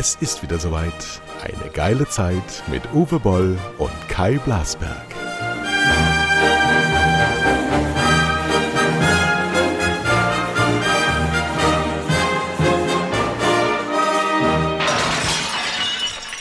Es 0.00 0.14
ist 0.14 0.42
wieder 0.42 0.58
soweit. 0.58 1.20
Eine 1.42 1.70
geile 1.72 2.08
Zeit 2.08 2.62
mit 2.68 2.82
Uwe 2.94 3.20
Boll 3.20 3.58
und 3.76 3.92
Kai 4.08 4.38
Blasberg. 4.38 5.04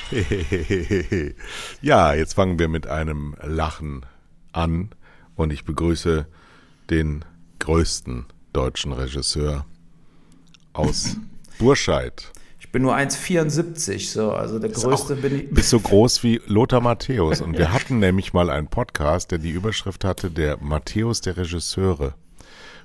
ja, 1.81 2.13
jetzt 2.13 2.33
fangen 2.33 2.59
wir 2.59 2.69
mit 2.69 2.87
einem 2.87 3.35
Lachen 3.43 4.05
an 4.53 4.91
und 5.35 5.51
ich 5.51 5.65
begrüße 5.65 6.27
den 6.89 7.25
größten 7.59 8.25
deutschen 8.53 8.93
Regisseur 8.93 9.65
aus 10.73 11.17
Burscheid. 11.57 12.31
Ich 12.59 12.71
bin 12.71 12.83
nur 12.83 12.95
1,74, 12.95 14.11
so, 14.11 14.31
also 14.31 14.59
der 14.59 14.69
größte 14.69 15.15
auch, 15.15 15.17
bin 15.19 15.39
ich. 15.39 15.49
Bist 15.49 15.69
so 15.69 15.79
groß 15.79 16.23
wie 16.23 16.39
Lothar 16.45 16.81
Matthäus. 16.81 17.41
Und 17.41 17.57
wir 17.57 17.73
hatten 17.73 17.99
nämlich 17.99 18.33
mal 18.33 18.49
einen 18.49 18.67
Podcast, 18.67 19.31
der 19.31 19.39
die 19.39 19.49
Überschrift 19.49 20.03
hatte, 20.03 20.29
der 20.29 20.57
Matthäus 20.57 21.21
der 21.21 21.37
Regisseure. 21.37 22.13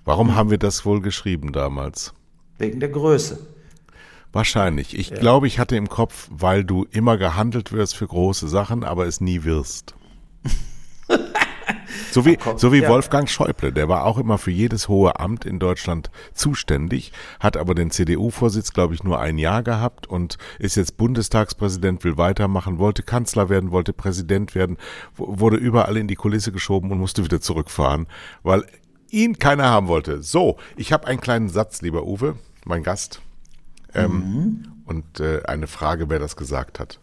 Warum 0.05 0.34
haben 0.34 0.50
wir 0.50 0.59
das 0.59 0.84
wohl 0.84 1.00
geschrieben 1.00 1.52
damals? 1.52 2.14
Wegen 2.59 2.80
der 2.80 2.88
Größe. 2.88 3.38
Wahrscheinlich. 4.33 4.98
Ich 4.98 5.11
ja. 5.11 5.16
glaube, 5.19 5.47
ich 5.47 5.59
hatte 5.59 5.77
im 5.77 5.88
Kopf, 5.88 6.28
weil 6.30 6.64
du 6.64 6.86
immer 6.91 7.16
gehandelt 7.19 7.70
wirst 7.70 7.95
für 7.95 8.06
große 8.06 8.48
Sachen, 8.48 8.84
aber 8.84 9.06
es 9.06 9.20
nie 9.20 9.45
wirst. 9.45 9.95
So 12.11 12.25
wie, 12.25 12.39
so 12.57 12.73
wie 12.73 12.83
ja. 12.83 12.89
Wolfgang 12.89 13.29
Schäuble, 13.29 13.73
der 13.73 13.89
war 13.89 14.05
auch 14.05 14.19
immer 14.19 14.39
für 14.39 14.51
jedes 14.51 14.89
hohe 14.89 15.19
Amt 15.19 15.45
in 15.45 15.59
Deutschland 15.59 16.11
zuständig, 16.33 17.12
hat 17.41 17.56
aber 17.56 17.75
den 17.75 17.91
CDU-Vorsitz, 17.91 18.73
glaube 18.73 18.95
ich, 18.95 19.03
nur 19.03 19.20
ein 19.20 19.39
Jahr 19.39 19.62
gehabt 19.62 20.06
und 20.06 20.39
ist 20.59 20.77
jetzt 20.77 20.97
Bundestagspräsident, 20.97 22.05
will 22.05 22.17
weitermachen, 22.17 22.78
wollte 22.78 23.03
Kanzler 23.03 23.48
werden, 23.48 23.70
wollte 23.70 23.92
Präsident 23.92 24.55
werden, 24.55 24.77
wurde 25.17 25.56
überall 25.56 25.97
in 25.97 26.09
die 26.09 26.14
Kulisse 26.14 26.53
geschoben 26.53 26.91
und 26.91 26.98
musste 26.98 27.25
wieder 27.25 27.41
zurückfahren, 27.41 28.06
weil 28.42 28.64
ihn 29.11 29.39
keiner 29.39 29.64
haben 29.64 29.89
wollte. 29.89 30.23
So, 30.23 30.56
ich 30.77 30.92
habe 30.92 31.06
einen 31.06 31.20
kleinen 31.20 31.48
Satz, 31.48 31.83
lieber 31.83 32.05
Uwe, 32.05 32.36
mein 32.64 32.83
Gast, 32.83 33.20
ähm, 33.95 34.12
mhm. 34.12 34.73
und 34.86 35.20
äh, 35.20 35.42
eine 35.45 35.67
Frage, 35.67 36.08
wer 36.11 36.19
das 36.19 36.36
gesagt 36.36 36.81
hat. 36.81 36.98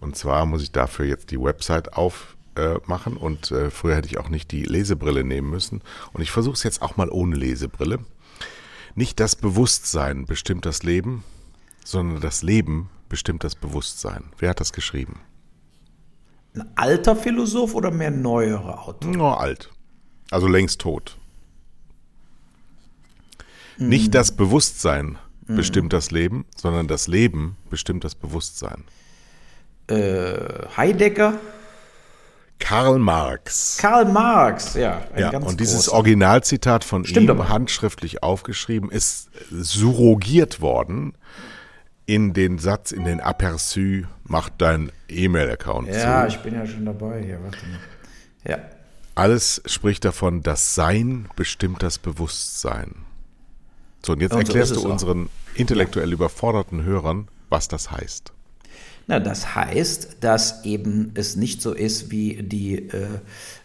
Und 0.00 0.16
zwar 0.16 0.46
muss 0.46 0.62
ich 0.62 0.72
dafür 0.72 1.04
jetzt 1.04 1.30
die 1.30 1.40
Website 1.40 1.94
auf 1.94 2.36
äh, 2.56 2.76
machen 2.86 3.16
und 3.16 3.50
äh, 3.50 3.70
früher 3.70 3.96
hätte 3.96 4.08
ich 4.08 4.18
auch 4.18 4.28
nicht 4.28 4.50
die 4.50 4.64
Lesebrille 4.64 5.24
nehmen 5.24 5.50
müssen. 5.50 5.82
Und 6.12 6.22
ich 6.22 6.30
versuche 6.30 6.54
es 6.54 6.62
jetzt 6.62 6.82
auch 6.82 6.96
mal 6.96 7.08
ohne 7.08 7.36
Lesebrille. 7.36 8.00
Nicht 8.94 9.20
das 9.20 9.36
Bewusstsein 9.36 10.26
bestimmt 10.26 10.66
das 10.66 10.82
Leben, 10.82 11.24
sondern 11.84 12.20
das 12.20 12.42
Leben 12.42 12.90
bestimmt 13.08 13.44
das 13.44 13.54
Bewusstsein. 13.54 14.24
Wer 14.38 14.50
hat 14.50 14.60
das 14.60 14.72
geschrieben? 14.72 15.20
Ein 16.54 16.68
alter 16.74 17.14
Philosoph 17.14 17.74
oder 17.74 17.90
mehr 17.90 18.10
neuere 18.10 18.80
Autor? 18.80 19.10
Nur 19.10 19.40
alt. 19.40 19.70
Also 20.30 20.48
längst 20.48 20.80
tot. 20.80 21.18
Mm. 23.78 23.88
Nicht 23.88 24.14
das 24.14 24.32
Bewusstsein 24.32 25.18
mm. 25.46 25.56
bestimmt 25.56 25.92
das 25.92 26.10
Leben, 26.10 26.44
sondern 26.56 26.88
das 26.88 27.06
Leben 27.06 27.56
bestimmt 27.68 28.04
das 28.04 28.14
Bewusstsein. 28.14 28.84
Äh, 29.86 30.66
Heidegger? 30.76 31.38
Karl 32.60 32.98
Marx. 32.98 33.78
Karl 33.78 34.04
Marx, 34.04 34.74
ja. 34.74 35.02
ja 35.16 35.36
und 35.38 35.58
dieses 35.58 35.86
großer. 35.86 35.96
Originalzitat 35.96 36.84
von 36.84 37.04
Stimmt 37.04 37.26
ihm 37.26 37.30
aber. 37.30 37.48
handschriftlich 37.48 38.22
aufgeschrieben 38.22 38.90
ist 38.90 39.30
surrogiert 39.50 40.60
worden 40.60 41.14
in 42.06 42.32
den 42.32 42.58
Satz, 42.58 42.92
in 42.92 43.04
den 43.04 43.20
Aperçu, 43.20 44.04
mach 44.24 44.48
dein 44.50 44.92
E-Mail-Account 45.08 45.88
ja, 45.88 45.92
zu. 45.92 45.98
Ja, 45.98 46.26
ich 46.26 46.38
bin 46.38 46.54
ja 46.54 46.66
schon 46.66 46.84
dabei 46.84 47.22
hier, 47.22 47.42
warte 47.42 47.58
mal. 47.66 47.78
Ja. 48.46 48.58
Alles 49.14 49.62
spricht 49.66 50.04
davon, 50.04 50.42
das 50.42 50.74
Sein 50.74 51.28
bestimmt 51.36 51.82
das 51.82 51.98
Bewusstsein. 51.98 53.06
So, 54.04 54.12
und 54.12 54.20
jetzt 54.20 54.32
und 54.32 54.40
erklärst 54.40 54.74
so 54.74 54.82
du 54.82 54.90
unseren 54.90 55.28
intellektuell 55.54 56.08
ja. 56.08 56.14
überforderten 56.14 56.84
Hörern, 56.84 57.28
was 57.48 57.68
das 57.68 57.90
heißt. 57.90 58.32
Na, 59.10 59.18
das 59.18 59.56
heißt, 59.56 60.18
dass 60.20 60.64
eben 60.64 61.10
es 61.14 61.34
nicht 61.34 61.62
so 61.62 61.72
ist, 61.72 62.12
wie 62.12 62.44
die 62.44 62.76
äh, 62.76 63.08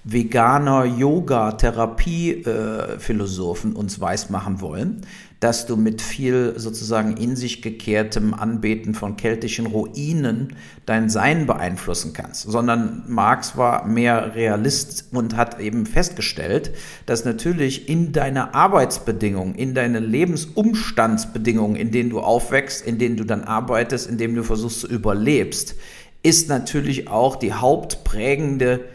Veganer 0.04 0.86
Yoga-Therapie-Philosophen 0.86 3.76
äh, 3.76 3.78
uns 3.78 4.02
weismachen 4.02 4.60
wollen, 4.60 5.02
dass 5.40 5.66
du 5.66 5.76
mit 5.76 6.02
viel 6.02 6.54
sozusagen 6.58 7.18
in 7.18 7.36
sich 7.36 7.62
gekehrtem 7.62 8.34
Anbeten 8.34 8.94
von 8.94 9.18
keltischen 9.18 9.66
Ruinen 9.66 10.56
dein 10.86 11.10
Sein 11.10 11.46
beeinflussen 11.46 12.14
kannst, 12.14 12.44
sondern 12.44 13.04
Marx 13.08 13.58
war 13.58 13.86
mehr 13.86 14.36
Realist 14.36 15.10
und 15.12 15.36
hat 15.36 15.60
eben 15.60 15.86
festgestellt, 15.86 16.72
dass 17.06 17.26
natürlich 17.26 17.90
in 17.90 18.12
deine 18.12 18.54
Arbeitsbedingungen, 18.54 19.56
in 19.56 19.74
deine 19.74 20.00
Lebensumstandsbedingungen, 20.00 21.76
in 21.76 21.92
denen 21.92 22.10
du 22.10 22.22
aufwächst, 22.22 22.86
in 22.86 22.98
denen 22.98 23.18
du 23.18 23.24
dann 23.24 23.44
arbeitest, 23.44 24.10
in 24.10 24.18
denen 24.18 24.36
du 24.36 24.44
versuchst 24.44 24.82
zu 24.82 24.88
überlebst, 24.88 25.76
ist 26.24 26.50
natürlich 26.50 27.08
auch 27.08 27.36
die 27.36 27.54
hauptprägende 27.54 28.86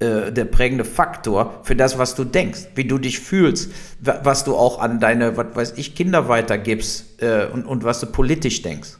äh, 0.00 0.32
der 0.32 0.46
prägende 0.46 0.84
Faktor 0.84 1.60
für 1.62 1.76
das, 1.76 1.98
was 1.98 2.14
du 2.14 2.24
denkst, 2.24 2.68
wie 2.74 2.84
du 2.84 2.96
dich 2.96 3.20
fühlst, 3.20 3.70
was 4.00 4.44
du 4.44 4.56
auch 4.56 4.80
an 4.80 4.98
deine, 4.98 5.36
was 5.36 5.48
weiß 5.54 5.74
ich, 5.76 5.94
Kinder 5.94 6.26
weitergibst 6.26 7.22
äh, 7.22 7.44
und, 7.52 7.66
und 7.66 7.84
was 7.84 8.00
du 8.00 8.06
politisch 8.06 8.62
denkst. 8.62 8.96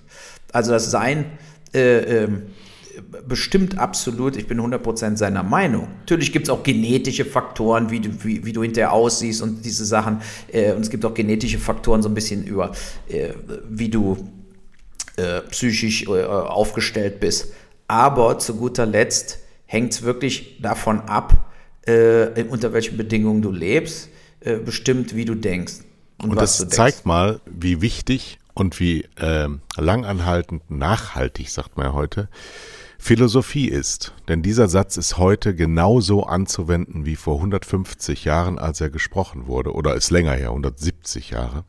Also 0.52 0.72
das 0.72 0.90
Sein 0.90 1.24
äh, 1.72 2.24
äh, 2.24 2.28
bestimmt 3.26 3.78
absolut, 3.78 4.36
ich 4.36 4.46
bin 4.46 4.60
100% 4.60 5.16
seiner 5.16 5.42
Meinung. 5.42 5.88
Natürlich 6.00 6.32
gibt 6.32 6.48
es 6.48 6.50
auch 6.50 6.62
genetische 6.62 7.24
Faktoren, 7.24 7.90
wie 7.90 8.00
du, 8.00 8.10
wie, 8.22 8.44
wie 8.44 8.52
du 8.52 8.62
hinterher 8.62 8.92
aussiehst 8.92 9.40
und 9.40 9.64
diese 9.64 9.86
Sachen. 9.86 10.20
Äh, 10.52 10.72
und 10.72 10.82
es 10.82 10.90
gibt 10.90 11.06
auch 11.06 11.14
genetische 11.14 11.58
Faktoren 11.58 12.02
so 12.02 12.10
ein 12.10 12.14
bisschen 12.14 12.44
über, 12.44 12.72
äh, 13.08 13.30
wie 13.68 13.88
du 13.88 14.28
psychisch 15.50 16.08
aufgestellt 16.08 17.20
bist. 17.20 17.52
Aber 17.88 18.38
zu 18.38 18.54
guter 18.54 18.86
Letzt 18.86 19.39
hängt 19.70 19.92
es 19.92 20.02
wirklich 20.02 20.60
davon 20.60 21.00
ab, 21.02 21.48
äh, 21.86 22.42
unter 22.42 22.72
welchen 22.72 22.96
Bedingungen 22.96 23.40
du 23.40 23.52
lebst, 23.52 24.08
äh, 24.40 24.56
bestimmt, 24.56 25.14
wie 25.14 25.24
du 25.24 25.36
denkst. 25.36 25.74
Und, 26.20 26.30
und 26.30 26.40
das 26.40 26.68
zeigt 26.68 27.06
mal, 27.06 27.40
wie 27.46 27.80
wichtig 27.80 28.40
und 28.52 28.80
wie 28.80 29.04
äh, 29.14 29.48
langanhaltend, 29.76 30.68
nachhaltig, 30.72 31.50
sagt 31.50 31.76
man 31.76 31.86
ja 31.86 31.92
heute, 31.92 32.28
Philosophie 32.98 33.68
ist. 33.68 34.12
Denn 34.26 34.42
dieser 34.42 34.66
Satz 34.66 34.96
ist 34.96 35.18
heute 35.18 35.54
genauso 35.54 36.24
anzuwenden 36.24 37.06
wie 37.06 37.14
vor 37.14 37.36
150 37.36 38.24
Jahren, 38.24 38.58
als 38.58 38.80
er 38.80 38.90
gesprochen 38.90 39.46
wurde, 39.46 39.72
oder 39.72 39.94
ist 39.94 40.10
länger 40.10 40.32
her, 40.32 40.48
170 40.48 41.30
Jahre. 41.30 41.62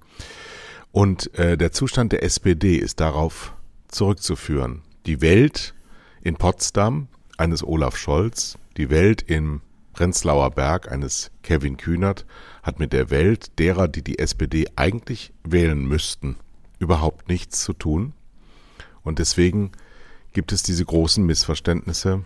Und 0.92 1.38
äh, 1.38 1.56
der 1.56 1.72
Zustand 1.72 2.14
der 2.14 2.24
SPD 2.24 2.78
ist 2.78 3.00
darauf 3.00 3.54
zurückzuführen. 3.90 4.82
Die 5.06 5.22
Welt 5.22 5.76
in 6.24 6.36
Potsdam 6.36 7.08
eines 7.42 7.64
Olaf 7.64 7.98
Scholz, 7.98 8.58
die 8.78 8.90
Welt 8.92 9.24
im 9.24 9.62
Prenzlauer 9.94 10.52
Berg 10.52 10.92
eines 10.92 11.32
Kevin 11.42 11.76
Kühnert 11.76 12.26
hat 12.64 12.80
mit 12.80 12.94
der 12.94 13.10
Welt 13.10 13.58
derer, 13.60 13.88
die 13.88 14.04
die 14.04 14.20
SPD 14.20 14.68
eigentlich 14.76 15.34
wählen 15.44 15.84
müssten, 15.86 16.38
überhaupt 16.80 17.28
nichts 17.28 17.64
zu 17.64 17.74
tun. 17.74 18.14
Und 19.04 19.20
deswegen 19.20 19.72
gibt 20.34 20.52
es 20.52 20.62
diese 20.62 20.86
großen 20.86 21.26
Missverständnisse 21.26 22.24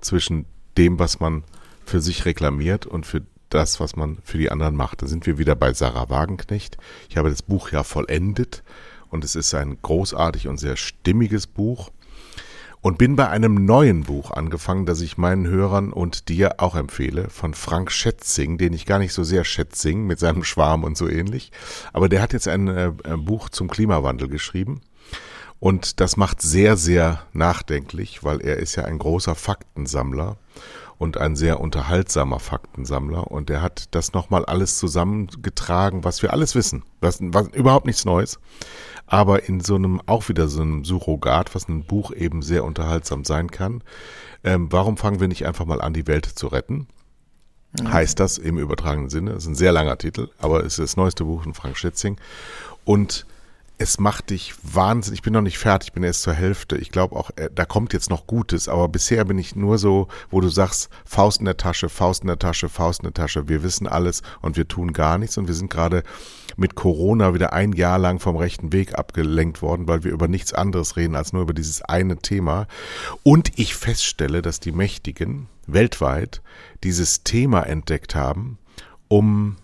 zwischen 0.00 0.46
dem, 0.76 0.98
was 0.98 1.20
man 1.20 1.44
für 1.86 2.00
sich 2.00 2.24
reklamiert 2.24 2.86
und 2.86 3.06
für 3.06 3.22
das, 3.50 3.78
was 3.78 3.94
man 3.94 4.18
für 4.24 4.38
die 4.38 4.50
anderen 4.50 4.74
macht. 4.74 5.02
Da 5.02 5.06
sind 5.06 5.26
wir 5.26 5.38
wieder 5.38 5.54
bei 5.54 5.72
Sarah 5.72 6.10
Wagenknecht. 6.10 6.76
Ich 7.08 7.16
habe 7.16 7.30
das 7.30 7.42
Buch 7.42 7.70
ja 7.70 7.84
vollendet 7.84 8.64
und 9.10 9.24
es 9.24 9.36
ist 9.36 9.54
ein 9.54 9.78
großartig 9.80 10.48
und 10.48 10.58
sehr 10.58 10.76
stimmiges 10.76 11.46
Buch 11.46 11.90
und 12.82 12.98
bin 12.98 13.16
bei 13.16 13.28
einem 13.28 13.66
neuen 13.66 14.04
Buch 14.04 14.30
angefangen, 14.30 14.86
das 14.86 15.00
ich 15.00 15.18
meinen 15.18 15.46
Hörern 15.46 15.92
und 15.92 16.28
dir 16.28 16.54
auch 16.58 16.74
empfehle, 16.74 17.28
von 17.28 17.54
Frank 17.54 17.92
Schätzing, 17.92 18.58
den 18.58 18.72
ich 18.72 18.86
gar 18.86 18.98
nicht 18.98 19.12
so 19.12 19.22
sehr 19.22 19.44
Schätzing 19.44 20.06
mit 20.06 20.18
seinem 20.18 20.44
Schwarm 20.44 20.84
und 20.84 20.96
so 20.96 21.08
ähnlich, 21.08 21.52
aber 21.92 22.08
der 22.08 22.22
hat 22.22 22.32
jetzt 22.32 22.48
ein 22.48 22.68
äh, 22.68 22.92
Buch 23.16 23.50
zum 23.50 23.68
Klimawandel 23.68 24.28
geschrieben. 24.28 24.80
Und 25.58 26.00
das 26.00 26.16
macht 26.16 26.40
sehr, 26.40 26.78
sehr 26.78 27.22
nachdenklich, 27.34 28.24
weil 28.24 28.40
er 28.40 28.56
ist 28.56 28.76
ja 28.76 28.86
ein 28.86 28.98
großer 28.98 29.34
Faktensammler 29.34 30.38
und 30.96 31.18
ein 31.18 31.36
sehr 31.36 31.60
unterhaltsamer 31.60 32.40
Faktensammler. 32.40 33.30
Und 33.30 33.50
er 33.50 33.60
hat 33.60 33.94
das 33.94 34.14
nochmal 34.14 34.46
alles 34.46 34.78
zusammengetragen, 34.78 36.02
was 36.02 36.22
wir 36.22 36.32
alles 36.32 36.54
wissen. 36.54 36.82
Was, 37.02 37.18
was, 37.20 37.48
überhaupt 37.48 37.84
nichts 37.84 38.06
Neues 38.06 38.38
aber 39.10 39.46
in 39.46 39.60
so 39.60 39.74
einem, 39.74 40.00
auch 40.06 40.30
wieder 40.30 40.48
so 40.48 40.62
einem 40.62 40.86
Surrogat, 40.86 41.54
was 41.54 41.68
ein 41.68 41.84
Buch 41.84 42.12
eben 42.12 42.40
sehr 42.40 42.64
unterhaltsam 42.64 43.24
sein 43.24 43.50
kann. 43.50 43.82
Ähm, 44.42 44.72
warum 44.72 44.96
fangen 44.96 45.20
wir 45.20 45.28
nicht 45.28 45.46
einfach 45.46 45.66
mal 45.66 45.82
an, 45.82 45.92
die 45.92 46.06
Welt 46.06 46.24
zu 46.24 46.46
retten? 46.46 46.86
mhm. 47.78 47.92
heißt 47.92 48.18
das 48.20 48.38
im 48.38 48.58
übertragenen 48.58 49.10
Sinne. 49.10 49.32
Das 49.32 49.44
ist 49.44 49.48
ein 49.48 49.54
sehr 49.54 49.72
langer 49.72 49.98
Titel, 49.98 50.28
aber 50.38 50.60
es 50.60 50.78
ist 50.78 50.78
das 50.78 50.96
neueste 50.96 51.24
Buch 51.24 51.42
von 51.42 51.54
Frank 51.54 51.76
Schätzing. 51.76 52.16
Und 52.84 53.26
es 53.78 53.98
macht 53.98 54.28
dich 54.28 54.54
wahnsinnig. 54.62 55.20
Ich 55.20 55.22
bin 55.22 55.32
noch 55.32 55.40
nicht 55.40 55.56
fertig, 55.56 55.88
ich 55.88 55.92
bin 55.94 56.02
erst 56.02 56.22
zur 56.22 56.34
Hälfte. 56.34 56.76
Ich 56.76 56.90
glaube 56.90 57.16
auch, 57.16 57.30
äh, 57.36 57.48
da 57.54 57.64
kommt 57.64 57.94
jetzt 57.94 58.10
noch 58.10 58.26
Gutes, 58.26 58.68
aber 58.68 58.88
bisher 58.88 59.24
bin 59.24 59.38
ich 59.38 59.56
nur 59.56 59.78
so, 59.78 60.08
wo 60.30 60.40
du 60.40 60.48
sagst, 60.48 60.90
Faust 61.06 61.38
in 61.38 61.46
der 61.46 61.56
Tasche, 61.56 61.88
Faust 61.88 62.22
in 62.22 62.26
der 62.26 62.38
Tasche, 62.38 62.68
Faust 62.68 63.00
in 63.00 63.04
der 63.04 63.14
Tasche. 63.14 63.48
Wir 63.48 63.62
wissen 63.62 63.86
alles 63.86 64.22
und 64.42 64.56
wir 64.58 64.68
tun 64.68 64.92
gar 64.92 65.16
nichts 65.16 65.38
und 65.38 65.46
wir 65.46 65.54
sind 65.54 65.70
gerade 65.70 66.02
mit 66.56 66.74
Corona 66.74 67.34
wieder 67.34 67.52
ein 67.52 67.72
Jahr 67.72 67.98
lang 67.98 68.18
vom 68.18 68.36
rechten 68.36 68.72
Weg 68.72 68.98
abgelenkt 68.98 69.62
worden, 69.62 69.88
weil 69.88 70.04
wir 70.04 70.12
über 70.12 70.28
nichts 70.28 70.52
anderes 70.52 70.96
reden 70.96 71.14
als 71.14 71.32
nur 71.32 71.42
über 71.42 71.54
dieses 71.54 71.82
eine 71.82 72.18
Thema. 72.18 72.66
Und 73.22 73.58
ich 73.58 73.74
feststelle, 73.74 74.42
dass 74.42 74.60
die 74.60 74.72
Mächtigen 74.72 75.48
weltweit 75.66 76.42
dieses 76.84 77.24
Thema 77.24 77.62
entdeckt 77.62 78.14
haben, 78.14 78.58
um 79.08 79.56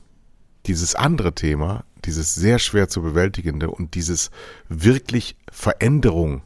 dieses 0.66 0.94
andere 0.94 1.34
Thema 1.34 1.84
dieses 2.06 2.34
sehr 2.34 2.58
schwer 2.58 2.88
zu 2.88 3.02
bewältigende 3.02 3.70
und 3.70 3.94
dieses 3.94 4.30
wirklich 4.68 5.36
Veränderung 5.50 6.42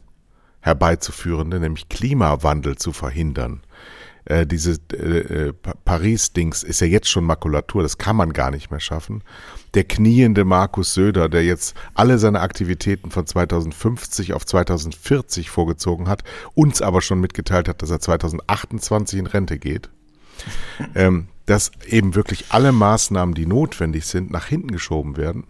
herbeizuführende, 0.59 1.59
nämlich 1.59 1.89
Klimawandel 1.89 2.77
zu 2.77 2.93
verhindern. 2.93 3.61
Äh, 4.25 4.45
diese 4.45 4.77
äh, 4.93 5.47
äh 5.47 5.53
Paris-Dings 5.85 6.63
ist 6.63 6.81
ja 6.81 6.87
jetzt 6.87 7.09
schon 7.09 7.25
Makulatur, 7.25 7.83
das 7.83 7.97
kann 7.97 8.15
man 8.15 8.33
gar 8.33 8.51
nicht 8.51 8.71
mehr 8.71 8.79
schaffen. 8.79 9.23
Der 9.73 9.83
kniende 9.83 10.45
Markus 10.45 10.93
Söder, 10.93 11.29
der 11.29 11.43
jetzt 11.43 11.75
alle 11.93 12.19
seine 12.19 12.41
Aktivitäten 12.41 13.11
von 13.11 13.25
2050 13.25 14.33
auf 14.33 14.45
2040 14.45 15.49
vorgezogen 15.49 16.07
hat, 16.07 16.23
uns 16.53 16.81
aber 16.81 17.01
schon 17.01 17.19
mitgeteilt 17.19 17.67
hat, 17.67 17.81
dass 17.81 17.89
er 17.89 17.99
2028 17.99 19.19
in 19.19 19.27
Rente 19.27 19.57
geht. 19.57 19.89
Ähm, 20.95 21.27
dass 21.45 21.71
eben 21.85 22.15
wirklich 22.15 22.45
alle 22.49 22.71
Maßnahmen, 22.71 23.35
die 23.35 23.45
notwendig 23.45 24.05
sind, 24.05 24.31
nach 24.31 24.45
hinten 24.45 24.71
geschoben 24.71 25.17
werden, 25.17 25.45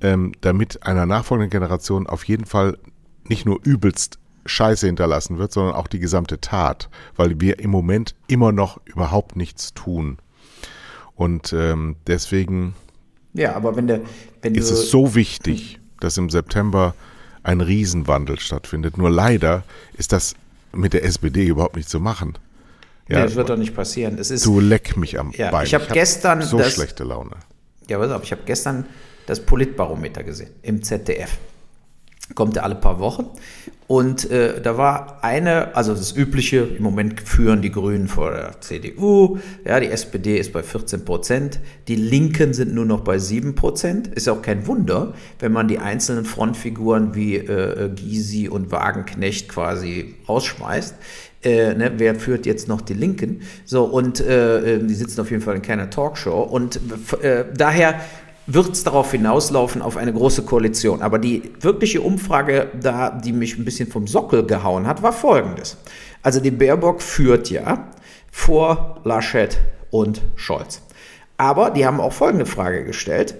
ähm, 0.00 0.32
damit 0.40 0.84
einer 0.84 1.06
nachfolgenden 1.06 1.50
Generation 1.50 2.06
auf 2.06 2.24
jeden 2.24 2.46
Fall 2.46 2.78
nicht 3.24 3.44
nur 3.44 3.60
übelst 3.62 4.19
Scheiße 4.46 4.86
hinterlassen 4.86 5.38
wird, 5.38 5.52
sondern 5.52 5.74
auch 5.74 5.86
die 5.86 5.98
gesamte 5.98 6.40
Tat, 6.40 6.88
weil 7.16 7.40
wir 7.40 7.58
im 7.58 7.70
Moment 7.70 8.14
immer 8.26 8.52
noch 8.52 8.80
überhaupt 8.84 9.36
nichts 9.36 9.74
tun. 9.74 10.18
Und 11.14 11.52
ähm, 11.52 11.96
deswegen 12.06 12.74
ja, 13.32 13.54
aber 13.54 13.76
wenn 13.76 13.86
der, 13.86 14.00
wenn 14.42 14.54
ist 14.54 14.70
es 14.70 14.90
so 14.90 15.14
wichtig, 15.14 15.78
dass 16.00 16.16
im 16.16 16.30
September 16.30 16.94
ein 17.42 17.60
Riesenwandel 17.60 18.38
stattfindet. 18.38 18.98
Nur 18.98 19.10
leider 19.10 19.64
ist 19.96 20.12
das 20.12 20.34
mit 20.72 20.92
der 20.92 21.04
SPD 21.04 21.46
überhaupt 21.46 21.76
nicht 21.76 21.88
zu 21.88 22.00
machen. 22.00 22.34
Ja, 23.08 23.18
nee, 23.18 23.24
das 23.24 23.34
wird 23.34 23.48
doch 23.48 23.56
nicht 23.56 23.74
passieren. 23.74 24.18
Es 24.18 24.30
ist, 24.30 24.46
du 24.46 24.60
leck 24.60 24.96
mich 24.96 25.18
am 25.18 25.32
ja, 25.32 25.50
Bein. 25.50 25.66
Ich 25.66 25.74
habe 25.74 25.84
hab 25.84 25.92
gestern 25.92 26.42
so 26.42 26.58
das, 26.58 26.74
schlechte 26.74 27.04
Laune. 27.04 27.36
Ja, 27.88 27.98
pass 27.98 28.10
auf, 28.12 28.22
ich 28.22 28.32
habe 28.32 28.42
gestern 28.44 28.86
das 29.26 29.40
Politbarometer 29.40 30.22
gesehen 30.22 30.50
im 30.62 30.82
ZDF. 30.82 31.38
Kommt 32.34 32.56
er 32.56 32.64
alle 32.64 32.76
paar 32.76 33.00
Wochen. 33.00 33.26
Und 33.90 34.30
äh, 34.30 34.60
da 34.62 34.78
war 34.78 35.18
eine, 35.24 35.74
also 35.74 35.94
das 35.94 36.14
Übliche, 36.14 36.58
im 36.58 36.84
Moment 36.84 37.20
führen 37.22 37.60
die 37.60 37.72
Grünen 37.72 38.06
vor 38.06 38.30
der 38.30 38.60
CDU, 38.60 39.38
ja, 39.64 39.80
die 39.80 39.88
SPD 39.88 40.38
ist 40.38 40.52
bei 40.52 40.62
14 40.62 41.04
Prozent, 41.04 41.58
die 41.88 41.96
Linken 41.96 42.54
sind 42.54 42.72
nur 42.72 42.84
noch 42.84 43.00
bei 43.00 43.18
7 43.18 43.56
Prozent. 43.56 44.06
Ist 44.06 44.28
auch 44.28 44.42
kein 44.42 44.68
Wunder, 44.68 45.14
wenn 45.40 45.50
man 45.50 45.66
die 45.66 45.80
einzelnen 45.80 46.24
Frontfiguren 46.24 47.16
wie 47.16 47.38
äh, 47.38 47.90
Gysi 47.92 48.48
und 48.48 48.70
Wagenknecht 48.70 49.48
quasi 49.48 50.14
rausschmeißt. 50.28 50.94
Äh, 51.42 51.74
ne, 51.74 51.92
wer 51.96 52.14
führt 52.14 52.46
jetzt 52.46 52.68
noch 52.68 52.82
die 52.82 52.94
Linken? 52.94 53.40
So, 53.64 53.82
und 53.86 54.20
äh, 54.20 54.76
äh 54.76 54.78
die 54.86 54.94
sitzen 54.94 55.20
auf 55.20 55.32
jeden 55.32 55.42
Fall 55.42 55.56
in 55.56 55.62
keiner 55.62 55.90
Talkshow. 55.90 56.42
Und 56.42 56.78
äh, 57.22 57.44
daher 57.56 57.98
wird 58.54 58.72
es 58.72 58.84
darauf 58.84 59.12
hinauslaufen, 59.12 59.82
auf 59.82 59.96
eine 59.96 60.12
große 60.12 60.42
Koalition. 60.42 61.02
Aber 61.02 61.18
die 61.18 61.52
wirkliche 61.60 62.00
Umfrage, 62.00 62.68
da, 62.80 63.10
die 63.10 63.32
mich 63.32 63.56
ein 63.56 63.64
bisschen 63.64 63.88
vom 63.88 64.06
Sockel 64.06 64.46
gehauen 64.46 64.86
hat, 64.86 65.02
war 65.02 65.12
folgendes. 65.12 65.76
Also 66.22 66.40
die 66.40 66.50
Baerbock 66.50 67.00
führt 67.02 67.50
ja 67.50 67.88
vor 68.30 69.00
Laschet 69.04 69.58
und 69.90 70.22
Scholz. 70.36 70.82
Aber 71.36 71.70
die 71.70 71.86
haben 71.86 72.00
auch 72.00 72.12
folgende 72.12 72.46
Frage 72.46 72.84
gestellt. 72.84 73.34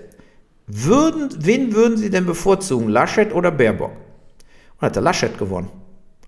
Würden, 0.67 1.29
wen 1.39 1.75
würden 1.75 1.99
sie 1.99 2.11
denn 2.11 2.27
bevorzugen, 2.27 2.89
Laschet 2.89 3.35
oder 3.35 3.51
Baerbock? 3.51 3.93
Und 4.77 4.87
hat 4.87 4.95
der 4.95 5.03
Laschet 5.03 5.37
gewonnen. 5.37 5.69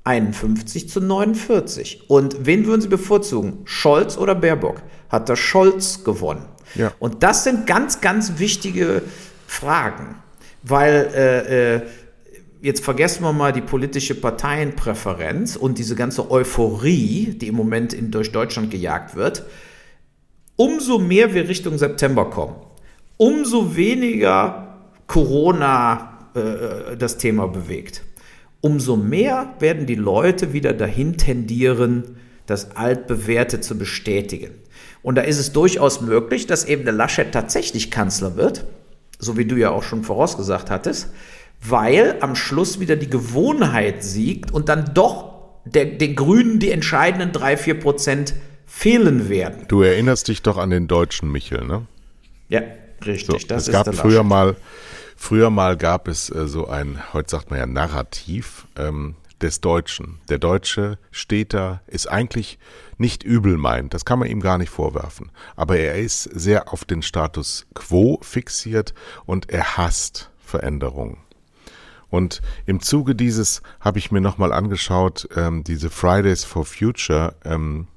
51 0.05 0.89
zu 0.89 1.01
49. 1.01 2.11
Und 2.11 2.45
wen 2.45 2.67
würden 2.67 2.81
Sie 2.81 2.89
bevorzugen? 2.89 3.61
Scholz 3.65 4.19
oder 4.19 4.35
Baerbock? 4.35 4.83
Hat 5.09 5.29
der 5.29 5.37
Scholz 5.37 6.03
gewonnen. 6.03 6.45
Ja. 6.75 6.93
Und 6.99 7.23
das 7.23 7.45
sind 7.45 7.67
ganz, 7.67 8.01
ganz 8.01 8.39
wichtige 8.39 9.03
Fragen, 9.47 10.17
weil 10.63 11.11
äh, 11.15 11.75
äh, 11.75 11.83
jetzt 12.61 12.85
vergessen 12.85 13.23
wir 13.23 13.33
mal 13.33 13.53
die 13.53 13.61
politische 13.61 14.15
Parteienpräferenz 14.15 15.57
und 15.57 15.79
diese 15.79 15.95
ganze 15.95 16.31
Euphorie, 16.31 17.35
die 17.35 17.49
im 17.49 17.55
Moment 17.55 17.93
in, 17.93 18.11
durch 18.11 18.33
Deutschland 18.33 18.71
gejagt 18.71 19.15
wird. 19.15 19.45
Umso 20.57 20.99
mehr 20.99 21.35
wir 21.35 21.49
Richtung 21.49 21.79
September 21.79 22.31
kommen, 22.31 22.57
umso 23.17 23.77
weniger 23.77 24.79
Corona 25.07 26.31
äh, 26.35 26.41
äh 26.41 26.97
das 26.97 27.19
Thema 27.19 27.49
bewegt 27.49 28.03
umso 28.63 28.97
mehr 28.97 29.55
werden 29.59 29.85
die 29.87 29.97
Leute 29.97 30.55
wieder 30.55 30.73
dahin 30.73 31.19
tendieren, 31.19 32.17
das 32.47 32.75
Altbewährte 32.77 33.61
zu 33.61 33.77
bestätigen. 33.77 34.53
Und 35.03 35.17
da 35.17 35.23
ist 35.23 35.39
es 35.39 35.53
durchaus 35.53 36.01
möglich, 36.01 36.47
dass 36.47 36.65
eben 36.65 36.85
der 36.85 36.93
Laschet 36.93 37.33
tatsächlich 37.33 37.91
Kanzler 37.91 38.37
wird, 38.37 38.65
so 39.19 39.37
wie 39.37 39.45
du 39.45 39.57
ja 39.57 39.71
auch 39.71 39.83
schon 39.83 40.05
vorausgesagt 40.05 40.71
hattest, 40.71 41.11
weil 41.61 42.17
am 42.21 42.35
Schluss 42.35 42.81
wieder 42.81 42.97
die 42.97 43.11
Gewohnheit 43.11 44.05
siegt 44.05 44.53
und 44.53 44.69
dann 44.69 44.95
doch 44.95 45.33
der, 45.65 45.87
den 45.87 46.17
Grünen 46.17 46.59
die 46.59 46.71
entscheidenden 46.71 47.33
drei 47.33 47.57
vier 47.57 47.79
Prozent 47.79 48.35
fehlen 48.67 49.29
werden. 49.29 49.65
Du 49.69 49.83
erinnerst 49.83 50.29
dich 50.29 50.43
doch 50.43 50.57
an 50.57 50.71
den 50.71 50.89
deutschen 50.89 51.31
Michel, 51.31 51.65
ne? 51.65 51.87
Ja, 52.49 52.63
richtig. 53.05 53.43
So, 53.43 53.47
das 53.47 53.69
es 53.69 53.73
gab 53.73 53.95
früher 53.95 54.23
mal 54.23 54.57
Früher 55.23 55.51
mal 55.51 55.77
gab 55.77 56.09
es 56.09 56.31
äh, 56.31 56.49
so 56.49 56.67
ein, 56.67 56.99
heute 57.13 57.31
sagt 57.31 57.51
man 57.51 57.61
ja 57.61 57.67
Narrativ 57.67 58.67
ähm, 58.77 59.15
des 59.43 59.61
Deutschen. 59.61 60.21
Der 60.29 60.39
Deutsche 60.39 60.99
da, 61.49 61.81
ist 61.87 62.07
eigentlich 62.07 62.59
nicht 62.99 63.23
übel 63.23 63.57
meint, 63.57 63.95
das 63.95 64.05
kann 64.05 64.19
man 64.19 64.29
ihm 64.29 64.41
gar 64.41 64.59
nicht 64.59 64.71
vorwerfen. 64.71 65.31
Aber 65.57 65.77
er 65.77 65.97
ist 65.97 66.23
sehr 66.23 66.73
auf 66.73 66.85
den 66.85 67.03
Status 67.03 67.67
quo 67.75 68.19
fixiert 68.23 68.95
und 69.27 69.51
er 69.51 69.77
hasst 69.77 70.31
Veränderungen. 70.45 71.19
Und 72.09 72.43
im 72.67 72.81
Zuge 72.81 73.15
dieses 73.15 73.63
habe 73.81 73.99
ich 73.99 74.13
mir 74.13 74.21
nochmal 74.21 74.53
angeschaut, 74.53 75.29
ähm, 75.35 75.65
diese 75.65 75.89
Fridays 75.89 76.45
for 76.45 76.67
Future 76.67 77.35
ähm, 77.45 77.89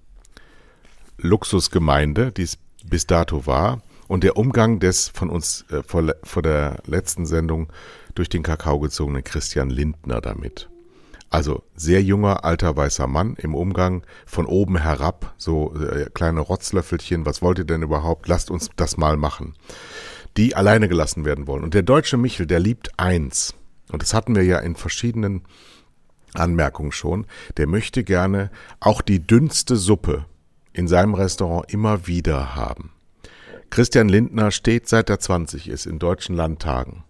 Luxusgemeinde, 1.18 2.32
die 2.32 2.44
es 2.44 2.58
bis 2.86 3.08
dato 3.08 3.46
war. 3.46 3.82
Und 4.08 4.24
der 4.24 4.38
Umgang 4.38 4.80
des 4.80 5.10
von 5.10 5.30
uns 5.30 5.66
äh, 5.70 5.84
vor, 5.84 6.04
vor 6.24 6.42
der 6.42 6.82
letzten 6.86 7.26
Sendung 7.26 7.68
durch 8.14 8.30
den 8.30 8.44
Kakao 8.44 8.80
gezogenen 8.80 9.24
Christian 9.24 9.70
Lindner 9.70 10.22
damit. 10.22 10.70
Also 11.36 11.64
sehr 11.76 12.02
junger, 12.02 12.46
alter, 12.46 12.78
weißer 12.78 13.08
Mann 13.08 13.36
im 13.38 13.56
Umgang 13.56 14.06
von 14.26 14.46
oben 14.46 14.78
herab, 14.78 15.34
so 15.36 15.76
äh, 15.76 16.10
kleine 16.14 16.40
Rotzlöffelchen, 16.40 17.26
was 17.26 17.42
wollt 17.42 17.58
ihr 17.58 17.66
denn 17.66 17.84
überhaupt? 17.84 18.30
Lasst 18.30 18.50
uns 18.50 18.70
das 18.78 18.96
mal 18.96 19.18
machen. 19.18 19.54
Die 20.38 20.56
alleine 20.56 20.88
gelassen 20.88 21.26
werden 21.26 21.46
wollen. 21.46 21.66
Und 21.66 21.74
der 21.74 21.82
deutsche 21.82 22.16
Michel, 22.16 22.48
der 22.48 22.62
liebt 22.62 22.98
eins. 22.98 23.54
Und 23.92 24.02
das 24.02 24.14
hatten 24.14 24.34
wir 24.34 24.44
ja 24.44 24.60
in 24.60 24.78
verschiedenen 24.78 25.42
Anmerkungen 26.36 26.94
schon. 26.94 27.28
Der 27.58 27.68
möchte 27.68 28.06
gerne 28.06 28.50
auch 28.80 29.02
die 29.02 29.20
dünnste 29.20 29.76
Suppe 29.76 30.24
in 30.72 30.88
seinem 30.88 31.16
Restaurant 31.16 31.70
immer 31.70 32.08
wieder 32.08 32.56
haben. 32.56 32.92
Christian 33.72 34.08
Lindner 34.08 34.52
steht 34.52 34.88
seit 34.88 35.10
er 35.10 35.20
20 35.20 35.68
ist 35.68 35.86
in 35.86 36.00
deutschen 36.00 36.38
Landtagen. 36.38 37.04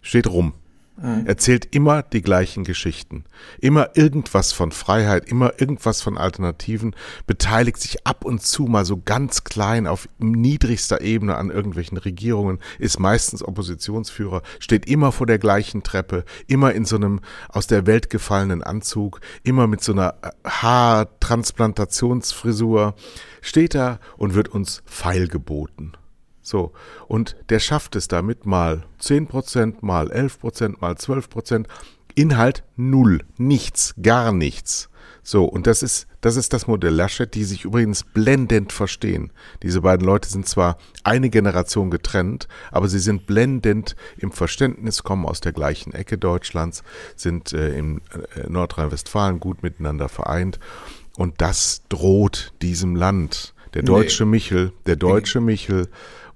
Steht 0.00 0.28
rum. 0.28 0.54
Mhm. 1.02 1.26
Erzählt 1.26 1.74
immer 1.74 2.02
die 2.02 2.20
gleichen 2.20 2.64
Geschichten. 2.64 3.24
Immer 3.58 3.96
irgendwas 3.96 4.52
von 4.52 4.70
Freiheit, 4.70 5.26
immer 5.28 5.54
irgendwas 5.58 6.02
von 6.02 6.18
Alternativen, 6.18 6.94
beteiligt 7.26 7.80
sich 7.80 8.06
ab 8.06 8.22
und 8.24 8.42
zu 8.42 8.64
mal 8.64 8.84
so 8.84 9.00
ganz 9.02 9.44
klein 9.44 9.86
auf 9.86 10.10
niedrigster 10.18 11.00
Ebene 11.00 11.36
an 11.36 11.50
irgendwelchen 11.50 11.96
Regierungen, 11.96 12.58
ist 12.78 13.00
meistens 13.00 13.42
Oppositionsführer, 13.42 14.42
steht 14.58 14.84
immer 14.86 15.10
vor 15.12 15.26
der 15.26 15.38
gleichen 15.38 15.82
Treppe, 15.82 16.26
immer 16.46 16.74
in 16.74 16.84
so 16.84 16.96
einem 16.96 17.20
aus 17.48 17.66
der 17.66 17.86
Welt 17.86 18.10
gefallenen 18.10 18.62
Anzug, 18.62 19.22
immer 19.42 19.66
mit 19.66 19.82
so 19.82 19.92
einer 19.92 20.16
Haartransplantationsfrisur, 20.44 22.94
steht 23.40 23.74
da 23.74 24.00
und 24.18 24.34
wird 24.34 24.48
uns 24.48 24.82
feilgeboten. 24.84 25.96
So, 26.42 26.72
und 27.06 27.36
der 27.48 27.58
schafft 27.58 27.96
es 27.96 28.08
damit 28.08 28.46
mal 28.46 28.84
10%, 29.00 29.76
mal 29.80 30.10
11%, 30.10 30.76
mal 30.80 30.94
12%. 30.94 31.66
Inhalt 32.14 32.64
null, 32.76 33.20
nichts, 33.36 33.94
gar 34.02 34.32
nichts. 34.32 34.90
So, 35.22 35.44
und 35.44 35.66
das 35.66 35.82
ist, 35.82 36.06
das 36.22 36.36
ist 36.36 36.52
das 36.52 36.66
Modell 36.66 36.94
Laschet, 36.94 37.32
die 37.34 37.44
sich 37.44 37.64
übrigens 37.64 38.04
blendend 38.04 38.72
verstehen. 38.72 39.32
Diese 39.62 39.82
beiden 39.82 40.04
Leute 40.04 40.28
sind 40.28 40.48
zwar 40.48 40.78
eine 41.04 41.30
Generation 41.30 41.90
getrennt, 41.90 42.48
aber 42.72 42.88
sie 42.88 42.98
sind 42.98 43.26
blendend 43.26 43.96
im 44.16 44.32
Verständnis, 44.32 45.02
kommen 45.02 45.26
aus 45.26 45.40
der 45.40 45.52
gleichen 45.52 45.92
Ecke 45.92 46.18
Deutschlands, 46.18 46.82
sind 47.16 47.52
äh, 47.52 47.76
in 47.78 48.00
äh, 48.34 48.48
Nordrhein-Westfalen 48.48 49.40
gut 49.40 49.62
miteinander 49.62 50.08
vereint. 50.08 50.58
Und 51.16 51.40
das 51.40 51.82
droht 51.88 52.52
diesem 52.62 52.96
Land. 52.96 53.54
Der 53.74 53.82
deutsche 53.82 54.24
nee. 54.24 54.30
Michel, 54.30 54.72
der 54.86 54.96
deutsche 54.96 55.40
Michel 55.40 55.88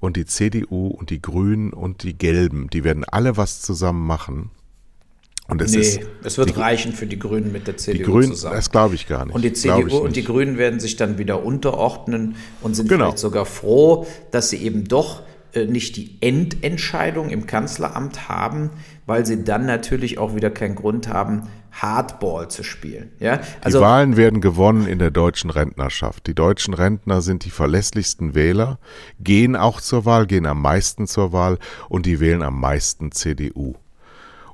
und 0.05 0.17
die 0.17 0.27
CDU 0.27 0.89
und 0.89 1.11
die 1.11 1.21
Grünen 1.21 1.73
und 1.73 2.03
die 2.03 2.17
Gelben, 2.17 2.69
die 2.71 2.85
werden 2.85 3.05
alle 3.05 3.37
was 3.37 3.63
zusammen 3.63 4.07
machen. 4.07 4.51
Und 5.47 5.61
es 5.61 5.73
nee, 5.73 5.81
ist, 5.81 6.01
es 6.23 6.39
wird 6.39 6.51
die, 6.51 6.55
reichen 6.55 6.93
für 6.93 7.07
die 7.07 7.19
Grünen 7.19 7.53
mit 7.53 7.67
der 7.67 7.77
CDU 7.77 7.99
die 7.99 8.05
Grünen, 8.05 8.33
zusammen. 8.33 8.57
Das 8.57 8.71
glaube 8.71 8.95
ich 8.95 9.07
gar 9.07 9.27
nicht. 9.27 9.35
Und 9.35 9.43
die 9.43 9.53
CDU 9.53 9.99
und 9.99 10.17
die 10.17 10.25
Grünen 10.25 10.57
werden 10.57 10.81
sich 10.81 10.97
dann 10.97 11.19
wieder 11.19 11.45
unterordnen 11.45 12.37
und 12.63 12.75
sind 12.75 12.89
genau. 12.89 13.07
vielleicht 13.07 13.19
sogar 13.19 13.45
froh, 13.45 14.07
dass 14.31 14.49
sie 14.49 14.59
eben 14.59 14.89
doch 14.89 15.23
äh, 15.53 15.67
nicht 15.67 15.97
die 15.97 16.17
Endentscheidung 16.21 17.29
im 17.29 17.47
Kanzleramt 17.47 18.29
haben, 18.29 18.71
weil 19.07 19.27
sie 19.27 19.45
dann 19.45 19.67
natürlich 19.67 20.19
auch 20.19 20.35
wieder 20.35 20.51
keinen 20.51 20.77
Grund 20.77 21.09
haben, 21.09 21.49
Hardball 21.75 22.49
zu 22.49 22.62
spielen. 22.62 23.11
Ja? 23.19 23.40
Also, 23.61 23.78
die 23.78 23.85
Wahlen 23.85 24.16
werden 24.16 24.40
gewonnen 24.40 24.87
in 24.87 24.99
der 24.99 25.11
deutschen 25.11 25.50
Rentnerschaft. 25.50 26.26
Die 26.26 26.35
deutschen 26.35 26.75
Rentner 26.75 27.21
sind 27.21 27.45
die 27.45 27.50
verlässlichsten 27.50 28.35
Wähler, 28.35 28.78
gehen 29.21 29.57
auch 29.57 29.81
zur 29.81 30.04
Wahl, 30.04 30.26
gehen 30.26 30.47
am 30.47 30.62
meisten 30.62 31.07
zur 31.07 31.33
Wahl 31.33 31.59
und 31.88 32.07
die 32.07 32.21
wählen 32.21 32.43
am 32.43 32.61
meisten 32.61 33.12
CDU. 33.12 33.75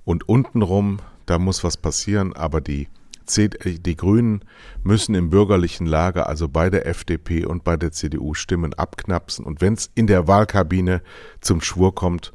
Und 0.05 0.29
untenrum, 0.29 0.99
da 1.27 1.39
muss 1.39 1.63
was 1.63 1.77
passieren, 1.77 2.35
aber 2.35 2.61
die, 2.61 2.89
die 3.37 3.97
Grünen 3.97 4.45
müssen 4.83 5.15
im 5.15 5.31
bürgerlichen 5.31 5.87
Lager, 5.87 6.27
also 6.27 6.49
bei 6.49 6.71
der 6.71 6.87
FDP 6.87 7.45
und 7.45 7.65
bei 7.65 7.77
der 7.77 7.93
CDU, 7.93 8.35
Stimmen 8.35 8.75
abknapsen. 8.75 9.45
Und 9.45 9.61
wenn 9.61 9.75
es 9.75 9.91
in 9.95 10.07
der 10.07 10.27
Wahlkabine 10.27 11.03
zum 11.41 11.61
Schwur 11.61 11.95
kommt, 11.95 12.33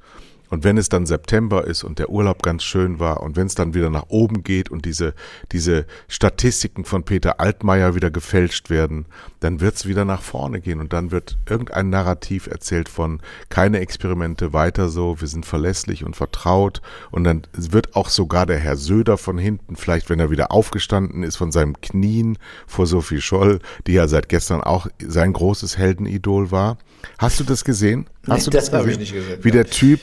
und 0.55 0.63
wenn 0.63 0.77
es 0.77 0.87
dann 0.87 1.05
September 1.05 1.65
ist 1.65 1.83
und 1.83 1.99
der 1.99 2.09
Urlaub 2.09 2.41
ganz 2.41 2.63
schön 2.63 2.97
war 2.97 3.21
und 3.21 3.35
wenn 3.35 3.45
es 3.45 3.55
dann 3.55 3.73
wieder 3.73 3.89
nach 3.89 4.05
oben 4.07 4.41
geht 4.41 4.71
und 4.71 4.85
diese, 4.85 5.13
diese 5.51 5.85
Statistiken 6.07 6.85
von 6.85 7.03
Peter 7.03 7.41
Altmaier 7.41 7.93
wieder 7.93 8.09
gefälscht 8.09 8.69
werden, 8.69 9.05
dann 9.41 9.59
wird 9.59 9.75
es 9.75 9.85
wieder 9.85 10.05
nach 10.05 10.21
vorne 10.21 10.61
gehen 10.61 10.79
und 10.79 10.93
dann 10.93 11.11
wird 11.11 11.37
irgendein 11.49 11.89
Narrativ 11.89 12.47
erzählt 12.47 12.87
von 12.87 13.19
keine 13.49 13.79
Experimente 13.79 14.53
weiter 14.53 14.87
so, 14.87 15.19
wir 15.19 15.27
sind 15.27 15.45
verlässlich 15.45 16.05
und 16.05 16.15
vertraut 16.15 16.81
und 17.11 17.25
dann 17.25 17.41
wird 17.51 17.93
auch 17.97 18.07
sogar 18.07 18.45
der 18.45 18.57
Herr 18.57 18.77
Söder 18.77 19.17
von 19.17 19.37
hinten, 19.37 19.75
vielleicht 19.75 20.09
wenn 20.09 20.21
er 20.21 20.31
wieder 20.31 20.53
aufgestanden 20.53 21.23
ist 21.23 21.35
von 21.35 21.51
seinem 21.51 21.81
Knien 21.81 22.37
vor 22.65 22.87
Sophie 22.87 23.19
Scholl, 23.19 23.59
die 23.87 23.93
ja 23.93 24.07
seit 24.07 24.29
gestern 24.29 24.61
auch 24.61 24.87
sein 25.05 25.33
großes 25.33 25.77
Heldenidol 25.77 26.49
war. 26.51 26.77
Hast 27.17 27.41
du 27.41 27.43
das 27.43 27.65
gesehen? 27.65 28.07
Hast 28.27 28.39
nee, 28.39 28.45
du 28.45 28.51
das, 28.51 28.71
das 28.71 28.79
habe 28.79 28.91
ich 28.91 28.97
nicht 28.97 29.13
gesehen. 29.13 29.39
Wie 29.43 29.51
der 29.51 29.65
Typ, 29.65 29.99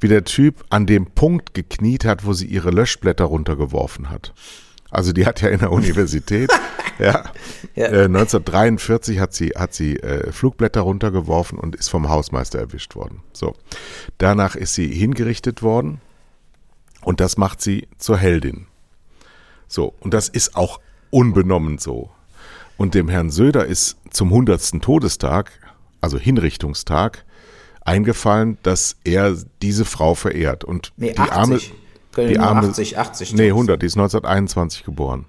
wie 0.00 0.08
der 0.08 0.24
Typ 0.24 0.64
an 0.70 0.86
dem 0.86 1.06
Punkt 1.06 1.54
gekniet 1.54 2.04
hat, 2.04 2.24
wo 2.24 2.32
sie 2.32 2.46
ihre 2.46 2.70
Löschblätter 2.70 3.24
runtergeworfen 3.24 4.10
hat. 4.10 4.32
Also 4.90 5.12
die 5.12 5.26
hat 5.26 5.40
ja 5.40 5.48
in 5.48 5.58
der 5.58 5.72
Universität, 5.72 6.52
ja, 7.00 7.24
ja. 7.74 7.86
Äh, 7.86 8.04
1943 8.04 9.18
hat 9.18 9.34
sie 9.34 9.50
hat 9.56 9.74
sie 9.74 9.96
äh, 9.96 10.30
Flugblätter 10.30 10.82
runtergeworfen 10.82 11.58
und 11.58 11.74
ist 11.74 11.88
vom 11.88 12.08
Hausmeister 12.08 12.60
erwischt 12.60 12.94
worden. 12.94 13.22
So, 13.32 13.54
danach 14.18 14.54
ist 14.54 14.74
sie 14.74 14.86
hingerichtet 14.86 15.62
worden 15.62 16.00
und 17.02 17.18
das 17.18 17.36
macht 17.36 17.60
sie 17.60 17.88
zur 17.98 18.18
Heldin. 18.18 18.66
So 19.66 19.94
und 19.98 20.14
das 20.14 20.28
ist 20.28 20.56
auch 20.56 20.80
unbenommen 21.10 21.78
so. 21.78 22.10
Und 22.76 22.94
dem 22.94 23.08
Herrn 23.08 23.30
Söder 23.30 23.66
ist 23.66 23.96
zum 24.10 24.30
hundertsten 24.30 24.80
Todestag, 24.80 25.52
also 26.00 26.18
Hinrichtungstag, 26.18 27.24
eingefallen, 27.84 28.58
dass 28.62 28.96
er 29.04 29.36
diese 29.62 29.84
Frau 29.84 30.14
verehrt. 30.14 30.64
Und 30.64 30.92
nee, 30.96 31.12
die 31.12 31.18
80. 31.18 31.32
arme. 31.32 31.60
Die 32.16 32.38
arme 32.38 32.68
80, 32.68 32.98
80. 32.98 33.34
Nee, 33.34 33.48
100, 33.48 33.82
die 33.82 33.86
ist 33.86 33.96
1921 33.96 34.84
geboren. 34.84 35.26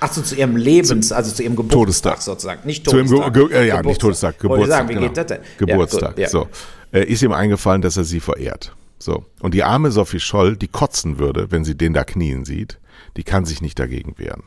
Ach 0.00 0.12
so, 0.12 0.20
zu 0.20 0.34
ihrem 0.34 0.56
Lebens, 0.56 1.08
zu, 1.08 1.16
also 1.16 1.32
zu 1.32 1.42
ihrem 1.42 1.56
Geburtstag 1.56 2.14
Todestag. 2.16 2.22
sozusagen. 2.22 2.66
Nicht 2.66 2.84
Todestag. 2.84 3.34
Zu 3.34 3.48
Ge 3.48 3.56
äh, 3.56 3.66
ja, 3.66 3.76
Geburtstag. 3.76 3.86
nicht 3.86 4.00
Todestag, 4.00 4.38
Geburtstag. 4.40 4.68
Sagen, 4.68 4.88
wie 4.88 4.94
genau. 4.94 5.06
geht 5.06 5.16
das 5.16 5.26
denn? 5.26 5.40
Geburtstag, 5.58 6.18
ja, 6.18 6.24
gut, 6.26 6.30
so. 6.30 6.48
Äh, 6.92 7.04
ist 7.04 7.22
ihm 7.22 7.32
eingefallen, 7.32 7.82
dass 7.82 7.96
er 7.96 8.04
sie 8.04 8.20
verehrt. 8.20 8.74
So. 8.98 9.24
Und 9.40 9.54
die 9.54 9.62
arme 9.62 9.90
Sophie 9.90 10.20
Scholl, 10.20 10.56
die 10.56 10.68
kotzen 10.68 11.18
würde, 11.18 11.50
wenn 11.50 11.64
sie 11.64 11.76
den 11.76 11.92
da 11.92 12.04
knien 12.04 12.44
sieht, 12.44 12.78
die 13.16 13.24
kann 13.24 13.44
sich 13.44 13.62
nicht 13.62 13.78
dagegen 13.78 14.18
wehren. 14.18 14.42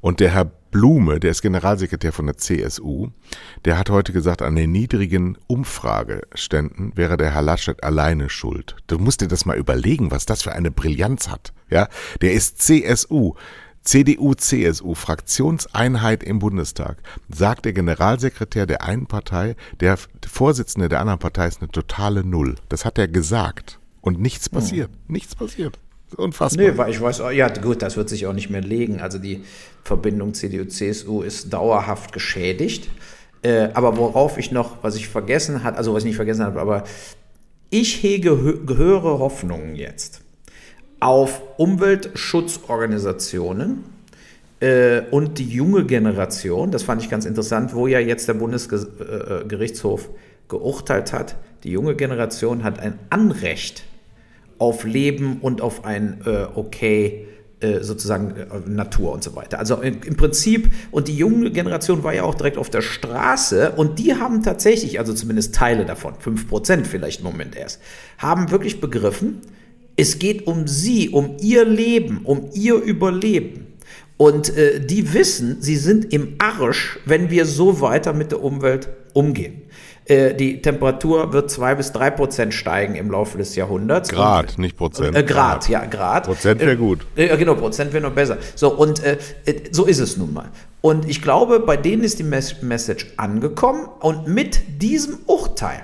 Und 0.00 0.20
der 0.20 0.30
Herr 0.30 0.50
Blume, 0.74 1.20
der 1.20 1.30
ist 1.30 1.40
Generalsekretär 1.40 2.12
von 2.12 2.26
der 2.26 2.36
CSU, 2.36 3.10
der 3.64 3.78
hat 3.78 3.90
heute 3.90 4.12
gesagt, 4.12 4.42
an 4.42 4.56
den 4.56 4.72
niedrigen 4.72 5.38
Umfrageständen 5.46 6.96
wäre 6.96 7.16
der 7.16 7.30
Herr 7.30 7.42
Laschet 7.42 7.84
alleine 7.84 8.28
schuld. 8.28 8.74
Du 8.88 8.98
musst 8.98 9.20
dir 9.20 9.28
das 9.28 9.46
mal 9.46 9.56
überlegen, 9.56 10.10
was 10.10 10.26
das 10.26 10.42
für 10.42 10.50
eine 10.50 10.72
Brillanz 10.72 11.28
hat. 11.28 11.52
Ja, 11.70 11.86
der 12.22 12.32
ist 12.32 12.60
CSU. 12.60 13.34
CDU, 13.82 14.34
CSU, 14.34 14.96
Fraktionseinheit 14.96 16.24
im 16.24 16.40
Bundestag, 16.40 16.96
sagt 17.28 17.66
der 17.66 17.72
Generalsekretär 17.72 18.66
der 18.66 18.82
einen 18.82 19.06
Partei, 19.06 19.54
der 19.78 19.96
Vorsitzende 20.26 20.88
der 20.88 20.98
anderen 20.98 21.20
Partei 21.20 21.46
ist 21.46 21.62
eine 21.62 21.70
totale 21.70 22.24
Null. 22.24 22.56
Das 22.68 22.84
hat 22.84 22.98
er 22.98 23.06
gesagt. 23.06 23.78
Und 24.00 24.20
nichts 24.20 24.48
passiert. 24.48 24.90
Hm. 24.90 24.98
Nichts 25.06 25.36
passiert. 25.36 25.78
Unfassbar. 26.16 26.64
Nee, 26.64 26.76
weil 26.76 26.90
ich 26.90 27.00
weiß, 27.00 27.22
ja 27.32 27.48
gut, 27.48 27.82
das 27.82 27.96
wird 27.96 28.08
sich 28.08 28.26
auch 28.26 28.32
nicht 28.32 28.50
mehr 28.50 28.60
legen. 28.60 29.00
Also 29.00 29.18
die 29.18 29.42
Verbindung 29.82 30.34
CDU-CSU 30.34 31.22
ist 31.22 31.52
dauerhaft 31.52 32.12
geschädigt. 32.12 32.88
Äh, 33.42 33.70
aber 33.74 33.96
worauf 33.96 34.38
ich 34.38 34.52
noch, 34.52 34.76
was 34.82 34.94
ich 34.96 35.08
vergessen 35.08 35.64
habe, 35.64 35.76
also 35.76 35.92
was 35.92 36.04
ich 36.04 36.08
nicht 36.08 36.16
vergessen 36.16 36.44
habe, 36.44 36.60
aber 36.60 36.84
ich 37.70 38.02
hege 38.02 38.60
gehöre 38.64 39.18
Hoffnungen 39.18 39.74
jetzt 39.74 40.20
auf 41.00 41.42
Umweltschutzorganisationen 41.58 43.84
äh, 44.60 45.02
und 45.10 45.38
die 45.38 45.48
junge 45.48 45.84
Generation. 45.84 46.70
Das 46.70 46.84
fand 46.84 47.02
ich 47.02 47.10
ganz 47.10 47.26
interessant, 47.26 47.74
wo 47.74 47.86
ja 47.86 47.98
jetzt 47.98 48.26
der 48.28 48.34
Bundesgerichtshof 48.34 50.08
geurteilt 50.48 51.12
hat, 51.12 51.36
die 51.64 51.70
junge 51.70 51.94
Generation 51.94 52.64
hat 52.64 52.80
ein 52.80 52.98
Anrecht 53.10 53.84
auf 54.58 54.84
Leben 54.84 55.38
und 55.40 55.60
auf 55.60 55.84
ein 55.84 56.20
äh, 56.26 56.46
okay 56.54 57.26
äh, 57.64 57.82
sozusagen 57.82 58.36
äh, 58.36 58.68
Natur 58.68 59.12
und 59.12 59.24
so 59.24 59.34
weiter. 59.36 59.58
Also 59.58 59.76
im 59.80 60.16
Prinzip, 60.16 60.70
und 60.90 61.08
die 61.08 61.16
junge 61.16 61.50
Generation 61.50 62.02
war 62.02 62.12
ja 62.12 62.24
auch 62.24 62.34
direkt 62.34 62.58
auf 62.58 62.68
der 62.68 62.82
Straße 62.82 63.72
und 63.76 63.98
die 63.98 64.14
haben 64.14 64.42
tatsächlich, 64.42 64.98
also 64.98 65.14
zumindest 65.14 65.54
Teile 65.54 65.86
davon, 65.86 66.14
5% 66.14 66.84
vielleicht 66.84 67.20
im 67.20 67.26
Moment 67.26 67.56
erst, 67.56 67.80
haben 68.18 68.50
wirklich 68.50 68.80
begriffen, 68.80 69.40
es 69.96 70.18
geht 70.18 70.46
um 70.46 70.66
sie, 70.66 71.10
um 71.10 71.36
ihr 71.40 71.64
Leben, 71.64 72.20
um 72.24 72.50
ihr 72.52 72.74
Überleben. 72.74 73.66
Und 74.16 74.54
äh, 74.56 74.80
die 74.80 75.14
wissen, 75.14 75.56
sie 75.60 75.76
sind 75.76 76.12
im 76.12 76.34
Arsch, 76.38 76.98
wenn 77.06 77.30
wir 77.30 77.46
so 77.46 77.80
weiter 77.80 78.12
mit 78.12 78.32
der 78.32 78.42
Umwelt 78.42 78.88
umgehen. 79.12 79.62
Äh, 80.06 80.34
die 80.34 80.60
Temperatur 80.60 81.32
wird 81.32 81.50
zwei 81.50 81.74
bis 81.74 81.92
drei 81.92 82.10
Prozent 82.10 82.52
steigen 82.52 82.94
im 82.94 83.10
Laufe 83.10 83.38
des 83.38 83.56
Jahrhunderts. 83.56 84.10
Grad, 84.10 84.50
und, 84.50 84.58
nicht 84.58 84.76
Prozent. 84.76 85.16
Äh, 85.16 85.22
Grad, 85.22 85.60
Grad, 85.60 85.68
ja, 85.68 85.86
Grad. 85.86 86.26
Prozent 86.26 86.60
wäre 86.60 86.76
gut. 86.76 87.06
Äh, 87.16 87.26
äh, 87.26 87.36
genau, 87.38 87.54
Prozent 87.54 87.92
wäre 87.92 88.02
noch 88.02 88.12
besser. 88.12 88.36
So, 88.54 88.74
und 88.74 89.02
äh, 89.02 89.18
äh, 89.46 89.54
so 89.70 89.86
ist 89.86 90.00
es 90.00 90.16
nun 90.16 90.34
mal. 90.34 90.50
Und 90.82 91.08
ich 91.08 91.22
glaube, 91.22 91.60
bei 91.60 91.78
denen 91.78 92.04
ist 92.04 92.18
die 92.18 92.24
Message 92.24 93.14
angekommen 93.16 93.88
und 94.00 94.28
mit 94.28 94.82
diesem 94.82 95.20
Urteil 95.26 95.80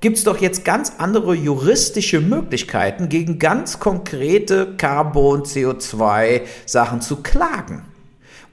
gibt 0.00 0.18
es 0.18 0.24
doch 0.24 0.38
jetzt 0.38 0.64
ganz 0.64 0.94
andere 0.98 1.34
juristische 1.34 2.20
Möglichkeiten, 2.20 3.08
gegen 3.08 3.38
ganz 3.38 3.78
konkrete 3.78 4.74
Carbon, 4.76 5.44
CO2-Sachen 5.44 7.00
zu 7.00 7.22
klagen. 7.22 7.82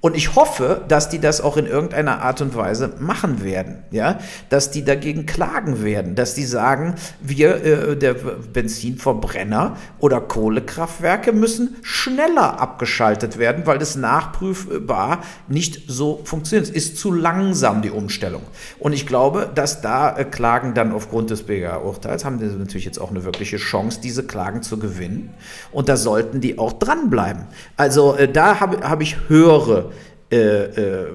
Und 0.01 0.17
ich 0.17 0.36
hoffe, 0.36 0.81
dass 0.88 1.10
die 1.10 1.20
das 1.20 1.41
auch 1.41 1.58
in 1.58 1.67
irgendeiner 1.67 2.24
Art 2.24 2.41
und 2.41 2.55
Weise 2.55 2.93
machen 2.98 3.43
werden, 3.43 3.84
ja, 3.91 4.17
dass 4.50 4.72
die 4.72 4.84
dagegen 4.84 5.27
klagen 5.27 5.84
werden, 5.84 6.15
dass 6.15 6.34
die 6.34 6.43
sagen, 6.43 6.96
wir, 7.22 7.63
äh, 7.63 7.96
der 7.96 8.15
Benzinverbrenner 8.15 9.77
oder 10.00 10.20
Kohlekraftwerke 10.20 11.34
müssen 11.34 11.75
schneller 11.84 12.60
abgeschaltet 12.60 13.38
werden, 13.38 13.67
weil 13.67 13.77
das 13.77 13.96
nachprüfbar 13.96 15.22
nicht 15.48 15.84
so 15.88 16.22
funktioniert. 16.24 16.67
Es 16.67 16.75
ist 16.75 16.98
zu 16.98 17.12
langsam 17.12 17.84
die 17.84 17.91
Umstellung. 17.91 18.41
Und 18.79 18.93
ich 18.93 19.05
glaube, 19.05 19.51
dass 19.53 19.81
da 19.81 20.17
äh, 20.17 20.25
Klagen 20.25 20.74
dann 20.74 20.93
aufgrund 20.93 21.29
des 21.29 21.43
BGA-Urteils 21.43 22.25
haben 22.25 22.39
die 22.39 22.46
natürlich 22.46 22.86
jetzt 22.86 23.00
auch 23.00 23.12
eine 23.12 23.24
wirkliche 23.24 23.58
Chance, 23.58 24.00
diese 24.01 24.24
Klagen 24.24 24.63
zu 24.63 24.79
gewinnen. 24.79 25.31
Und 25.72 25.89
da 25.89 25.96
sollten 25.96 26.41
die 26.41 26.58
auch 26.58 26.74
dranbleiben. 26.74 27.43
Also 27.77 28.15
äh, 28.15 28.27
da 28.27 28.60
habe 28.60 28.79
hab 28.89 29.01
ich 29.01 29.29
höhere 29.29 29.90
äh, 30.31 30.38
äh, 30.38 31.07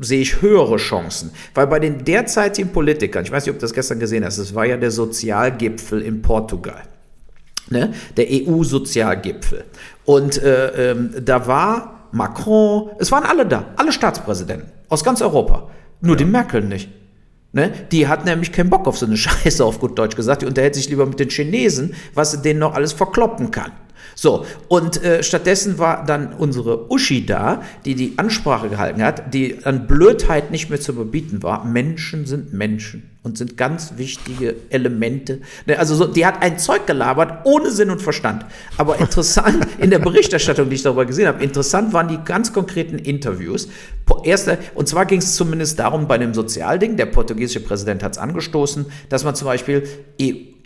sehe 0.00 0.20
ich 0.20 0.40
höhere 0.40 0.76
Chancen. 0.76 1.30
Weil 1.54 1.66
bei 1.66 1.78
den 1.78 2.04
derzeitigen 2.04 2.70
Politikern, 2.70 3.24
ich 3.24 3.30
weiß 3.30 3.44
nicht, 3.44 3.52
ob 3.52 3.58
du 3.58 3.64
das 3.64 3.74
gestern 3.74 4.00
gesehen 4.00 4.24
hast, 4.24 4.38
es 4.38 4.54
war 4.54 4.64
ja 4.64 4.76
der 4.76 4.90
Sozialgipfel 4.90 6.00
in 6.02 6.22
Portugal. 6.22 6.82
Ne? 7.68 7.92
Der 8.16 8.26
EU-Sozialgipfel. 8.28 9.64
Und 10.04 10.42
äh, 10.42 10.90
ähm, 10.90 11.14
da 11.22 11.46
war 11.46 12.08
Macron, 12.12 12.90
es 12.98 13.12
waren 13.12 13.24
alle 13.24 13.46
da, 13.46 13.66
alle 13.76 13.92
Staatspräsidenten 13.92 14.70
aus 14.88 15.04
ganz 15.04 15.22
Europa. 15.22 15.70
Nur 16.00 16.16
ja. 16.16 16.18
die 16.18 16.24
Merkel 16.24 16.62
nicht. 16.62 16.88
Ne? 17.52 17.72
Die 17.90 18.08
hat 18.08 18.24
nämlich 18.24 18.52
keinen 18.52 18.70
Bock 18.70 18.86
auf 18.86 18.98
so 18.98 19.06
eine 19.06 19.16
Scheiße, 19.18 19.64
auf 19.64 19.80
gut 19.80 19.98
Deutsch 19.98 20.16
gesagt. 20.16 20.42
Die 20.42 20.46
unterhält 20.46 20.74
sich 20.74 20.88
lieber 20.88 21.06
mit 21.06 21.20
den 21.20 21.30
Chinesen, 21.30 21.94
was 22.14 22.32
sie 22.32 22.42
denen 22.42 22.60
noch 22.60 22.74
alles 22.74 22.92
verkloppen 22.92 23.50
kann. 23.50 23.72
So, 24.14 24.44
und 24.68 25.02
äh, 25.02 25.22
stattdessen 25.22 25.78
war 25.78 26.04
dann 26.04 26.32
unsere 26.32 26.90
Uschi 26.90 27.24
da, 27.24 27.62
die 27.84 27.94
die 27.94 28.14
Ansprache 28.16 28.68
gehalten 28.68 29.02
hat, 29.02 29.32
die 29.34 29.64
an 29.64 29.86
Blödheit 29.86 30.50
nicht 30.50 30.70
mehr 30.70 30.80
zu 30.80 30.92
überbieten 30.92 31.42
war. 31.42 31.64
Menschen 31.64 32.26
sind 32.26 32.52
Menschen 32.52 33.10
und 33.22 33.36
sind 33.36 33.56
ganz 33.56 33.94
wichtige 33.96 34.56
Elemente. 34.70 35.40
Ne, 35.66 35.78
also 35.78 35.94
so, 35.94 36.06
die 36.06 36.24
hat 36.24 36.42
ein 36.42 36.58
Zeug 36.58 36.86
gelabert 36.86 37.44
ohne 37.44 37.70
Sinn 37.70 37.90
und 37.90 38.00
Verstand. 38.00 38.46
Aber 38.78 38.98
interessant 38.98 39.66
in 39.78 39.90
der 39.90 39.98
Berichterstattung, 39.98 40.70
die 40.70 40.76
ich 40.76 40.82
darüber 40.82 41.04
gesehen 41.04 41.28
habe, 41.28 41.42
interessant 41.44 41.92
waren 41.92 42.08
die 42.08 42.18
ganz 42.24 42.52
konkreten 42.52 42.98
Interviews. 42.98 43.68
Erste, 44.24 44.58
und 44.74 44.88
zwar 44.88 45.06
ging 45.06 45.20
es 45.20 45.36
zumindest 45.36 45.78
darum 45.78 46.08
bei 46.08 46.18
dem 46.18 46.34
Sozialding, 46.34 46.96
der 46.96 47.06
portugiesische 47.06 47.60
Präsident 47.60 48.02
hat 48.02 48.12
es 48.12 48.18
angestoßen, 48.18 48.86
dass 49.08 49.22
man 49.22 49.34
zum 49.34 49.46
Beispiel 49.46 49.84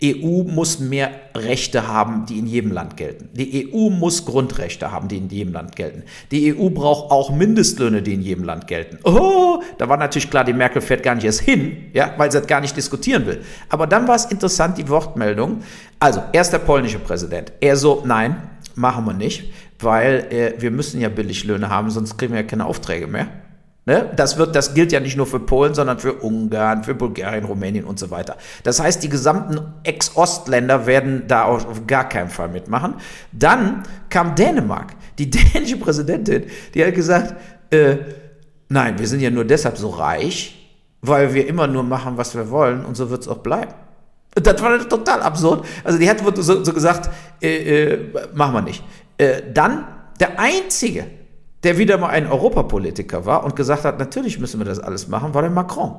EU 0.03 0.43
muss 0.43 0.79
mehr 0.79 1.11
Rechte 1.35 1.87
haben, 1.87 2.25
die 2.25 2.39
in 2.39 2.47
jedem 2.47 2.71
Land 2.71 2.97
gelten. 2.97 3.29
Die 3.33 3.71
EU 3.71 3.89
muss 3.89 4.25
Grundrechte 4.25 4.91
haben, 4.91 5.07
die 5.07 5.17
in 5.17 5.29
jedem 5.29 5.53
Land 5.53 5.75
gelten. 5.75 6.03
Die 6.31 6.53
EU 6.53 6.69
braucht 6.69 7.11
auch 7.11 7.31
Mindestlöhne, 7.31 8.01
die 8.01 8.13
in 8.13 8.21
jedem 8.21 8.43
Land 8.43 8.67
gelten. 8.67 8.99
Oh, 9.03 9.61
da 9.77 9.89
war 9.89 9.97
natürlich 9.97 10.29
klar, 10.29 10.43
die 10.43 10.53
Merkel 10.53 10.81
fährt 10.81 11.03
gar 11.03 11.15
nicht 11.15 11.25
erst 11.25 11.41
hin, 11.41 11.89
ja, 11.93 12.13
weil 12.17 12.31
sie 12.31 12.41
das 12.45 12.47
gar 12.47 12.61
nicht 12.61 12.77
diskutieren 12.77 13.25
will. 13.25 13.41
Aber 13.69 13.87
dann 13.87 14.07
war 14.07 14.15
es 14.15 14.25
interessant, 14.25 14.77
die 14.77 14.87
Wortmeldung. 14.87 15.63
Also, 15.99 16.23
erst 16.31 16.53
der 16.53 16.59
polnische 16.59 16.99
Präsident. 16.99 17.51
Er 17.59 17.75
so, 17.75 18.03
nein, 18.05 18.37
machen 18.75 19.05
wir 19.05 19.13
nicht, 19.13 19.51
weil 19.79 20.27
äh, 20.29 20.61
wir 20.61 20.71
müssen 20.71 21.01
ja 21.01 21.09
Billiglöhne 21.09 21.69
haben, 21.69 21.89
sonst 21.89 22.17
kriegen 22.17 22.33
wir 22.33 22.41
ja 22.41 22.47
keine 22.47 22.65
Aufträge 22.65 23.07
mehr. 23.07 23.27
Ne? 23.87 24.11
Das, 24.15 24.37
wird, 24.37 24.55
das 24.55 24.73
gilt 24.73 24.91
ja 24.91 24.99
nicht 24.99 25.15
nur 25.15 25.27
für 25.27 25.39
Polen, 25.39 25.75
sondern 25.75 25.99
für 25.99 26.13
Ungarn, 26.13 26.83
für 26.83 26.95
Bulgarien, 26.95 27.45
Rumänien 27.45 27.85
und 27.85 27.99
so 27.99 28.09
weiter. 28.09 28.35
Das 28.63 28.79
heißt, 28.79 29.03
die 29.03 29.09
gesamten 29.09 29.59
Ex-Ostländer 29.83 30.87
werden 30.87 31.25
da 31.27 31.43
auf 31.43 31.85
gar 31.85 32.09
keinen 32.09 32.29
Fall 32.29 32.49
mitmachen. 32.49 32.95
Dann 33.31 33.83
kam 34.09 34.33
Dänemark. 34.35 34.95
Die 35.19 35.29
dänische 35.53 35.77
Präsidentin, 35.77 36.45
die 36.73 36.83
hat 36.83 36.95
gesagt, 36.95 37.35
äh, 37.69 37.97
nein, 38.69 38.97
wir 38.97 39.07
sind 39.07 39.19
ja 39.19 39.29
nur 39.29 39.45
deshalb 39.45 39.77
so 39.77 39.89
reich, 39.89 40.64
weil 41.07 41.33
wir 41.33 41.47
immer 41.47 41.67
nur 41.67 41.83
machen, 41.83 42.17
was 42.17 42.35
wir 42.35 42.49
wollen 42.49 42.85
und 42.85 42.95
so 42.95 43.09
wird 43.09 43.21
es 43.21 43.27
auch 43.27 43.37
bleiben. 43.37 43.73
Das 44.35 44.61
war 44.61 44.77
total 44.89 45.21
absurd. 45.21 45.65
Also 45.83 45.97
die 45.97 46.09
hat 46.09 46.19
so, 46.35 46.63
so 46.63 46.73
gesagt, 46.73 47.09
äh, 47.41 47.93
äh, 47.93 47.99
machen 48.33 48.53
wir 48.53 48.61
nicht. 48.61 48.83
Äh, 49.17 49.41
dann 49.53 49.87
der 50.19 50.39
einzige, 50.39 51.05
der 51.63 51.77
wieder 51.77 51.97
mal 51.97 52.09
ein 52.09 52.27
Europapolitiker 52.27 53.25
war 53.25 53.43
und 53.43 53.55
gesagt 53.55 53.85
hat, 53.85 53.97
natürlich 53.97 54.39
müssen 54.39 54.59
wir 54.59 54.65
das 54.65 54.79
alles 54.79 55.07
machen, 55.07 55.33
war 55.33 55.41
der 55.41 55.51
Macron. 55.51 55.95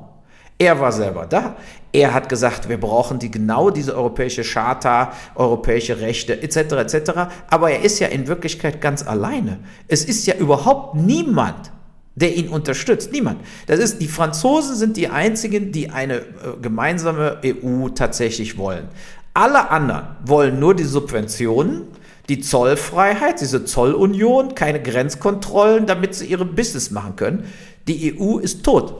Er 0.59 0.79
war 0.79 0.91
selber 0.91 1.27
da. 1.27 1.55
Er 1.91 2.13
hat 2.13 2.29
gesagt, 2.29 2.67
wir 2.67 2.79
brauchen 2.79 3.19
die 3.19 3.29
genau 3.29 3.69
diese 3.69 3.95
europäische 3.95 4.43
Charta, 4.43 5.11
europäische 5.35 5.99
Rechte 5.99 6.41
etc. 6.41 6.57
etc. 6.95 7.11
Aber 7.49 7.69
er 7.69 7.81
ist 7.81 7.99
ja 7.99 8.07
in 8.07 8.27
Wirklichkeit 8.27 8.81
ganz 8.81 9.05
alleine. 9.05 9.59
Es 9.87 10.03
ist 10.03 10.25
ja 10.25 10.35
überhaupt 10.35 10.95
niemand, 10.95 11.71
der 12.17 12.35
ihn 12.35 12.49
unterstützt. 12.49 13.11
Niemand. 13.11 13.39
Das 13.67 13.79
ist, 13.79 14.01
die 14.01 14.07
Franzosen 14.07 14.75
sind 14.75 14.97
die 14.97 15.07
einzigen, 15.07 15.71
die 15.71 15.89
eine 15.89 16.17
äh, 16.17 16.23
gemeinsame 16.61 17.39
EU 17.45 17.89
tatsächlich 17.89 18.57
wollen. 18.57 18.87
Alle 19.33 19.69
anderen 19.69 20.03
wollen 20.25 20.59
nur 20.59 20.75
die 20.75 20.83
Subventionen 20.83 21.83
die 22.29 22.41
Zollfreiheit, 22.41 23.39
diese 23.39 23.63
Zollunion, 23.65 24.53
keine 24.53 24.81
Grenzkontrollen, 24.81 25.85
damit 25.85 26.15
sie 26.15 26.25
ihre 26.25 26.45
Business 26.45 26.91
machen 26.91 27.15
können. 27.15 27.45
Die 27.87 28.19
EU 28.19 28.37
ist 28.39 28.63
tot. 28.63 28.95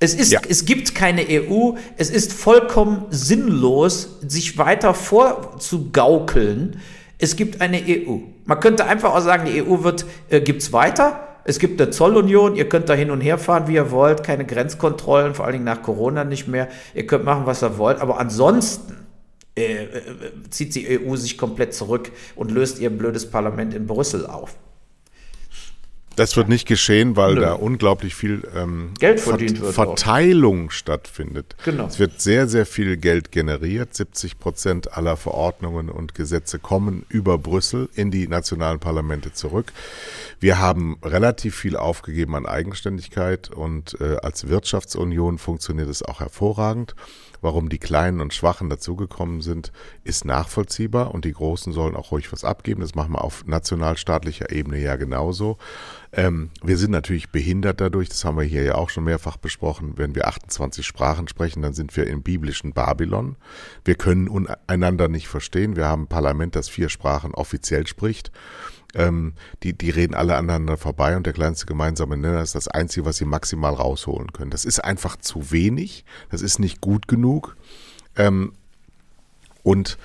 Es, 0.00 0.14
ist, 0.14 0.32
ja. 0.32 0.40
es 0.48 0.64
gibt 0.64 0.94
keine 0.94 1.24
EU. 1.28 1.74
Es 1.96 2.10
ist 2.10 2.32
vollkommen 2.32 3.04
sinnlos, 3.10 4.18
sich 4.26 4.58
weiter 4.58 4.92
vorzugaukeln. 4.92 6.80
Es 7.18 7.36
gibt 7.36 7.60
eine 7.60 7.80
EU. 7.86 8.18
Man 8.44 8.58
könnte 8.58 8.86
einfach 8.86 9.14
auch 9.14 9.20
sagen, 9.20 9.46
die 9.46 9.62
EU 9.62 9.84
wird, 9.84 10.04
äh, 10.30 10.40
es 10.40 10.72
weiter. 10.72 11.33
Es 11.44 11.58
gibt 11.58 11.80
eine 11.80 11.90
Zollunion, 11.90 12.56
ihr 12.56 12.68
könnt 12.68 12.88
da 12.88 12.94
hin 12.94 13.10
und 13.10 13.20
her 13.20 13.38
fahren, 13.38 13.68
wie 13.68 13.74
ihr 13.74 13.90
wollt, 13.90 14.22
keine 14.22 14.46
Grenzkontrollen, 14.46 15.34
vor 15.34 15.44
allen 15.44 15.52
Dingen 15.52 15.64
nach 15.64 15.82
Corona 15.82 16.24
nicht 16.24 16.48
mehr. 16.48 16.68
Ihr 16.94 17.06
könnt 17.06 17.24
machen, 17.24 17.44
was 17.44 17.62
ihr 17.62 17.76
wollt, 17.76 18.00
aber 18.00 18.18
ansonsten 18.18 19.06
äh, 19.56 19.84
äh, 19.84 19.90
zieht 20.50 20.74
die 20.74 20.98
EU 20.98 21.14
sich 21.16 21.38
komplett 21.38 21.74
zurück 21.74 22.10
und 22.34 22.50
löst 22.50 22.80
ihr 22.80 22.90
blödes 22.90 23.30
Parlament 23.30 23.74
in 23.74 23.86
Brüssel 23.86 24.26
auf. 24.26 24.56
Das 26.16 26.36
wird 26.36 26.48
nicht 26.48 26.66
geschehen, 26.66 27.16
weil 27.16 27.34
Nö. 27.34 27.40
da 27.40 27.52
unglaublich 27.54 28.14
viel 28.14 28.46
ähm, 28.54 28.92
Geld 28.98 29.20
verdient 29.20 29.58
Vert 29.58 29.62
wird 29.64 29.74
Verteilung 29.74 30.68
auch. 30.68 30.70
stattfindet. 30.72 31.56
Genau. 31.64 31.86
Es 31.86 31.98
wird 31.98 32.20
sehr, 32.20 32.46
sehr 32.48 32.66
viel 32.66 32.96
Geld 32.96 33.32
generiert. 33.32 33.94
70 33.94 34.38
Prozent 34.38 34.96
aller 34.96 35.16
Verordnungen 35.16 35.88
und 35.88 36.14
Gesetze 36.14 36.58
kommen 36.58 37.04
über 37.08 37.38
Brüssel 37.38 37.88
in 37.94 38.10
die 38.10 38.28
nationalen 38.28 38.78
Parlamente 38.78 39.32
zurück. 39.32 39.72
Wir 40.40 40.58
haben 40.58 40.98
relativ 41.02 41.56
viel 41.56 41.76
aufgegeben 41.76 42.34
an 42.36 42.46
Eigenständigkeit 42.46 43.50
und 43.50 44.00
äh, 44.00 44.16
als 44.22 44.48
Wirtschaftsunion 44.48 45.38
funktioniert 45.38 45.88
es 45.88 46.02
auch 46.02 46.20
hervorragend. 46.20 46.94
Warum 47.44 47.68
die 47.68 47.78
Kleinen 47.78 48.22
und 48.22 48.32
Schwachen 48.32 48.70
dazugekommen 48.70 49.42
sind, 49.42 49.70
ist 50.02 50.24
nachvollziehbar 50.24 51.12
und 51.12 51.26
die 51.26 51.32
Großen 51.32 51.74
sollen 51.74 51.94
auch 51.94 52.10
ruhig 52.10 52.32
was 52.32 52.42
abgeben. 52.42 52.80
Das 52.80 52.94
machen 52.94 53.12
wir 53.12 53.22
auf 53.22 53.44
nationalstaatlicher 53.44 54.50
Ebene 54.50 54.78
ja 54.78 54.96
genauso. 54.96 55.58
Ähm, 56.16 56.50
wir 56.62 56.76
sind 56.78 56.92
natürlich 56.92 57.30
behindert 57.30 57.80
dadurch, 57.80 58.08
das 58.08 58.24
haben 58.24 58.36
wir 58.36 58.44
hier 58.44 58.62
ja 58.62 58.76
auch 58.76 58.88
schon 58.88 59.04
mehrfach 59.04 59.36
besprochen. 59.36 59.94
Wenn 59.96 60.14
wir 60.14 60.28
28 60.28 60.86
Sprachen 60.86 61.26
sprechen, 61.26 61.60
dann 61.60 61.74
sind 61.74 61.96
wir 61.96 62.06
im 62.06 62.22
biblischen 62.22 62.72
Babylon. 62.72 63.36
Wir 63.84 63.96
können 63.96 64.46
einander 64.68 65.08
nicht 65.08 65.26
verstehen. 65.26 65.74
Wir 65.74 65.86
haben 65.86 66.02
ein 66.02 66.08
Parlament, 66.08 66.54
das 66.54 66.68
vier 66.68 66.88
Sprachen 66.88 67.34
offiziell 67.34 67.86
spricht. 67.88 68.30
Ähm, 68.94 69.32
die, 69.64 69.76
die 69.76 69.90
reden 69.90 70.14
alle 70.14 70.36
aneinander 70.36 70.76
vorbei 70.76 71.16
und 71.16 71.26
der 71.26 71.32
kleinste 71.32 71.66
gemeinsame 71.66 72.16
Nenner 72.16 72.42
ist 72.42 72.54
das 72.54 72.68
Einzige, 72.68 73.04
was 73.04 73.16
sie 73.16 73.24
maximal 73.24 73.74
rausholen 73.74 74.32
können. 74.32 74.52
Das 74.52 74.64
ist 74.64 74.84
einfach 74.84 75.16
zu 75.16 75.50
wenig, 75.50 76.04
das 76.30 76.42
ist 76.42 76.60
nicht 76.60 76.80
gut 76.80 77.08
genug. 77.08 77.56
Ähm, 78.14 78.52
und 79.64 79.98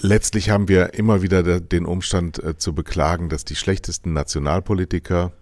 letztlich 0.00 0.50
haben 0.50 0.68
wir 0.68 0.94
immer 0.94 1.22
wieder 1.22 1.60
den 1.60 1.86
Umstand 1.86 2.42
äh, 2.42 2.56
zu 2.56 2.74
beklagen, 2.74 3.28
dass 3.28 3.44
die 3.44 3.56
schlechtesten 3.56 4.12
Nationalpolitiker 4.12 5.32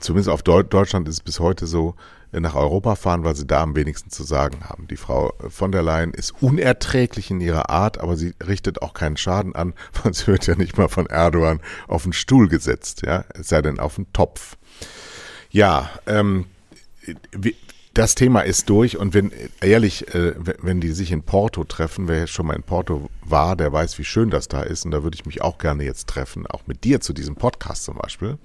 zumindest 0.00 0.30
auf 0.30 0.42
Deutschland 0.42 1.08
ist 1.08 1.16
es 1.16 1.20
bis 1.20 1.40
heute 1.40 1.66
so, 1.66 1.94
nach 2.32 2.54
Europa 2.54 2.94
fahren, 2.94 3.24
weil 3.24 3.36
sie 3.36 3.46
da 3.46 3.62
am 3.62 3.76
wenigsten 3.76 4.08
zu 4.08 4.22
sagen 4.22 4.64
haben. 4.64 4.88
Die 4.88 4.96
Frau 4.96 5.34
von 5.48 5.70
der 5.70 5.82
Leyen 5.82 6.14
ist 6.14 6.32
unerträglich 6.40 7.30
in 7.30 7.42
ihrer 7.42 7.68
Art, 7.68 7.98
aber 7.98 8.16
sie 8.16 8.34
richtet 8.46 8.80
auch 8.80 8.94
keinen 8.94 9.18
Schaden 9.18 9.54
an, 9.54 9.74
weil 10.02 10.14
sie 10.14 10.28
wird 10.28 10.46
ja 10.46 10.56
nicht 10.56 10.78
mal 10.78 10.88
von 10.88 11.06
Erdogan 11.06 11.60
auf 11.88 12.04
den 12.04 12.14
Stuhl 12.14 12.48
gesetzt, 12.48 13.02
ja, 13.02 13.24
es 13.34 13.48
sei 13.48 13.60
denn 13.60 13.78
auf 13.78 13.96
den 13.96 14.10
Topf. 14.14 14.56
Ja, 15.50 15.90
ähm, 16.06 16.46
das 17.94 18.14
Thema 18.14 18.40
ist 18.40 18.70
durch 18.70 18.96
und 18.96 19.12
wenn, 19.12 19.32
ehrlich, 19.60 20.14
äh, 20.14 20.34
wenn 20.62 20.80
die 20.80 20.92
sich 20.92 21.12
in 21.12 21.22
Porto 21.22 21.64
treffen, 21.64 22.08
wer 22.08 22.26
schon 22.26 22.46
mal 22.46 22.56
in 22.56 22.62
Porto 22.62 23.10
war, 23.24 23.54
der 23.54 23.72
weiß, 23.72 23.98
wie 23.98 24.04
schön 24.04 24.30
das 24.30 24.48
da 24.48 24.62
ist 24.62 24.84
und 24.84 24.92
da 24.92 25.02
würde 25.02 25.14
ich 25.14 25.26
mich 25.26 25.42
auch 25.42 25.58
gerne 25.58 25.84
jetzt 25.84 26.08
treffen, 26.08 26.46
auch 26.46 26.66
mit 26.66 26.84
dir 26.84 27.00
zu 27.00 27.12
diesem 27.12 27.36
Podcast 27.36 27.84
zum 27.84 27.96
Beispiel. 27.96 28.38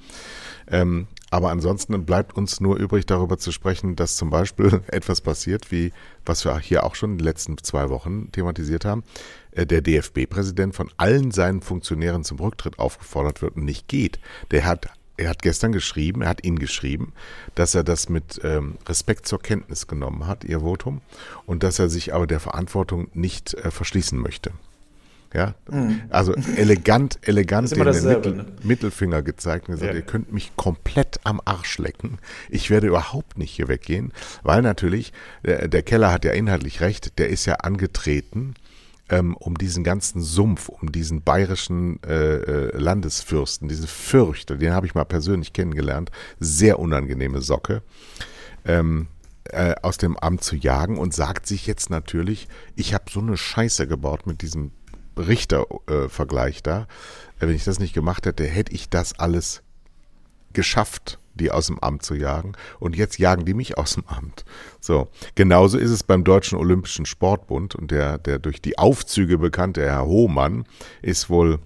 Ähm, 0.69 1.07
aber 1.29 1.49
ansonsten 1.49 2.05
bleibt 2.05 2.35
uns 2.35 2.59
nur 2.59 2.77
übrig, 2.77 3.05
darüber 3.05 3.37
zu 3.37 3.51
sprechen, 3.51 3.95
dass 3.95 4.15
zum 4.15 4.29
Beispiel 4.29 4.81
etwas 4.87 5.21
passiert, 5.21 5.71
wie 5.71 5.91
was 6.25 6.43
wir 6.43 6.57
hier 6.59 6.83
auch 6.83 6.95
schon 6.95 7.11
in 7.11 7.17
den 7.17 7.25
letzten 7.25 7.57
zwei 7.57 7.89
Wochen 7.89 8.31
thematisiert 8.31 8.85
haben. 8.85 9.03
Äh, 9.51 9.65
der 9.65 9.81
DFB-Präsident 9.81 10.75
von 10.75 10.89
allen 10.97 11.31
seinen 11.31 11.61
Funktionären 11.61 12.23
zum 12.23 12.39
Rücktritt 12.39 12.79
aufgefordert 12.79 13.41
wird 13.41 13.55
und 13.55 13.65
nicht 13.65 13.87
geht. 13.87 14.19
Der 14.51 14.65
hat 14.65 14.87
er 15.17 15.29
hat 15.29 15.41
gestern 15.41 15.71
geschrieben, 15.71 16.21
er 16.21 16.29
hat 16.29 16.43
Ihnen 16.45 16.59
geschrieben, 16.59 17.13
dass 17.55 17.75
er 17.75 17.83
das 17.83 18.07
mit 18.07 18.39
ähm, 18.43 18.75
Respekt 18.87 19.27
zur 19.27 19.41
Kenntnis 19.41 19.87
genommen 19.87 20.27
hat, 20.27 20.43
Ihr 20.43 20.61
Votum, 20.61 21.01
und 21.45 21.63
dass 21.63 21.79
er 21.79 21.89
sich 21.89 22.13
aber 22.13 22.27
der 22.27 22.39
Verantwortung 22.39 23.09
nicht 23.13 23.55
äh, 23.55 23.71
verschließen 23.71 24.17
möchte. 24.19 24.51
Ja, 25.33 25.55
mhm. 25.69 26.03
also 26.09 26.33
elegant, 26.55 27.19
elegant 27.21 27.69
den 27.75 27.83
Mittel, 27.83 28.33
ne? 28.33 28.45
Mittelfinger 28.63 29.21
gezeigt 29.21 29.67
und 29.67 29.75
gesagt, 29.75 29.91
ja. 29.91 29.99
ihr 29.99 30.05
könnt 30.05 30.31
mich 30.31 30.55
komplett 30.55 31.19
am 31.25 31.41
Arsch 31.43 31.79
lecken. 31.79 32.19
Ich 32.49 32.69
werde 32.69 32.87
überhaupt 32.87 33.37
nicht 33.37 33.51
hier 33.51 33.67
weggehen, 33.67 34.13
weil 34.43 34.61
natürlich, 34.61 35.11
der, 35.43 35.67
der 35.67 35.83
Keller 35.83 36.13
hat 36.13 36.23
ja 36.23 36.31
inhaltlich 36.31 36.79
recht, 36.79 37.19
der 37.19 37.27
ist 37.27 37.45
ja 37.45 37.55
angetreten, 37.55 38.55
ähm, 39.09 39.35
um 39.35 39.57
diesen 39.57 39.83
ganzen 39.83 40.21
Sumpf, 40.21 40.69
um 40.69 40.91
diesen 40.91 41.21
bayerischen 41.21 42.01
äh, 42.03 42.35
äh, 42.35 42.77
Landesfürsten, 42.77 43.67
diese 43.67 43.87
Fürchter, 43.87 44.57
den 44.57 44.73
habe 44.73 44.85
ich 44.85 44.95
mal 44.95 45.05
persönlich 45.05 45.53
kennengelernt, 45.53 46.11
sehr 46.39 46.79
unangenehme 46.79 47.41
Socke. 47.41 47.83
Ähm, 48.65 49.07
äh, 49.45 49.75
aus 49.81 49.97
dem 49.97 50.17
Amt 50.17 50.43
zu 50.43 50.57
jagen 50.57 50.97
und 50.97 51.13
sagt 51.13 51.47
sich 51.47 51.67
jetzt 51.67 51.89
natürlich, 51.89 52.49
ich 52.75 52.93
habe 52.93 53.05
so 53.09 53.21
eine 53.21 53.37
Scheiße 53.37 53.87
gebaut 53.87 54.27
mit 54.27 54.41
diesem 54.41 54.71
Richter-Vergleich 55.17 56.63
da. 56.63 56.87
Wenn 57.39 57.49
ich 57.51 57.63
das 57.63 57.79
nicht 57.79 57.93
gemacht 57.93 58.25
hätte, 58.25 58.43
hätte 58.43 58.73
ich 58.73 58.89
das 58.89 59.17
alles 59.17 59.63
geschafft, 60.51 61.19
die 61.37 61.51
aus 61.51 61.67
dem 61.67 61.79
Amt 61.79 62.03
zu 62.03 62.15
jagen. 62.15 62.53
Und 62.79 62.95
jetzt 62.95 63.17
jagen 63.17 63.45
die 63.45 63.53
mich 63.53 63.77
aus 63.77 63.93
dem 63.93 64.05
Amt. 64.07 64.45
So. 64.79 65.07
Genauso 65.35 65.77
ist 65.77 65.91
es 65.91 66.03
beim 66.03 66.23
Deutschen 66.23 66.57
Olympischen 66.57 67.05
Sportbund 67.05 67.75
und 67.75 67.91
der, 67.91 68.17
der 68.17 68.39
durch 68.39 68.61
die 68.61 68.77
Aufzüge 68.77 69.37
bekannte 69.37 69.81
Herr 69.81 70.05
Hohmann 70.05 70.65
ist 71.01 71.29
wohl 71.29 71.59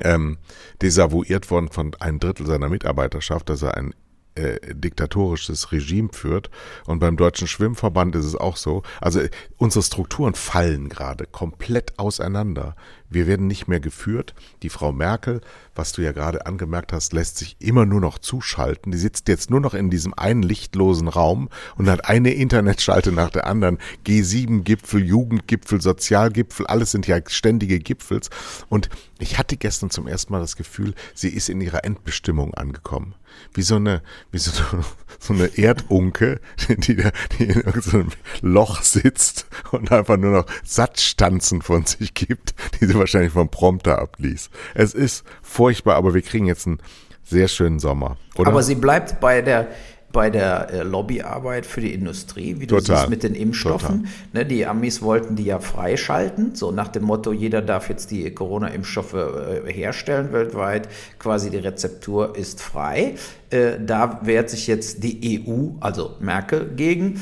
ähm, 0.00 0.38
desavouiert 0.80 1.50
worden 1.50 1.68
von 1.68 1.94
einem 2.00 2.18
Drittel 2.18 2.46
seiner 2.46 2.68
Mitarbeiterschaft, 2.68 3.48
dass 3.48 3.62
er 3.62 3.76
ein 3.76 3.94
äh, 4.34 4.74
diktatorisches 4.74 5.72
Regime 5.72 6.08
führt. 6.12 6.50
Und 6.86 6.98
beim 6.98 7.16
Deutschen 7.16 7.48
Schwimmverband 7.48 8.16
ist 8.16 8.24
es 8.24 8.36
auch 8.36 8.56
so. 8.56 8.82
Also 9.00 9.20
unsere 9.56 9.82
Strukturen 9.82 10.34
fallen 10.34 10.88
gerade 10.88 11.26
komplett 11.26 11.98
auseinander. 11.98 12.74
Wir 13.10 13.26
werden 13.26 13.46
nicht 13.46 13.68
mehr 13.68 13.80
geführt. 13.80 14.34
Die 14.62 14.70
Frau 14.70 14.90
Merkel, 14.90 15.42
was 15.74 15.92
du 15.92 16.00
ja 16.00 16.12
gerade 16.12 16.46
angemerkt 16.46 16.92
hast, 16.92 17.12
lässt 17.12 17.36
sich 17.36 17.56
immer 17.58 17.84
nur 17.84 18.00
noch 18.00 18.18
zuschalten. 18.18 18.90
Die 18.90 18.98
sitzt 18.98 19.28
jetzt 19.28 19.50
nur 19.50 19.60
noch 19.60 19.74
in 19.74 19.90
diesem 19.90 20.14
einen 20.14 20.42
lichtlosen 20.42 21.08
Raum 21.08 21.50
und 21.76 21.90
hat 21.90 22.08
eine 22.08 22.32
Internetschalte 22.32 23.12
nach 23.12 23.30
der 23.30 23.46
anderen. 23.46 23.78
G7-Gipfel, 24.06 25.04
Jugendgipfel, 25.04 25.82
Sozialgipfel, 25.82 26.66
alles 26.66 26.90
sind 26.92 27.06
ja 27.06 27.18
ständige 27.26 27.78
Gipfels. 27.80 28.30
Und 28.70 28.88
ich 29.18 29.38
hatte 29.38 29.58
gestern 29.58 29.90
zum 29.90 30.08
ersten 30.08 30.32
Mal 30.32 30.40
das 30.40 30.56
Gefühl, 30.56 30.94
sie 31.14 31.28
ist 31.28 31.50
in 31.50 31.60
ihrer 31.60 31.84
Endbestimmung 31.84 32.54
angekommen 32.54 33.14
wie 33.54 33.62
so 33.62 33.76
eine, 33.76 34.02
wie 34.30 34.38
so, 34.38 34.52
so 35.18 35.32
eine 35.32 35.46
Erdunke, 35.58 36.40
die, 36.68 36.96
da, 36.96 37.10
die 37.38 37.44
in 37.44 37.60
irgendeinem 37.60 38.10
Loch 38.40 38.82
sitzt 38.82 39.46
und 39.70 39.92
einfach 39.92 40.16
nur 40.16 40.32
noch 40.32 40.46
Satzstanzen 40.64 41.62
von 41.62 41.84
sich 41.84 42.14
gibt, 42.14 42.54
die 42.80 42.86
sie 42.86 42.94
wahrscheinlich 42.94 43.32
vom 43.32 43.48
Prompter 43.48 43.98
abliest. 43.98 44.50
Es 44.74 44.94
ist 44.94 45.24
furchtbar, 45.42 45.96
aber 45.96 46.14
wir 46.14 46.22
kriegen 46.22 46.46
jetzt 46.46 46.66
einen 46.66 46.78
sehr 47.22 47.48
schönen 47.48 47.78
Sommer, 47.78 48.16
oder? 48.36 48.48
Aber 48.48 48.62
sie 48.62 48.74
bleibt 48.74 49.20
bei 49.20 49.42
der, 49.42 49.68
bei 50.12 50.30
der 50.30 50.70
äh, 50.70 50.82
Lobbyarbeit 50.82 51.66
für 51.66 51.80
die 51.80 51.92
Industrie, 51.92 52.56
wie 52.58 52.66
du 52.66 52.76
Total. 52.76 52.98
siehst 52.98 53.10
mit 53.10 53.22
den 53.22 53.34
Impfstoffen. 53.34 54.06
Ne, 54.32 54.44
die 54.44 54.66
Amis 54.66 55.02
wollten 55.02 55.36
die 55.36 55.44
ja 55.44 55.58
freischalten, 55.58 56.54
so 56.54 56.70
nach 56.70 56.88
dem 56.88 57.04
Motto, 57.04 57.32
jeder 57.32 57.62
darf 57.62 57.88
jetzt 57.88 58.10
die 58.10 58.30
Corona-Impfstoffe 58.30 59.14
äh, 59.14 59.72
herstellen 59.72 60.32
weltweit, 60.32 60.88
quasi 61.18 61.50
die 61.50 61.58
Rezeptur 61.58 62.36
ist 62.36 62.60
frei. 62.60 63.14
Äh, 63.50 63.78
da 63.84 64.20
wehrt 64.22 64.50
sich 64.50 64.66
jetzt 64.66 65.02
die 65.02 65.44
EU, 65.46 65.70
also 65.80 66.16
Merkel, 66.20 66.70
gegen, 66.76 67.20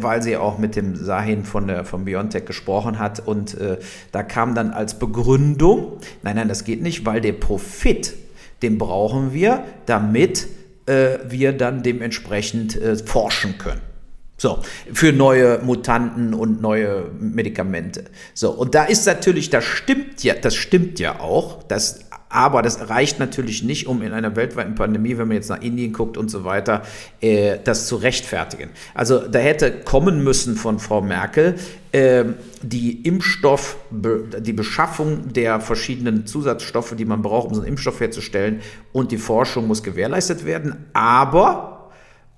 weil 0.00 0.20
sie 0.20 0.36
auch 0.36 0.58
mit 0.58 0.74
dem 0.74 0.96
Sahin 0.96 1.44
von, 1.44 1.68
der, 1.68 1.84
von 1.84 2.04
BioNTech 2.04 2.44
gesprochen 2.44 2.98
hat 2.98 3.24
und 3.24 3.56
da 4.10 4.22
kam 4.24 4.56
dann 4.56 4.72
als 4.72 4.98
Begründung, 4.98 5.98
nein, 6.24 6.34
nein, 6.34 6.48
das 6.48 6.64
geht 6.64 6.82
nicht, 6.82 7.06
weil 7.06 7.20
der 7.20 7.34
Profit, 7.34 8.14
den 8.62 8.78
brauchen 8.78 9.32
wir, 9.32 9.62
damit 9.86 10.48
wir 11.28 11.52
dann 11.52 11.82
dementsprechend 11.82 12.76
äh, 12.76 12.96
forschen 12.96 13.58
können. 13.58 13.89
So, 14.40 14.60
für 14.90 15.12
neue 15.12 15.58
Mutanten 15.58 16.32
und 16.32 16.62
neue 16.62 17.10
Medikamente. 17.20 18.04
So, 18.32 18.50
und 18.50 18.74
da 18.74 18.84
ist 18.84 19.04
natürlich, 19.04 19.50
das 19.50 19.64
stimmt 19.64 20.24
ja, 20.24 20.32
das 20.32 20.54
stimmt 20.54 20.98
ja 20.98 21.20
auch, 21.20 21.62
dass 21.64 22.06
aber 22.30 22.62
das 22.62 22.88
reicht 22.88 23.18
natürlich 23.18 23.64
nicht, 23.64 23.86
um 23.86 24.00
in 24.00 24.14
einer 24.14 24.36
weltweiten 24.36 24.76
Pandemie, 24.76 25.18
wenn 25.18 25.28
man 25.28 25.36
jetzt 25.36 25.50
nach 25.50 25.60
Indien 25.60 25.92
guckt 25.92 26.16
und 26.16 26.30
so 26.30 26.44
weiter, 26.44 26.84
äh, 27.20 27.58
das 27.62 27.86
zu 27.86 27.96
rechtfertigen. 27.96 28.70
Also 28.94 29.18
da 29.18 29.40
hätte 29.40 29.72
kommen 29.72 30.24
müssen 30.24 30.56
von 30.56 30.78
Frau 30.78 31.02
Merkel 31.02 31.56
äh, 31.92 32.24
die 32.62 33.02
Impfstoff, 33.02 33.76
die 33.90 34.54
Beschaffung 34.54 35.34
der 35.34 35.60
verschiedenen 35.60 36.26
Zusatzstoffe, 36.26 36.94
die 36.96 37.04
man 37.04 37.20
braucht, 37.20 37.48
um 37.48 37.54
so 37.54 37.60
einen 37.60 37.68
Impfstoff 37.68 38.00
herzustellen, 38.00 38.60
und 38.92 39.12
die 39.12 39.18
Forschung 39.18 39.66
muss 39.66 39.82
gewährleistet 39.82 40.46
werden. 40.46 40.86
Aber 40.94 41.90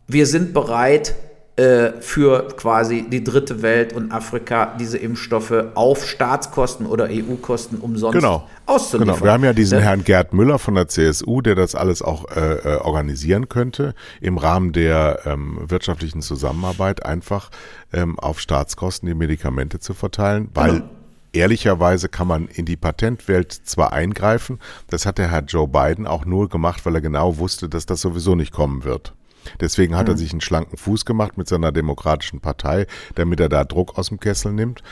wir 0.08 0.26
sind 0.26 0.52
bereit, 0.52 1.14
für 1.54 2.48
quasi 2.56 3.04
die 3.10 3.22
dritte 3.22 3.60
Welt 3.60 3.92
und 3.92 4.10
Afrika 4.10 4.74
diese 4.80 4.96
Impfstoffe 4.96 5.52
auf 5.74 6.06
Staatskosten 6.06 6.86
oder 6.86 7.08
EU-Kosten 7.10 7.76
umsonst 7.76 8.18
genau. 8.18 8.48
auszuliefern. 8.64 9.16
Genau. 9.16 9.24
Wir 9.24 9.32
haben 9.32 9.44
ja 9.44 9.52
diesen 9.52 9.78
ja. 9.78 9.84
Herrn 9.84 10.02
Gerd 10.02 10.32
Müller 10.32 10.58
von 10.58 10.74
der 10.74 10.88
CSU, 10.88 11.42
der 11.42 11.54
das 11.54 11.74
alles 11.74 12.00
auch 12.00 12.24
äh, 12.34 12.54
äh, 12.54 12.76
organisieren 12.78 13.50
könnte, 13.50 13.94
im 14.22 14.38
Rahmen 14.38 14.72
der 14.72 15.20
ähm, 15.26 15.58
wirtschaftlichen 15.60 16.22
Zusammenarbeit 16.22 17.04
einfach 17.04 17.50
ähm, 17.92 18.18
auf 18.18 18.40
Staatskosten 18.40 19.06
die 19.06 19.14
Medikamente 19.14 19.78
zu 19.78 19.92
verteilen, 19.92 20.48
weil 20.54 20.72
genau. 20.72 20.88
Ehrlicherweise 21.34 22.10
kann 22.10 22.28
man 22.28 22.46
in 22.46 22.66
die 22.66 22.76
Patentwelt 22.76 23.52
zwar 23.52 23.94
eingreifen, 23.94 24.58
das 24.88 25.06
hat 25.06 25.16
der 25.16 25.30
Herr 25.30 25.42
Joe 25.42 25.66
Biden 25.66 26.06
auch 26.06 26.26
nur 26.26 26.50
gemacht, 26.50 26.84
weil 26.84 26.94
er 26.94 27.00
genau 27.00 27.38
wusste, 27.38 27.70
dass 27.70 27.86
das 27.86 28.02
sowieso 28.02 28.34
nicht 28.34 28.52
kommen 28.52 28.84
wird. 28.84 29.14
Deswegen 29.60 29.96
hat 29.96 30.06
mhm. 30.06 30.14
er 30.14 30.18
sich 30.18 30.32
einen 30.32 30.40
schlanken 30.40 30.78
Fuß 30.78 31.04
gemacht 31.04 31.36
mit 31.36 31.48
seiner 31.48 31.72
demokratischen 31.72 32.40
Partei, 32.40 32.86
damit 33.14 33.40
er 33.40 33.48
da 33.48 33.64
Druck 33.64 33.98
aus 33.98 34.08
dem 34.08 34.20
Kessel 34.20 34.52
nimmt. 34.52 34.82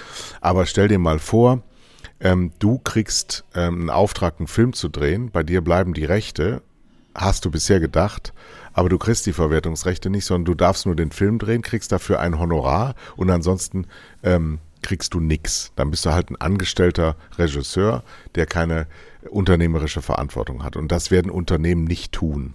Aber 0.41 0.67
stell 0.67 0.89
dir 0.89 0.99
mal 0.99 1.19
vor, 1.19 1.63
ähm, 2.21 2.53
du 2.59 2.79
kriegst 2.79 3.45
ähm, 3.55 3.81
einen 3.81 3.91
Auftrag, 3.91 4.35
einen 4.39 4.47
Film 4.47 4.73
zu 4.73 4.89
drehen, 4.89 5.31
bei 5.31 5.43
dir 5.43 5.63
bleiben 5.63 5.95
die 5.95 6.05
Rechte, 6.05 6.63
hast 7.15 7.45
du 7.45 7.51
bisher 7.51 7.81
gedacht, 7.81 8.33
aber 8.73 8.89
du 8.89 8.99
kriegst 8.99 9.27
die 9.27 9.33
Verwertungsrechte 9.33 10.11
nicht, 10.11 10.25
sondern 10.25 10.45
du 10.45 10.55
darfst 10.55 10.87
nur 10.87 10.95
den 10.95 11.11
Film 11.11 11.39
drehen, 11.39 11.63
kriegst 11.63 11.93
dafür 11.93 12.21
ein 12.21 12.39
Honorar 12.39 12.95
und 13.17 13.31
ansonsten 13.31 13.87
ähm, 14.23 14.59
kriegst 14.83 15.15
du 15.15 15.21
nix. 15.21 15.73
Dann 15.77 15.91
bist 15.91 16.07
du 16.07 16.11
halt 16.13 16.31
ein 16.31 16.37
angestellter 16.37 17.17
Regisseur, 17.37 18.03
der 18.35 18.47
keine 18.47 18.87
unternehmerische 19.29 20.03
Verantwortung 20.03 20.63
hat. 20.63 20.77
Und 20.77 20.93
das 20.93 21.11
werden 21.11 21.31
Unternehmen 21.31 21.85
nicht 21.85 22.13
tun. 22.13 22.55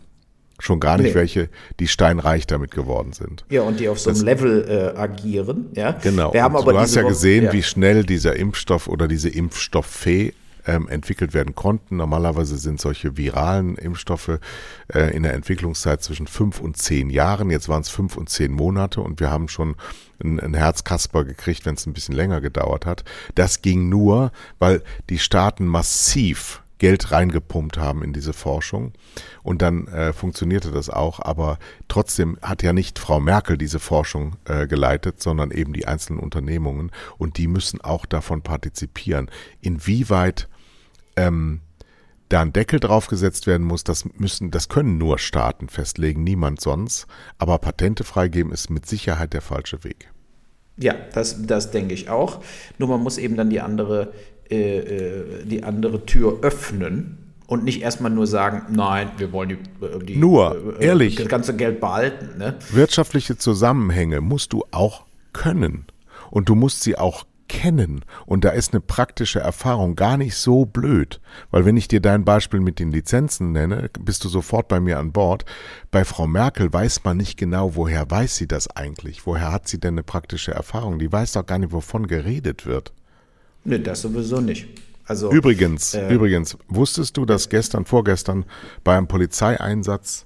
Schon 0.58 0.80
gar 0.80 0.98
nicht 0.98 1.10
nee. 1.10 1.16
welche, 1.16 1.50
die 1.80 1.88
steinreich 1.88 2.48
damit 2.48 2.72
geworden 2.72 3.12
sind. 3.12 3.44
Ja, 3.50 3.64
und 3.64 3.80
die 3.80 3.90
auf 3.90 4.00
so 4.00 4.10
einem 4.10 4.20
das, 4.20 4.26
Level 4.26 4.94
äh, 4.96 4.98
agieren. 4.98 5.68
Ja? 5.74 5.92
Genau. 5.92 6.34
Wir 6.34 6.44
haben 6.44 6.56
aber 6.56 6.72
du 6.72 6.80
hast 6.80 6.96
ja 6.96 7.02
gesehen, 7.02 7.46
ja. 7.46 7.54
wie 7.54 7.64
schnell 7.64 8.06
dieser 8.06 8.38
Impfstoff 8.38 8.88
oder 8.88 9.10
diese 9.10 9.28
Impfstofffee 9.28 10.34
ähm, 10.68 10.88
entwickelt 10.88 11.34
werden 11.34 11.56
konnten. 11.56 11.98
Normalerweise 11.98 12.58
sind 12.58 12.80
solche 12.80 13.18
viralen 13.18 13.76
Impfstoffe 13.76 14.40
äh, 14.94 15.16
in 15.16 15.24
der 15.24 15.34
Entwicklungszeit 15.34 16.02
zwischen 16.02 16.28
fünf 16.28 16.60
und 16.60 16.78
zehn 16.78 17.10
Jahren. 17.10 17.50
Jetzt 17.50 17.70
waren 17.70 17.82
es 17.82 17.90
fünf 17.90 18.18
und 18.18 18.30
zehn 18.30 18.52
Monate 18.52 19.02
und 19.02 19.20
wir 19.20 19.32
haben 19.32 19.48
schon 19.48 19.76
ein, 20.24 20.40
ein 20.40 20.54
Herzkasper 20.54 21.24
gekriegt, 21.24 21.66
wenn 21.66 21.76
es 21.76 21.86
ein 21.86 21.94
bisschen 21.94 22.16
länger 22.16 22.42
gedauert 22.42 22.86
hat. 22.86 23.04
Das 23.36 23.62
ging 23.62 23.90
nur, 23.90 24.32
weil 24.60 24.82
die 25.10 25.20
Staaten 25.20 25.66
massiv 25.66 26.62
Geld 26.78 27.12
reingepumpt 27.12 27.78
haben 27.78 28.04
in 28.04 28.14
diese 28.14 28.34
Forschung. 28.34 28.94
Und 29.44 29.62
dann 29.62 29.88
äh, 29.88 30.14
funktionierte 30.14 30.72
das 30.72 30.90
auch. 30.90 31.20
Aber 31.20 31.58
trotzdem 31.88 32.38
hat 32.42 32.64
ja 32.64 32.74
nicht 32.74 33.00
Frau 33.00 33.20
Merkel 33.20 33.58
diese 33.58 33.80
Forschung 33.80 34.36
äh, 34.46 34.68
geleitet, 34.68 35.22
sondern 35.22 35.52
eben 35.52 35.74
die 35.74 35.88
einzelnen 35.88 36.20
Unternehmungen. 36.20 36.92
Und 37.18 37.38
die 37.38 37.48
müssen 37.48 37.82
auch 37.82 38.06
davon 38.06 38.42
partizipieren. 38.42 39.30
Inwieweit 39.62 40.50
ähm, 41.16 41.62
da 42.30 42.42
ein 42.42 42.54
Deckel 42.54 42.80
draufgesetzt 42.80 43.48
werden 43.48 43.66
muss, 43.66 43.84
das 43.84 44.06
müssen, 44.18 44.52
das 44.52 44.68
können 44.68 44.98
nur 44.98 45.20
Staaten 45.20 45.70
festlegen, 45.70 46.24
niemand 46.24 46.60
sonst. 46.60 47.08
Aber 47.38 47.60
Patente 47.60 48.04
freigeben 48.04 48.52
ist 48.52 48.70
mit 48.70 48.86
Sicherheit 48.86 49.34
der 49.34 49.42
falsche 49.42 49.84
Weg. 49.84 50.12
Ja, 50.78 50.96
das, 51.14 51.46
das 51.46 51.72
denke 51.72 51.94
ich 51.94 52.10
auch. 52.10 52.42
Nur 52.78 52.90
man 52.90 53.02
muss 53.02 53.18
eben 53.18 53.38
dann 53.38 53.50
die 53.50 53.62
andere 53.62 54.12
die 54.50 55.64
andere 55.64 56.06
Tür 56.06 56.40
öffnen 56.42 57.26
und 57.48 57.64
nicht 57.64 57.82
erstmal 57.82 58.12
nur 58.12 58.28
sagen, 58.28 58.74
nein, 58.74 59.12
wir 59.18 59.32
wollen 59.32 59.50
die, 59.50 59.86
äh, 59.86 60.04
die 60.04 60.16
nur 60.16 60.78
äh, 60.80 60.86
ehrlich 60.86 61.16
das 61.16 61.28
ganze 61.28 61.56
Geld 61.56 61.80
behalten. 61.80 62.38
Ne? 62.38 62.56
Wirtschaftliche 62.72 63.38
Zusammenhänge 63.38 64.22
musst 64.22 64.54
du 64.54 64.64
auch 64.72 65.06
können 65.34 65.86
und 66.32 66.50
du 66.50 66.56
musst 66.56 66.82
sie 66.82 66.98
auch 66.98 67.26
kennen. 67.48 68.04
Und 68.26 68.44
da 68.44 68.50
ist 68.50 68.74
eine 68.74 68.82
praktische 68.82 69.40
Erfahrung 69.40 69.96
gar 69.96 70.18
nicht 70.18 70.36
so 70.36 70.66
blöd. 70.66 71.22
Weil 71.52 71.64
wenn 71.66 71.78
ich 71.78 71.88
dir 71.88 72.02
dein 72.02 72.26
Beispiel 72.26 72.60
mit 72.60 72.80
den 72.80 72.92
Lizenzen 72.92 73.52
nenne, 73.52 73.92
bist 74.00 74.24
du 74.24 74.30
sofort 74.30 74.68
bei 74.68 74.80
mir 74.80 74.98
an 74.98 75.12
Bord. 75.12 75.46
Bei 75.92 76.04
Frau 76.06 76.26
Merkel 76.26 76.74
weiß 76.74 77.04
man 77.04 77.18
nicht 77.18 77.38
genau, 77.38 77.76
woher 77.76 78.10
weiß 78.10 78.36
sie 78.36 78.48
das 78.48 78.68
eigentlich? 78.76 79.28
Woher 79.28 79.52
hat 79.52 79.68
sie 79.68 79.80
denn 79.80 79.94
eine 79.94 80.04
praktische 80.04 80.54
Erfahrung? 80.54 80.98
Die 80.98 81.12
weiß 81.12 81.34
doch 81.34 81.46
gar 81.46 81.60
nicht, 81.60 81.72
wovon 81.72 82.08
geredet 82.08 82.66
wird. 82.66 82.92
Ne, 83.66 83.80
das 83.80 84.02
sowieso 84.02 84.40
nicht. 84.40 84.68
Also, 85.08 85.32
übrigens, 85.32 85.94
äh, 85.94 86.14
übrigens, 86.14 86.58
wusstest 86.68 87.18
du, 87.18 87.26
dass 87.26 87.50
gestern, 87.50 87.86
vorgestern 87.86 88.46
bei 88.84 88.98
einem 88.98 89.08
Polizeieinsatz 89.08 90.26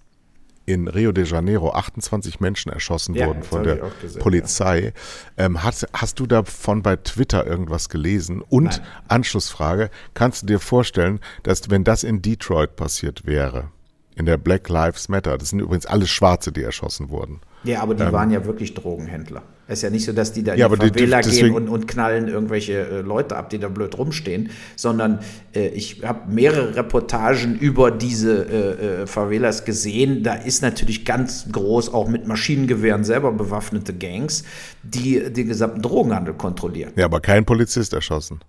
in 0.66 0.88
Rio 0.88 1.12
de 1.12 1.26
Janeiro 1.26 1.72
28 1.72 2.40
Menschen 2.40 2.72
erschossen 2.72 3.16
ja, 3.16 3.28
wurden 3.28 3.44
von 3.44 3.64
der 3.64 3.92
gesehen, 4.02 4.22
Polizei. 4.22 4.94
Ja. 5.38 5.46
Ähm, 5.46 5.64
hast, 5.64 5.88
hast 5.94 6.20
du 6.20 6.28
davon 6.28 6.84
bei 6.84 6.96
Twitter 6.96 7.46
irgendwas 7.46 7.90
gelesen? 7.90 8.42
Und 8.42 8.66
Nein. 8.66 8.80
Anschlussfrage, 9.08 9.90
kannst 10.14 10.44
du 10.44 10.46
dir 10.46 10.60
vorstellen, 10.60 11.20
dass 11.44 11.70
wenn 11.70 11.84
das 11.84 12.04
in 12.04 12.22
Detroit 12.22 12.76
passiert 12.76 13.26
wäre, 13.26 13.72
in 14.16 14.26
der 14.26 14.38
Black 14.38 14.70
Lives 14.70 15.10
Matter, 15.10 15.38
das 15.38 15.50
sind 15.50 15.60
übrigens 15.60 15.86
alles 15.86 16.10
Schwarze, 16.10 16.52
die 16.52 16.62
erschossen 16.62 17.10
wurden. 17.10 17.42
Ja, 17.64 17.82
aber 17.82 17.96
die 17.96 18.04
ähm, 18.04 18.12
waren 18.12 18.32
ja 18.32 18.46
wirklich 18.46 18.74
Drogenhändler. 18.74 19.42
Es 19.70 19.80
ist 19.80 19.84
ja 19.84 19.90
nicht 19.92 20.04
so, 20.04 20.14
dass 20.14 20.34
die 20.34 20.44
da 20.44 20.56
ja, 20.56 20.66
in 20.66 20.74
die 20.74 20.88
Favela 20.88 21.22
gehen 21.22 21.54
und, 21.54 21.70
und 21.70 21.88
knallen 21.88 22.28
irgendwelche 22.28 22.74
äh, 22.74 23.02
Leute 23.02 23.38
ab, 23.38 23.52
die 23.52 23.60
da 23.60 23.70
blöd 23.70 23.96
rumstehen, 23.98 24.50
sondern 24.76 25.20
äh, 25.54 25.68
ich 25.68 26.02
habe 26.04 26.32
mehrere 26.32 26.76
Reportagen 26.76 27.58
über 27.60 27.92
diese 27.92 28.46
äh, 28.46 29.02
äh, 29.04 29.08
Favelas 29.08 29.66
gesehen. 29.66 30.24
Da 30.24 30.34
ist 30.34 30.64
natürlich 30.64 31.06
ganz 31.06 31.46
groß 31.52 31.94
auch 31.94 32.10
mit 32.10 32.28
Maschinengewehren 32.28 33.04
selber 33.04 33.32
bewaffnete 33.32 33.94
Gangs, 33.94 34.44
die 34.82 35.32
den 35.32 35.48
gesamten 35.48 35.84
Drogenhandel 35.84 36.34
kontrollieren. 36.34 36.92
Ja, 36.96 37.06
aber 37.06 37.22
kein 37.22 37.46
Polizist 37.46 37.94
erschossen. 37.94 38.40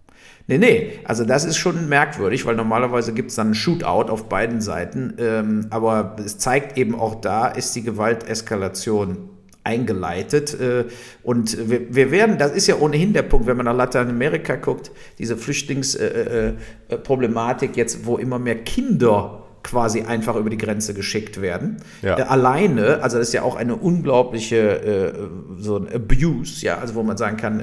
Nee, 0.47 0.59
nee, 0.59 0.99
also 1.05 1.25
das 1.25 1.45
ist 1.45 1.59
schon 1.59 1.89
merkwürdig, 1.89 2.45
weil 2.45 2.57
normalerweise 2.57 3.13
gibt 3.13 3.31
es 3.31 3.37
dann 3.37 3.51
ein 3.51 3.55
Shootout 3.55 4.11
auf 4.11 4.29
beiden 4.29 4.61
Seiten. 4.61 5.15
Ähm, 5.19 5.67
aber 5.71 6.17
es 6.25 6.39
zeigt 6.39 6.77
eben 6.77 6.95
auch 6.95 7.21
da, 7.21 7.47
ist 7.47 7.77
die 7.77 7.83
Gewalteskalation 7.83 9.30
eingeleitet. 9.71 10.61
Äh, 10.61 10.85
und 11.23 11.71
wir, 11.71 11.95
wir, 11.95 12.11
werden, 12.11 12.37
das 12.39 12.51
ist 12.53 12.67
ja 12.67 12.75
ohnehin 12.77 13.13
der 13.13 13.23
Punkt, 13.23 13.47
wenn 13.47 13.57
man 13.57 13.67
nach 13.67 13.77
Lateinamerika 13.77 14.57
guckt, 14.57 14.91
diese 15.19 15.37
Flüchtlingsproblematik 15.37 17.77
jetzt, 17.77 18.05
wo 18.05 18.19
immer 18.19 18.39
mehr 18.39 18.57
Kinder 18.57 19.40
quasi 19.63 20.03
einfach 20.03 20.37
über 20.37 20.49
die 20.49 20.57
Grenze 20.57 20.95
geschickt 20.95 21.41
werden. 21.41 21.77
Ja. 22.03 22.19
Äh, 22.19 22.23
alleine, 22.23 23.03
also 23.03 23.19
das 23.19 23.29
ist 23.29 23.35
ja 23.35 23.43
auch 23.43 23.57
eine 23.57 23.77
unglaubliche 23.77 24.57
äh, 24.57 25.13
so 25.59 25.77
ein 25.77 25.87
Abuse, 25.93 26.65
ja, 26.65 26.79
also 26.79 26.95
wo 26.95 27.03
man 27.03 27.17
sagen 27.17 27.37
kann, 27.37 27.63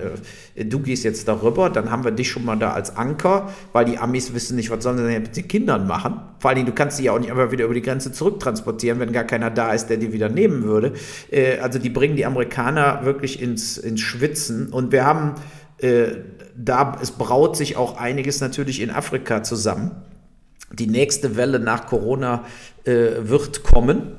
äh, 0.55 0.65
du 0.65 0.79
gehst 0.79 1.03
jetzt 1.03 1.27
darüber, 1.27 1.69
dann 1.69 1.89
haben 1.89 2.03
wir 2.03 2.11
dich 2.11 2.29
schon 2.29 2.45
mal 2.45 2.55
da 2.55 2.71
als 2.71 2.95
Anker, 2.95 3.49
weil 3.73 3.85
die 3.85 3.97
Amis 3.97 4.33
wissen 4.33 4.55
nicht, 4.55 4.69
was 4.69 4.83
sollen 4.83 4.97
sie 4.97 5.03
denn 5.03 5.23
mit 5.23 5.35
den 5.35 5.47
Kindern 5.47 5.87
machen. 5.87 6.19
Vor 6.39 6.49
allen 6.49 6.55
Dingen, 6.55 6.67
du 6.67 6.73
kannst 6.73 6.97
sie 6.97 7.05
ja 7.05 7.13
auch 7.13 7.19
nicht 7.19 7.31
einfach 7.31 7.51
wieder 7.51 7.65
über 7.65 7.73
die 7.73 7.81
Grenze 7.81 8.11
zurücktransportieren, 8.11 8.99
wenn 8.99 9.11
gar 9.11 9.23
keiner 9.23 9.49
da 9.49 9.73
ist, 9.73 9.87
der 9.87 9.97
die 9.97 10.13
wieder 10.13 10.29
nehmen 10.29 10.63
würde. 10.63 10.93
Äh, 11.31 11.59
also 11.59 11.79
die 11.79 11.89
bringen 11.89 12.15
die 12.15 12.25
Amerikaner 12.25 13.05
wirklich 13.05 13.41
ins, 13.41 13.77
ins 13.77 14.01
Schwitzen 14.01 14.69
und 14.69 14.91
wir 14.91 15.05
haben 15.05 15.33
äh, 15.79 16.07
da, 16.55 16.97
es 17.01 17.11
braut 17.11 17.55
sich 17.57 17.75
auch 17.75 17.97
einiges 17.97 18.41
natürlich 18.41 18.81
in 18.81 18.89
Afrika 18.91 19.43
zusammen 19.43 19.91
die 20.71 20.87
nächste 20.87 21.35
Welle 21.35 21.59
nach 21.59 21.87
Corona 21.87 22.43
äh, 22.83 22.91
wird 23.19 23.63
kommen. 23.63 24.17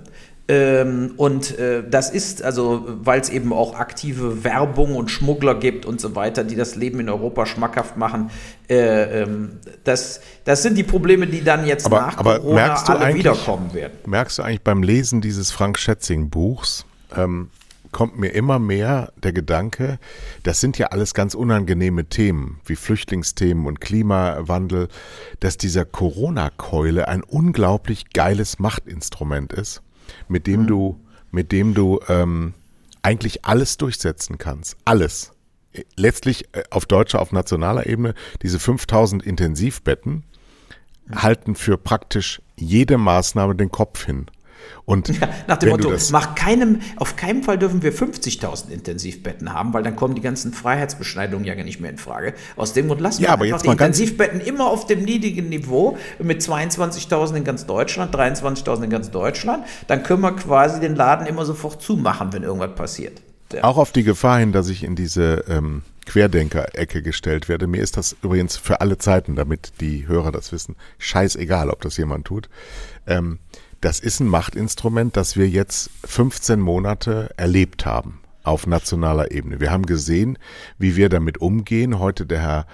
Ähm, 0.50 1.12
und 1.18 1.58
äh, 1.58 1.82
das 1.88 2.08
ist, 2.08 2.42
also, 2.42 2.82
weil 2.87 3.20
es 3.20 3.28
eben 3.28 3.52
auch 3.52 3.74
aktive 3.74 4.44
Werbung 4.44 4.96
und 4.96 5.11
Schmuggler 5.11 5.54
gibt 5.54 5.84
und 5.84 6.00
so 6.00 6.16
weiter, 6.16 6.42
die 6.42 6.56
das 6.56 6.74
Leben 6.74 7.00
in 7.00 7.11
Europa 7.11 7.44
schmackhaft 7.44 7.98
machen. 7.98 8.30
Äh, 8.66 9.24
ähm, 9.24 9.58
das, 9.84 10.22
das 10.44 10.62
sind 10.62 10.78
die 10.78 10.84
Probleme, 10.84 11.26
die 11.26 11.44
dann 11.44 11.66
jetzt 11.66 11.84
aber, 11.84 12.00
nach 12.00 12.16
aber 12.16 12.38
Corona 12.38 12.82
alle 12.82 13.14
wiederkommen 13.14 13.74
werden. 13.74 13.98
Merkst 14.06 14.38
du 14.38 14.42
eigentlich 14.42 14.62
beim 14.62 14.82
Lesen 14.82 15.20
dieses 15.20 15.50
Frank 15.50 15.78
Schätzing 15.78 16.30
Buchs, 16.30 16.87
ähm, 17.14 17.50
kommt 17.92 18.18
mir 18.18 18.29
immer 18.31 18.59
mehr 18.59 19.12
der 19.16 19.33
Gedanke, 19.33 19.98
das 20.42 20.61
sind 20.61 20.79
ja 20.79 20.88
alles 20.88 21.14
ganz 21.14 21.35
unangenehme 21.35 22.07
Themen, 22.07 22.61
wie 22.64 22.77
Flüchtlingsthemen 22.77 23.66
und 23.66 23.81
Klimawandel, 23.81 24.88
dass 25.40 25.57
dieser 25.57 25.85
Corona-Keule 25.85 27.09
ein 27.09 27.22
unglaublich 27.22 28.11
geiles 28.11 28.59
Machtinstrument 28.59 29.53
ist, 29.53 29.83
mit 30.29 30.46
dem 30.46 30.62
mhm. 30.62 30.66
du, 30.66 31.01
mit 31.31 31.53
dem 31.53 31.74
du 31.74 32.01
ähm, 32.09 32.55
eigentlich 33.03 33.44
alles 33.44 33.77
durchsetzen 33.77 34.38
kannst. 34.38 34.77
Alles. 34.85 35.33
Letztlich 35.96 36.48
äh, 36.55 36.64
auf 36.70 36.87
deutscher, 36.87 37.20
auf 37.20 37.33
nationaler 37.33 37.87
Ebene, 37.87 38.14
diese 38.42 38.59
5000 38.59 39.22
Intensivbetten 39.22 40.24
mhm. 41.07 41.22
halten 41.22 41.55
für 41.55 41.79
praktisch 41.79 42.42
jede 42.57 42.98
Maßnahme 42.98 43.55
den 43.55 43.70
Kopf 43.70 44.05
hin. 44.05 44.27
Und 44.85 45.09
ja, 45.09 45.28
nach 45.46 45.59
dem 45.59 45.70
Motto, 45.70 45.92
mach 46.12 46.35
keinem, 46.35 46.81
auf 46.96 47.16
keinen 47.16 47.42
Fall 47.42 47.59
dürfen 47.59 47.83
wir 47.83 47.92
50.000 47.92 48.70
Intensivbetten 48.70 49.52
haben, 49.52 49.72
weil 49.74 49.83
dann 49.83 49.96
kommen 49.96 50.14
die 50.14 50.20
ganzen 50.20 50.52
Freiheitsbeschneidungen 50.52 51.44
ja 51.44 51.54
nicht 51.54 51.81
mehr 51.81 51.90
in 51.90 51.98
Frage. 51.98 52.35
Aus 52.57 52.72
dem 52.72 52.87
Grund 52.87 53.00
lassen 53.00 53.22
ja, 53.22 53.28
wir 53.28 53.33
aber 53.35 53.44
einfach 53.44 53.62
die 53.62 53.68
Intensivbetten 53.68 54.40
immer 54.40 54.66
auf 54.66 54.87
dem 54.87 55.04
niedrigen 55.04 55.48
Niveau 55.48 55.98
mit 56.18 56.40
22.000 56.40 57.37
in 57.37 57.44
ganz 57.44 57.66
Deutschland, 57.66 58.14
23.000 58.14 58.85
in 58.85 58.90
ganz 58.90 59.11
Deutschland. 59.11 59.64
Dann 59.87 60.02
können 60.02 60.22
wir 60.22 60.33
quasi 60.33 60.81
den 60.81 60.96
Laden 60.96 61.26
immer 61.26 61.44
sofort 61.44 61.83
zumachen, 61.83 62.33
wenn 62.33 62.42
irgendwas 62.42 62.74
passiert. 62.74 63.20
Ja. 63.52 63.64
Auch 63.64 63.78
auf 63.78 63.92
die 63.92 64.02
Gefahr 64.02 64.38
hin, 64.38 64.52
dass 64.52 64.68
ich 64.68 64.85
in 64.85 64.94
diese 64.94 65.44
ähm, 65.48 65.83
Querdenker-Ecke 66.07 67.02
gestellt 67.02 67.48
werde. 67.48 67.66
Mir 67.66 67.83
ist 67.83 67.96
das 67.96 68.16
übrigens 68.22 68.57
für 68.57 68.81
alle 68.81 68.98
Zeiten, 68.98 69.37
damit 69.37 69.72
die 69.81 70.07
Hörer 70.07 70.33
das 70.33 70.52
wissen, 70.52 70.76
scheißegal, 70.98 71.70
ob 71.70 71.83
das 71.83 71.96
jemand 71.96 72.26
tut. 72.26 72.48
Ähm, 73.07 73.38
das 73.80 74.00
ist 74.00 74.20
ein 74.20 74.28
Machtinstrument, 74.28 75.16
das 75.16 75.36
wir 75.36 75.48
jetzt 75.48 75.90
15 76.04 76.60
Monate 76.60 77.30
erlebt 77.36 77.86
haben 77.86 78.20
auf 78.42 78.66
nationaler 78.66 79.30
Ebene. 79.30 79.60
Wir 79.60 79.70
haben 79.70 79.86
gesehen, 79.86 80.38
wie 80.78 80.96
wir 80.96 81.08
damit 81.08 81.38
umgehen. 81.38 81.98
Heute 81.98 82.26
der 82.26 82.40
Herr 82.40 82.66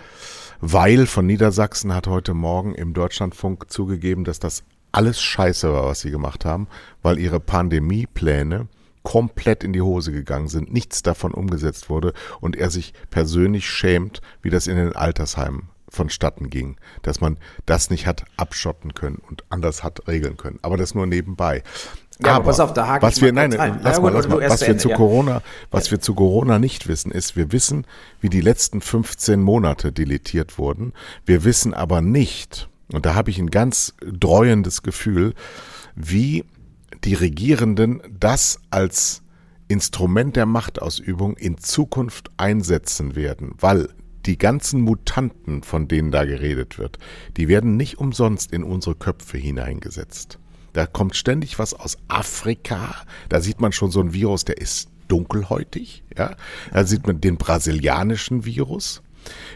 Weil 0.60 1.06
von 1.06 1.26
Niedersachsen 1.26 1.92
hat 1.94 2.06
heute 2.06 2.32
Morgen 2.32 2.74
im 2.74 2.94
Deutschlandfunk 2.94 3.70
zugegeben, 3.70 4.24
dass 4.24 4.38
das 4.38 4.62
alles 4.92 5.20
scheiße 5.20 5.72
war, 5.72 5.86
was 5.86 6.00
sie 6.00 6.10
gemacht 6.10 6.44
haben, 6.44 6.68
weil 7.02 7.18
ihre 7.18 7.40
Pandemiepläne 7.40 8.68
komplett 9.02 9.64
in 9.64 9.72
die 9.72 9.82
Hose 9.82 10.12
gegangen 10.12 10.48
sind, 10.48 10.72
nichts 10.72 11.02
davon 11.02 11.34
umgesetzt 11.34 11.90
wurde 11.90 12.14
und 12.40 12.56
er 12.56 12.70
sich 12.70 12.94
persönlich 13.10 13.68
schämt, 13.68 14.22
wie 14.40 14.50
das 14.50 14.66
in 14.66 14.76
den 14.76 14.96
Altersheimen 14.96 15.73
vonstatten 15.94 16.50
ging, 16.50 16.76
dass 17.02 17.20
man 17.20 17.38
das 17.66 17.90
nicht 17.90 18.06
hat 18.06 18.24
abschotten 18.36 18.94
können 18.94 19.22
und 19.28 19.44
anders 19.48 19.82
hat 19.82 20.06
regeln 20.08 20.36
können. 20.36 20.58
Aber 20.62 20.76
das 20.76 20.94
nur 20.94 21.06
nebenbei. 21.06 21.62
Ja, 22.22 22.36
aber, 22.36 22.44
pass 22.44 22.60
auf, 22.60 22.72
da 22.72 22.86
hake 22.86 23.02
was 23.02 23.20
wir, 23.20 23.32
nein, 23.32 23.50
lass 23.50 23.96
ja, 23.96 24.02
mal, 24.02 24.12
lass 24.12 24.28
mal, 24.28 24.40
was 24.48 24.60
wir 24.60 24.68
Ende, 24.68 24.82
zu 24.82 24.90
ja. 24.90 24.96
Corona, 24.96 25.42
was 25.70 25.90
wir 25.90 26.00
zu 26.00 26.14
Corona 26.14 26.58
nicht 26.58 26.86
wissen, 26.86 27.10
ist, 27.10 27.34
wir 27.34 27.50
wissen, 27.50 27.86
wie 28.20 28.28
die 28.28 28.40
letzten 28.40 28.80
15 28.80 29.40
Monate 29.40 29.90
deletiert 29.90 30.56
wurden. 30.58 30.92
Wir 31.26 31.42
wissen 31.44 31.74
aber 31.74 32.00
nicht, 32.00 32.68
und 32.92 33.04
da 33.04 33.14
habe 33.14 33.30
ich 33.30 33.38
ein 33.38 33.50
ganz 33.50 33.94
dreuendes 34.00 34.82
Gefühl, 34.82 35.34
wie 35.96 36.44
die 37.02 37.14
Regierenden 37.14 38.00
das 38.08 38.60
als 38.70 39.22
Instrument 39.66 40.36
der 40.36 40.46
Machtausübung 40.46 41.36
in 41.36 41.58
Zukunft 41.58 42.30
einsetzen 42.36 43.16
werden, 43.16 43.54
weil 43.58 43.88
die 44.26 44.38
ganzen 44.38 44.80
Mutanten, 44.80 45.62
von 45.62 45.88
denen 45.88 46.10
da 46.10 46.24
geredet 46.24 46.78
wird, 46.78 46.98
die 47.36 47.48
werden 47.48 47.76
nicht 47.76 47.98
umsonst 47.98 48.52
in 48.52 48.64
unsere 48.64 48.94
Köpfe 48.94 49.38
hineingesetzt. 49.38 50.38
Da 50.72 50.86
kommt 50.86 51.14
ständig 51.14 51.58
was 51.58 51.72
aus 51.74 51.98
Afrika. 52.08 52.94
Da 53.28 53.40
sieht 53.40 53.60
man 53.60 53.72
schon 53.72 53.90
so 53.90 54.00
ein 54.00 54.12
Virus, 54.12 54.44
der 54.44 54.58
ist 54.58 54.88
dunkelhäutig. 55.08 56.02
Ja, 56.16 56.36
da 56.72 56.84
sieht 56.84 57.06
man 57.06 57.20
den 57.20 57.36
brasilianischen 57.36 58.44
Virus. 58.44 59.02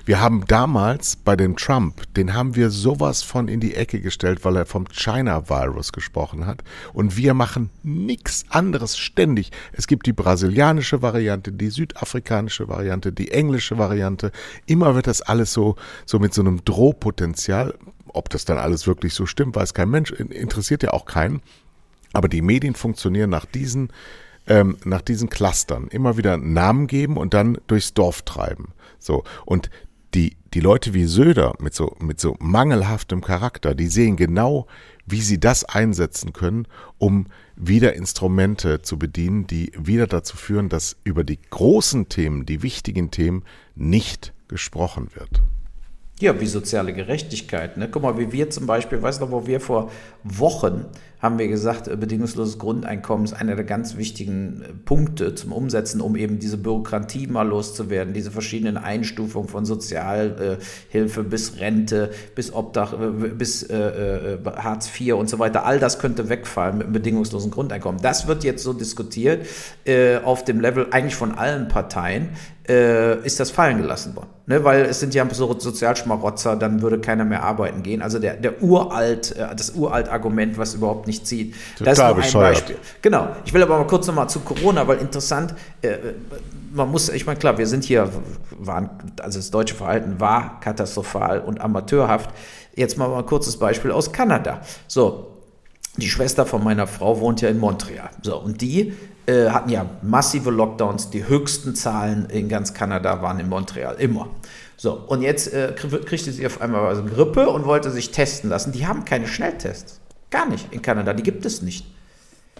Wir 0.04 0.20
haben 0.20 0.44
damals 0.46 1.16
bei 1.16 1.37
dem 1.37 1.57
Trump, 1.57 2.02
den 2.14 2.35
haben 2.35 2.57
wir 2.57 2.70
sowas 2.70 3.22
von 3.22 3.48
in 3.48 3.61
die 3.61 3.74
Ecke 3.74 4.00
gestellt, 4.00 4.44
weil 4.44 4.57
er 4.57 4.66
vom 4.66 4.87
China-Virus 4.88 5.92
gesprochen 5.92 6.46
hat. 6.46 6.64
Und 6.92 7.16
wir 7.16 7.35
machen 7.35 7.70
nichts 7.83 8.46
anderes 8.48 8.96
ständig. 8.96 9.50
Es 9.72 9.87
gibt 9.87 10.07
die 10.07 10.12
brasilianische 10.12 11.02
Variante, 11.02 11.52
die 11.52 11.68
südafrikanische 11.68 12.68
Variante, 12.68 13.12
die 13.12 13.31
englische 13.33 13.78
Variante. 13.78 14.33
Immer 14.66 14.94
wird 14.94 15.07
das 15.07 15.22
alles 15.22 15.52
so, 15.52 15.76
so 16.07 16.18
mit 16.18 16.33
so 16.33 16.40
einem 16.40 16.64
Drohpotenzial. 16.64 17.74
Ob 18.09 18.31
das 18.31 18.44
dann 18.44 18.59
alles 18.59 18.87
wirklich 18.87 19.12
so 19.12 19.26
stimmt, 19.26 19.57
weiß 19.57 19.74
kein 19.74 19.90
Mensch, 19.90 20.11
interessiert 20.11 20.83
ja 20.83 20.92
auch 20.92 21.04
keinen. 21.04 21.42
Aber 22.14 22.28
die 22.28 22.40
Medien 22.40 22.74
funktionieren 22.74 23.28
nach 23.28 23.44
diesen 23.44 23.90
ähm, 24.48 24.78
nach 24.85 25.02
diesen 25.02 25.28
Clustern 25.28 25.88
immer 25.88 26.16
wieder 26.16 26.37
Namen 26.37 26.87
geben 26.87 27.16
und 27.16 27.35
dann 27.35 27.59
durchs 27.66 27.94
Dorf 27.94 28.22
treiben. 28.22 28.72
So. 28.98 29.24
Und 29.44 29.70
die, 30.14 30.37
die 30.54 30.61
Leute 30.61 30.94
wie 30.94 31.04
Söder 31.04 31.54
mit 31.61 31.74
so, 31.74 31.94
mit 32.00 32.20
so 32.20 32.37
mangelhaftem 32.40 33.20
Charakter, 33.20 33.74
die 33.74 33.88
sehen 33.88 34.16
genau, 34.16 34.66
wie 35.06 35.20
sie 35.20 35.40
das 35.40 35.64
einsetzen 35.64 36.32
können, 36.32 36.66
um 36.98 37.26
wieder 37.56 37.94
Instrumente 37.94 38.82
zu 38.82 38.98
bedienen, 38.98 39.46
die 39.46 39.72
wieder 39.76 40.06
dazu 40.06 40.37
führen, 40.37 40.68
dass 40.68 40.96
über 41.04 41.24
die 41.24 41.38
großen 41.50 42.08
Themen, 42.08 42.46
die 42.46 42.62
wichtigen 42.62 43.11
Themen 43.11 43.44
nicht 43.74 44.32
gesprochen 44.48 45.08
wird. 45.14 45.42
Ja, 46.20 46.40
wie 46.40 46.46
soziale 46.46 46.92
Gerechtigkeit. 46.92 47.76
Ne? 47.76 47.88
Guck 47.88 48.02
mal, 48.02 48.18
wie 48.18 48.32
wir 48.32 48.50
zum 48.50 48.66
Beispiel, 48.66 49.00
weißt 49.00 49.22
du, 49.22 49.30
wo 49.30 49.46
wir 49.46 49.61
vor 49.61 49.90
Wochen 50.24 50.87
haben 51.20 51.38
wir 51.38 51.48
gesagt, 51.48 51.88
äh, 51.88 51.96
bedingungsloses 51.96 52.59
Grundeinkommen 52.59 53.24
ist 53.24 53.33
einer 53.33 53.57
der 53.57 53.64
ganz 53.64 53.96
wichtigen 53.96 54.62
äh, 54.62 54.72
Punkte 54.85 55.35
zum 55.35 55.52
Umsetzen, 55.52 56.00
um 56.00 56.16
eben 56.16 56.38
diese 56.38 56.57
Bürokratie 56.57 57.26
mal 57.26 57.46
loszuwerden, 57.46 58.14
diese 58.14 58.31
verschiedenen 58.31 58.76
Einstufungen 58.76 59.48
von 59.48 59.64
Sozialhilfe 59.64 61.24
bis 61.24 61.59
Rente, 61.59 62.11
bis 62.35 62.52
Obdach, 62.52 62.92
äh, 62.92 63.28
bis 63.28 63.64
äh, 63.64 64.38
Hartz 64.57 64.90
IV 64.98 65.14
und 65.14 65.28
so 65.28 65.38
weiter. 65.38 65.64
All 65.64 65.78
das 65.78 65.98
könnte 65.98 66.28
wegfallen 66.28 66.78
mit 66.78 66.87
einem 66.87 66.92
bedingungslosen 66.92 67.50
Grundeinkommen. 67.50 68.00
Das 68.00 68.26
wird 68.26 68.44
jetzt 68.44 68.62
so 68.62 68.72
diskutiert 68.72 69.46
äh, 69.85 70.18
auf 70.18 70.44
dem 70.44 70.61
Level 70.61 70.88
eigentlich 70.90 71.16
von 71.16 71.33
allen 71.33 71.68
Parteien 71.68 72.31
äh, 72.68 73.24
ist 73.24 73.40
das 73.40 73.50
fallen 73.50 73.78
gelassen 73.78 74.14
worden. 74.14 74.28
Ne? 74.46 74.62
Weil 74.62 74.83
es 74.83 75.00
sind 75.00 75.14
ja 75.14 75.26
so 75.33 75.59
Sozialschmarotzer, 75.59 76.57
dann 76.57 76.83
würde 76.83 77.00
keiner 77.00 77.24
mehr 77.24 77.42
arbeiten 77.42 77.83
gehen. 77.83 78.02
Also 78.02 78.18
der, 78.18 78.35
der 78.35 78.62
uralt, 78.62 79.35
äh, 79.37 79.54
das 79.57 79.70
uralt 79.70 80.09
Argument, 80.09 80.59
was 80.59 80.74
überhaupt 80.74 81.08
nicht 81.09 81.27
zieht. 81.27 81.55
Total 81.77 81.85
das 81.94 81.99
ist 81.99 82.05
nur 82.05 82.09
ein 82.09 82.16
bescheuert. 82.16 82.55
Beispiel. 82.55 82.77
Genau. 83.03 83.29
Ich 83.44 83.53
will 83.53 83.62
aber 83.62 83.77
mal 83.79 83.87
kurz 83.88 84.07
nochmal 84.07 84.29
zu 84.29 84.38
Corona, 84.40 84.87
weil 84.87 84.99
interessant, 84.99 85.55
äh, 85.83 85.97
man 86.73 86.88
muss, 86.90 87.09
ich 87.09 87.27
meine, 87.27 87.38
klar, 87.38 87.59
wir 87.59 87.66
sind 87.66 87.83
hier, 87.83 88.09
waren, 88.59 88.90
also 89.21 89.38
das 89.40 89.51
deutsche 89.51 89.75
Verhalten 89.75 90.21
war 90.21 90.61
katastrophal 90.61 91.40
und 91.40 91.61
amateurhaft. 91.61 92.31
Jetzt 92.77 92.97
mal, 92.97 93.12
ein 93.12 93.27
kurzes 93.27 93.57
Beispiel 93.57 93.90
aus 93.90 94.12
Kanada. 94.12 94.61
So, 94.87 95.38
die 95.97 96.09
Schwester 96.09 96.47
von 96.47 96.62
meiner 96.62 96.87
Frau 96.87 97.18
wohnt 97.18 97.40
ja 97.40 97.49
in 97.49 97.59
Montreal. 97.59 98.11
So, 98.23 98.37
und 98.38 98.61
die 98.61 98.92
äh, 99.27 99.49
hatten 99.49 99.71
ja 99.71 99.87
massive 100.03 100.51
Lockdowns. 100.51 101.11
Die 101.11 101.27
höchsten 101.27 101.75
Zahlen 101.75 102.27
in 102.31 102.49
ganz 102.49 102.75
Kanada 102.75 103.21
waren 103.21 103.40
in 103.40 103.49
Montreal, 103.49 103.97
immer. 103.99 104.29
So, 104.77 104.92
und 104.92 105.23
jetzt 105.23 105.53
äh, 105.53 105.73
krie- 105.77 106.05
kriegte 106.05 106.31
sie 106.31 106.47
auf 106.47 106.61
einmal 106.61 106.87
also 106.87 107.03
Grippe 107.03 107.49
und 107.49 107.64
wollte 107.64 107.90
sich 107.90 108.12
testen 108.12 108.49
lassen. 108.49 108.71
Die 108.71 108.87
haben 108.87 109.05
keine 109.05 109.27
Schnelltests. 109.27 109.97
Gar 110.31 110.49
nicht 110.49 110.73
in 110.73 110.83
Kanada. 110.83 111.12
Die 111.12 111.23
gibt 111.23 111.45
es 111.45 111.62
nicht. 111.62 111.87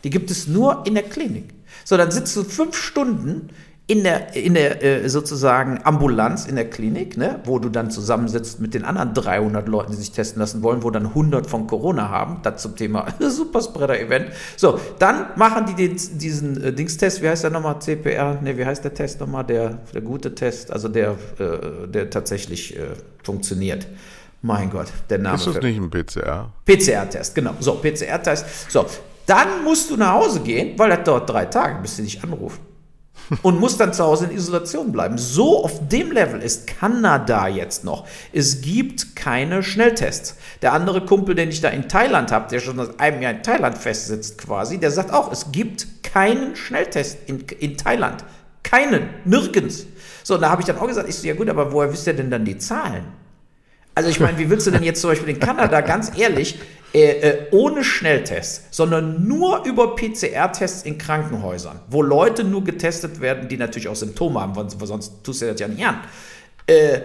Die 0.05 0.11
gibt 0.11 0.31
es 0.31 0.47
nur 0.47 0.85
in 0.87 0.95
der 0.95 1.03
Klinik. 1.03 1.55
So, 1.85 1.97
dann 1.97 2.11
sitzt 2.11 2.37
du 2.37 2.45
fünf 2.45 2.77
Stunden 2.77 3.51
in 3.89 4.05
der, 4.05 4.37
in 4.37 4.53
der 4.53 4.85
äh, 4.85 5.09
sozusagen 5.09 5.81
Ambulanz 5.83 6.45
in 6.45 6.57
der 6.57 6.69
Klinik, 6.69 7.17
ne, 7.17 7.41
wo 7.45 7.59
du 7.59 7.71
dann 7.71 7.91
zusammensitzt 7.91 8.61
mit 8.61 8.75
den 8.75 8.85
anderen 8.85 9.15
300 9.15 9.67
Leuten, 9.67 9.93
die 9.93 9.97
sich 9.97 10.13
testen 10.13 10.41
lassen 10.41 10.63
wollen, 10.63 10.83
wo 10.83 10.91
dann 10.91 11.07
100 11.07 11.47
von 11.47 11.67
Corona 11.67 12.11
haben. 12.11 12.41
Das 12.43 12.61
zum 12.61 12.77
Thema 12.77 13.07
Superspreader-Event. 13.19 14.27
So, 14.57 14.79
dann 14.99 15.29
machen 15.37 15.65
die 15.67 15.89
den, 15.89 15.97
diesen 16.19 16.63
äh, 16.63 16.73
Dingstest, 16.75 17.23
wie 17.23 17.29
heißt 17.31 17.45
der 17.45 17.51
nochmal? 17.51 17.81
CPR? 17.81 18.39
Ne, 18.43 18.59
wie 18.59 18.67
heißt 18.67 18.85
der 18.85 18.93
Test 18.93 19.21
nochmal? 19.21 19.45
Der, 19.45 19.79
der 19.95 20.03
gute 20.03 20.35
Test, 20.35 20.71
also 20.71 20.89
der, 20.89 21.13
äh, 21.39 21.89
der 21.89 22.11
tatsächlich 22.11 22.77
äh, 22.77 22.89
funktioniert. 23.23 23.87
Mein 24.42 24.70
Gott, 24.70 24.87
der 25.11 25.18
Name. 25.18 25.37
Ist 25.37 25.46
das 25.46 25.61
nicht 25.61 25.79
ein 25.79 25.90
PCR? 25.90 26.53
PCR-Test, 26.64 27.35
genau. 27.35 27.55
So, 27.59 27.74
PCR-Test. 27.74 28.70
So, 28.70 28.87
dann 29.27 29.64
musst 29.64 29.90
du 29.90 29.96
nach 29.96 30.12
Hause 30.12 30.40
gehen, 30.40 30.79
weil 30.79 30.90
das 30.90 31.05
dauert 31.05 31.29
drei 31.29 31.44
Tage, 31.46 31.81
bis 31.83 31.96
sie 31.96 32.03
dich 32.03 32.22
anrufen. 32.22 32.61
Und 33.42 33.61
musst 33.61 33.79
dann 33.81 33.92
zu 33.92 34.05
Hause 34.05 34.27
in 34.27 34.31
Isolation 34.31 34.92
bleiben. 34.92 35.18
So 35.18 35.64
auf 35.64 35.88
dem 35.88 36.12
Level 36.12 36.40
ist 36.40 36.66
Kanada 36.66 37.48
jetzt 37.48 37.85
noch. 37.85 38.07
Es 38.33 38.62
gibt 38.62 39.16
keine 39.16 39.62
Schnelltests. 39.62 40.37
Der 40.62 40.72
andere 40.72 41.05
Kumpel, 41.05 41.35
den 41.35 41.51
ich 41.51 41.61
da 41.61 41.68
in 41.68 41.88
Thailand 41.88 42.33
habe, 42.33 42.48
der 42.48 42.61
schon 42.61 42.79
seit 42.79 42.98
einem 43.01 43.20
Jahr 43.20 43.33
in 43.33 43.42
Thailand 43.42 43.77
festsitzt 43.77 44.38
quasi, 44.38 44.79
der 44.79 44.92
sagt 44.92 45.12
auch, 45.12 45.31
es 45.31 45.53
gibt 45.53 46.05
keinen 46.05 46.57
Schnelltest 46.57 47.18
in, 47.27 47.40
in 47.40 47.77
Thailand. 47.77 48.24
Keinen. 48.62 49.11
Nirgends. 49.24 49.85
So, 50.22 50.37
und 50.37 50.40
da 50.40 50.51
habe 50.51 50.62
ich 50.62 50.66
dann 50.66 50.79
auch 50.79 50.87
gesagt, 50.87 51.09
ich 51.09 51.16
so, 51.16 51.27
ja 51.27 51.35
gut, 51.35 51.51
aber 51.51 51.72
woher 51.72 51.92
wisst 51.92 52.07
ihr 52.07 52.14
denn 52.14 52.31
dann 52.31 52.44
die 52.44 52.57
Zahlen? 52.57 53.05
Also 53.99 54.11
ich 54.11 54.21
meine, 54.21 54.39
wie 54.39 54.49
willst 54.49 54.65
du 54.65 54.71
denn 54.71 54.85
jetzt 54.85 55.01
zum 55.01 55.11
Beispiel 55.11 55.31
in 55.31 55.41
Kanada, 55.41 55.81
ganz 55.81 56.17
ehrlich, 56.17 56.61
äh, 56.95 57.01
äh, 57.01 57.47
ohne 57.51 57.83
Schnelltests, 57.83 58.67
sondern 58.71 59.27
nur 59.27 59.65
über 59.65 59.97
PCR-Tests 59.97 60.85
in 60.85 60.99
Krankenhäusern, 60.99 61.81
wo 61.91 62.01
Leute 62.01 62.45
nur 62.45 62.63
getestet 62.63 63.21
werden, 63.21 63.49
die 63.49 63.57
natürlich 63.57 63.89
auch 63.89 63.97
Symptome 63.97 64.41
haben, 64.41 64.55
weil 64.55 64.87
sonst 64.87 65.25
tust 65.25 65.43
du 65.43 65.47
das 65.47 65.59
ja 65.59 65.67
nicht 65.67 65.85
an. 65.85 65.99
Äh, 66.69 67.01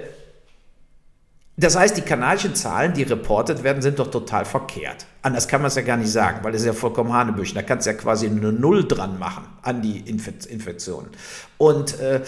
das 1.57 1.75
heißt, 1.75 1.97
die 1.97 2.01
kanadischen 2.01 2.53
Zahlen, 2.53 2.93
die 2.93 3.01
reportet 3.01 3.63
werden, 3.63 3.81
sind 3.81 3.97
doch 3.97 4.11
total 4.11 4.45
verkehrt. 4.45 5.07
Anders 5.23 5.47
kann 5.47 5.63
man 5.63 5.69
es 5.69 5.75
ja 5.75 5.81
gar 5.81 5.97
nicht 5.97 6.11
sagen, 6.11 6.43
weil 6.43 6.51
das 6.51 6.61
ist 6.61 6.67
ja 6.67 6.73
vollkommen 6.73 7.11
Hanebüchen. 7.11 7.55
Da 7.55 7.63
kannst 7.63 7.87
du 7.87 7.89
ja 7.89 7.97
quasi 7.97 8.27
eine 8.27 8.53
Null 8.53 8.87
dran 8.87 9.17
machen 9.17 9.45
an 9.63 9.81
die 9.81 9.99
Infe- 10.03 10.47
Infektionen. 10.47 11.09
Und 11.57 11.99
äh, 11.99 12.21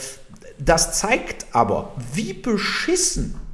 das 0.58 0.98
zeigt 0.98 1.46
aber, 1.52 1.94
wie 2.14 2.34
beschissen 2.34 3.45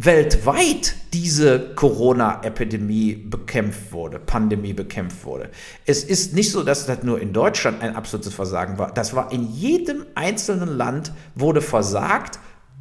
weltweit 0.00 0.94
diese 1.12 1.74
Corona-Epidemie 1.74 3.16
bekämpft 3.16 3.90
wurde, 3.90 4.20
Pandemie 4.20 4.72
bekämpft 4.72 5.24
wurde. 5.24 5.50
Es 5.86 6.04
ist 6.04 6.34
nicht 6.34 6.52
so, 6.52 6.62
dass 6.62 6.86
das 6.86 7.02
nur 7.02 7.20
in 7.20 7.32
Deutschland 7.32 7.82
ein 7.82 7.96
absolutes 7.96 8.32
Versagen 8.32 8.78
war. 8.78 8.94
Das 8.94 9.16
war 9.16 9.32
in 9.32 9.52
jedem 9.52 10.06
einzelnen 10.14 10.68
Land 10.68 11.12
wurde 11.34 11.60
versagt, 11.60 12.38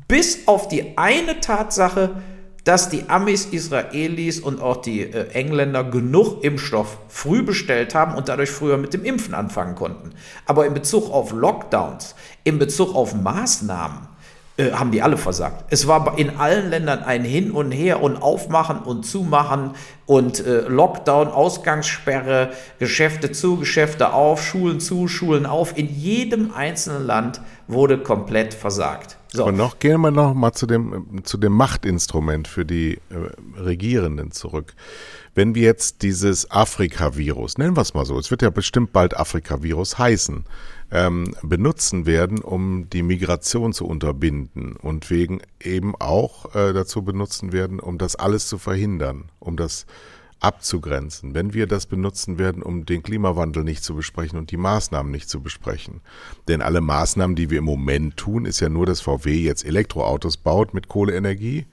bis 0.08 0.48
auf 0.48 0.68
die 0.68 0.96
eine 0.96 1.40
Tatsache, 1.40 2.22
dass 2.64 2.90
die 2.90 3.10
Amis, 3.10 3.46
Israelis 3.46 4.40
und 4.40 4.62
auch 4.62 4.78
die 4.78 5.02
äh, 5.02 5.30
Engländer 5.32 5.86
genug 5.86 6.44
Impfstoff 6.44 7.00
früh 7.08 7.42
bestellt 7.42 7.96
haben 7.96 8.14
und 8.14 8.30
dadurch 8.30 8.52
früher 8.52 8.78
mit 8.78 8.94
dem 8.94 9.04
Impfen 9.04 9.34
anfangen 9.34 9.74
konnten. 9.74 10.12
Aber 10.46 10.68
in 10.68 10.76
Bezug 10.76 11.10
auf 11.12 11.32
Lockdowns, 11.32 12.14
in 12.44 12.60
Bezug 12.60 12.94
auf 12.94 13.16
Maßnahmen, 13.16 14.08
äh, 14.58 14.72
haben 14.72 14.92
die 14.92 15.04
alle 15.04 15.18
versagt. 15.18 15.66
Es 15.70 15.88
war 15.88 16.18
in 16.18 16.38
allen 16.38 16.72
Ländern 16.72 17.04
ein 17.04 17.24
Hin 17.24 17.52
und 17.52 17.72
Her 17.72 18.02
und 18.02 18.18
Aufmachen 18.18 18.80
und 18.80 19.06
Zumachen 19.06 19.72
und 20.08 20.46
äh, 20.46 20.62
Lockdown, 20.62 21.28
Ausgangssperre, 21.28 22.52
Geschäfte 22.80 23.32
zu, 23.32 23.58
Geschäfte 23.58 24.14
auf, 24.14 24.44
Schulen 24.44 24.80
zu, 24.80 25.08
Schulen 25.08 25.46
auf. 25.46 25.78
In 25.78 25.88
jedem 25.88 26.54
einzelnen 26.54 27.06
Land 27.06 27.40
wurde 27.68 28.00
komplett 28.00 28.56
versagt. 28.56 29.18
So. 29.32 29.46
Und 29.46 29.58
noch 29.58 29.78
gehen 29.78 30.02
wir 30.02 30.10
noch 30.10 30.34
mal 30.34 30.54
zu 30.54 30.66
dem, 30.66 31.24
zu 31.24 31.38
dem 31.38 31.52
Machtinstrument 31.52 32.48
für 32.48 32.66
die 32.66 32.96
äh, 33.10 33.62
Regierenden 33.62 34.32
zurück. 34.32 34.74
Wenn 35.36 35.54
wir 35.54 35.64
jetzt 35.64 36.02
dieses 36.02 36.50
Afrika-Virus, 36.50 37.60
nennen 37.60 37.78
wir 37.78 37.82
es 37.82 37.94
mal 37.94 38.06
so, 38.06 38.18
es 38.18 38.32
wird 38.32 38.42
ja 38.42 38.50
bestimmt 38.50 38.92
bald 38.92 39.16
Afrika-Virus 39.16 40.00
heißen, 40.00 40.46
ähm, 40.92 41.36
benutzen 41.44 42.06
werden, 42.06 42.40
um 42.40 42.90
die 42.90 43.04
Migration 43.04 43.74
zu 43.74 43.86
unterbinden 43.86 44.76
und 44.76 45.10
wegen 45.10 45.42
eben 45.62 45.96
auch 45.96 46.56
äh, 46.56 46.74
dazu 46.74 47.02
benutzen 47.02 47.52
werden, 47.52 47.80
um 47.80 47.98
das 47.98 48.16
alles 48.16 48.48
zu 48.48 48.58
verhindern, 48.58 49.26
um 49.40 49.58
das 49.58 49.86
abzugrenzen. 50.40 51.34
Wenn 51.34 51.54
wir 51.54 51.68
das 51.68 51.88
benutzen 51.88 52.38
werden, 52.38 52.62
um 52.62 52.86
den 52.86 53.04
Klimawandel 53.04 53.64
nicht 53.64 53.84
zu 53.84 53.96
besprechen 53.96 54.38
und 54.38 54.52
die 54.52 54.58
Maßnahmen 54.58 55.12
nicht 55.12 55.30
zu 55.30 55.42
besprechen. 55.42 56.02
Denn 56.48 56.62
alle 56.62 56.80
Maßnahmen, 56.80 57.36
die 57.36 57.50
wir 57.50 57.58
im 57.58 57.66
Moment 57.66 58.18
tun, 58.18 58.46
ist 58.46 58.60
ja 58.60 58.70
nur, 58.70 58.86
dass 58.86 59.02
VW 59.02 59.34
jetzt 59.34 59.66
Elektroautos 59.66 60.38
baut 60.38 60.74
mit 60.74 60.88
Kohleenergie 60.88 61.66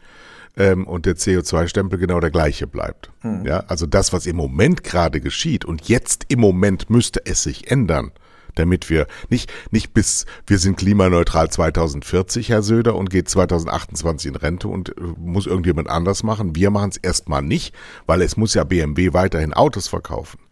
ähm, 0.57 0.87
und 0.87 1.05
der 1.05 1.16
CO2-Stempel 1.16 1.98
genau 1.98 2.20
der 2.20 2.31
gleiche 2.31 2.66
bleibt. 2.66 3.11
Ja, 3.44 3.61
also 3.68 3.87
das, 3.87 4.12
was 4.12 4.27
im 4.27 4.37
Moment 4.37 4.83
gerade 4.83 5.20
geschieht 5.20 5.64
und 5.64 5.88
jetzt 5.88 6.24
im 6.29 6.40
Moment 6.40 6.88
müsste 6.88 7.24
es 7.27 7.42
sich 7.42 7.70
ändern 7.70 8.12
damit 8.55 8.90
wir 8.90 9.07
nicht, 9.29 9.53
nicht 9.71 9.95
bis, 9.95 10.27
wir 10.47 10.59
sind 10.59 10.77
klimaneutral 10.77 11.51
2040, 11.51 12.49
Herr 12.49 12.62
Söder, 12.62 12.97
und 12.97 13.11
geht 13.11 13.29
2028 13.29 14.29
in 14.29 14.37
Rente 14.37 14.69
und 14.69 14.90
äh, 14.90 15.03
muss 15.19 15.47
irgendjemand 15.47 15.88
anders 15.88 16.23
machen. 16.23 16.57
Wir 16.57 16.71
machen 16.71 16.90
es 16.90 16.97
erstmal 16.97 17.43
nicht, 17.43 17.75
weil 18.07 18.23
es 18.23 18.37
muss 18.37 18.55
ja 18.55 18.64
BMW 18.64 19.12
weiterhin 19.12 19.55
Autos 19.55 19.88
verkaufen. 19.88 20.44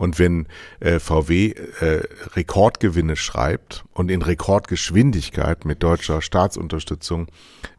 Und 0.00 0.18
wenn 0.18 0.46
äh, 0.80 0.98
VW 0.98 1.50
äh, 1.50 2.02
Rekordgewinne 2.34 3.16
schreibt 3.16 3.84
und 3.92 4.10
in 4.10 4.22
Rekordgeschwindigkeit 4.22 5.66
mit 5.66 5.82
deutscher 5.82 6.22
Staatsunterstützung 6.22 7.26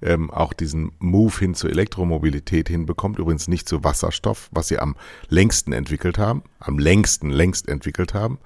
ähm, 0.03 0.29
auch 0.29 0.53
diesen 0.53 0.91
Move 0.99 1.33
hin 1.39 1.55
zur 1.55 1.71
Elektromobilität 1.71 2.69
hinbekommt, 2.69 3.17
übrigens 3.17 3.47
nicht 3.47 3.67
zu 3.67 3.83
Wasserstoff, 3.83 4.49
was 4.51 4.67
sie 4.67 4.77
am 4.77 4.95
längsten 5.29 5.73
entwickelt 5.73 6.19
haben, 6.19 6.43
am 6.59 6.77
längsten 6.77 7.31
längst 7.31 7.67
entwickelt 7.67 8.13
haben 8.13 8.37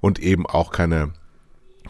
und 0.00 0.20
eben 0.20 0.46
auch 0.46 0.70
keine 0.70 1.12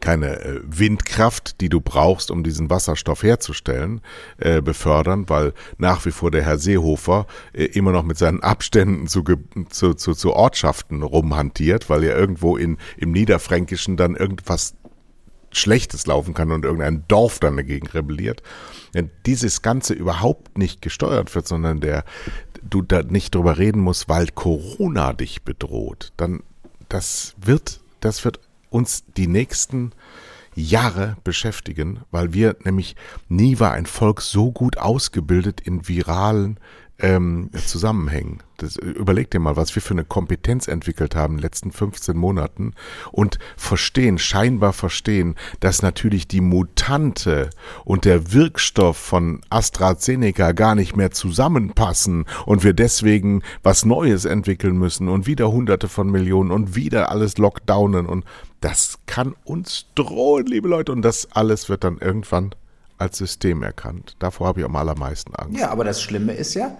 keine 0.00 0.40
äh, 0.40 0.60
Windkraft, 0.64 1.60
die 1.60 1.68
du 1.68 1.80
brauchst, 1.80 2.30
um 2.30 2.42
diesen 2.42 2.70
Wasserstoff 2.70 3.22
herzustellen, 3.22 4.00
äh, 4.38 4.60
befördern, 4.60 5.28
weil 5.28 5.52
nach 5.78 6.04
wie 6.04 6.10
vor 6.10 6.30
der 6.30 6.42
Herr 6.42 6.58
Seehofer 6.58 7.26
äh, 7.52 7.64
immer 7.64 7.92
noch 7.92 8.02
mit 8.02 8.18
seinen 8.18 8.42
Abständen 8.42 9.06
zu, 9.06 9.24
zu, 9.70 9.94
zu, 9.94 10.14
zu 10.14 10.32
Ortschaften 10.32 11.02
rumhantiert, 11.02 11.88
weil 11.88 12.04
er 12.04 12.16
irgendwo 12.16 12.56
in, 12.56 12.78
im 12.96 13.12
Niederfränkischen 13.12 13.96
dann 13.96 14.16
irgendwas 14.16 14.74
Schlechtes 15.56 16.06
laufen 16.06 16.34
kann 16.34 16.50
und 16.50 16.64
irgendein 16.64 17.04
Dorf 17.08 17.38
dann 17.38 17.56
dagegen 17.56 17.86
rebelliert. 17.86 18.42
Wenn 18.92 19.10
dieses 19.26 19.62
Ganze 19.62 19.94
überhaupt 19.94 20.58
nicht 20.58 20.82
gesteuert 20.82 21.34
wird, 21.34 21.46
sondern 21.46 21.80
der 21.80 22.04
du 22.62 22.82
da 22.82 23.02
nicht 23.02 23.34
drüber 23.34 23.58
reden 23.58 23.80
musst, 23.80 24.08
weil 24.08 24.28
Corona 24.28 25.12
dich 25.12 25.42
bedroht, 25.42 26.12
dann 26.16 26.42
das 26.88 27.34
wird, 27.40 27.80
das 28.00 28.24
wird 28.24 28.40
uns 28.74 29.04
die 29.16 29.28
nächsten 29.28 29.92
Jahre 30.56 31.16
beschäftigen, 31.24 32.00
weil 32.10 32.32
wir 32.32 32.56
nämlich 32.64 32.96
nie 33.28 33.60
war 33.60 33.72
ein 33.72 33.86
Volk 33.86 34.20
so 34.20 34.50
gut 34.52 34.78
ausgebildet 34.78 35.60
in 35.60 35.88
viralen 35.88 36.58
ähm, 36.98 37.50
Zusammenhängen. 37.66 38.38
Das, 38.58 38.76
überleg 38.76 39.30
dir 39.30 39.40
mal, 39.40 39.56
was 39.56 39.74
wir 39.74 39.82
für 39.82 39.94
eine 39.94 40.04
Kompetenz 40.04 40.68
entwickelt 40.68 41.16
haben 41.16 41.34
in 41.34 41.38
den 41.38 41.42
letzten 41.42 41.72
15 41.72 42.16
Monaten 42.16 42.72
und 43.10 43.40
verstehen, 43.56 44.16
scheinbar 44.18 44.72
verstehen, 44.72 45.34
dass 45.58 45.82
natürlich 45.82 46.28
die 46.28 46.40
Mutante 46.40 47.50
und 47.84 48.04
der 48.04 48.32
Wirkstoff 48.32 48.96
von 48.96 49.40
AstraZeneca 49.50 50.52
gar 50.52 50.76
nicht 50.76 50.94
mehr 50.94 51.10
zusammenpassen 51.10 52.26
und 52.46 52.62
wir 52.62 52.74
deswegen 52.74 53.42
was 53.64 53.84
Neues 53.84 54.24
entwickeln 54.24 54.78
müssen 54.78 55.08
und 55.08 55.26
wieder 55.26 55.50
hunderte 55.50 55.88
von 55.88 56.10
Millionen 56.10 56.52
und 56.52 56.76
wieder 56.76 57.10
alles 57.10 57.38
lockdownen 57.38 58.06
und 58.06 58.24
das 58.64 58.98
kann 59.04 59.34
uns 59.44 59.84
drohen, 59.94 60.46
liebe 60.46 60.68
Leute, 60.68 60.90
und 60.90 61.02
das 61.02 61.28
alles 61.32 61.68
wird 61.68 61.84
dann 61.84 61.98
irgendwann 61.98 62.54
als 62.96 63.18
System 63.18 63.62
erkannt. 63.62 64.16
Davor 64.20 64.46
habe 64.46 64.60
ich 64.60 64.64
am 64.64 64.74
allermeisten 64.74 65.34
Angst. 65.34 65.60
Ja, 65.60 65.68
aber 65.68 65.84
das 65.84 66.00
Schlimme 66.00 66.32
ist 66.32 66.54
ja, 66.54 66.78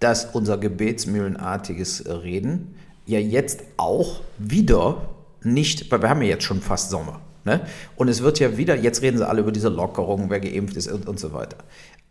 dass 0.00 0.24
unser 0.24 0.58
gebetsmühlenartiges 0.58 2.04
Reden 2.08 2.74
ja 3.06 3.20
jetzt 3.20 3.60
auch 3.76 4.22
wieder 4.38 5.08
nicht, 5.44 5.88
weil 5.92 6.02
wir 6.02 6.10
haben 6.10 6.20
ja 6.22 6.30
jetzt 6.30 6.42
schon 6.42 6.60
fast 6.60 6.90
Sommer. 6.90 7.20
Ne? 7.44 7.60
Und 7.94 8.08
es 8.08 8.24
wird 8.24 8.40
ja 8.40 8.56
wieder, 8.56 8.74
jetzt 8.74 9.00
reden 9.02 9.18
sie 9.18 9.28
alle 9.28 9.42
über 9.42 9.52
diese 9.52 9.68
Lockerungen, 9.68 10.30
wer 10.30 10.40
geimpft 10.40 10.76
ist 10.76 10.90
und, 10.90 11.06
und 11.06 11.20
so 11.20 11.32
weiter. 11.32 11.58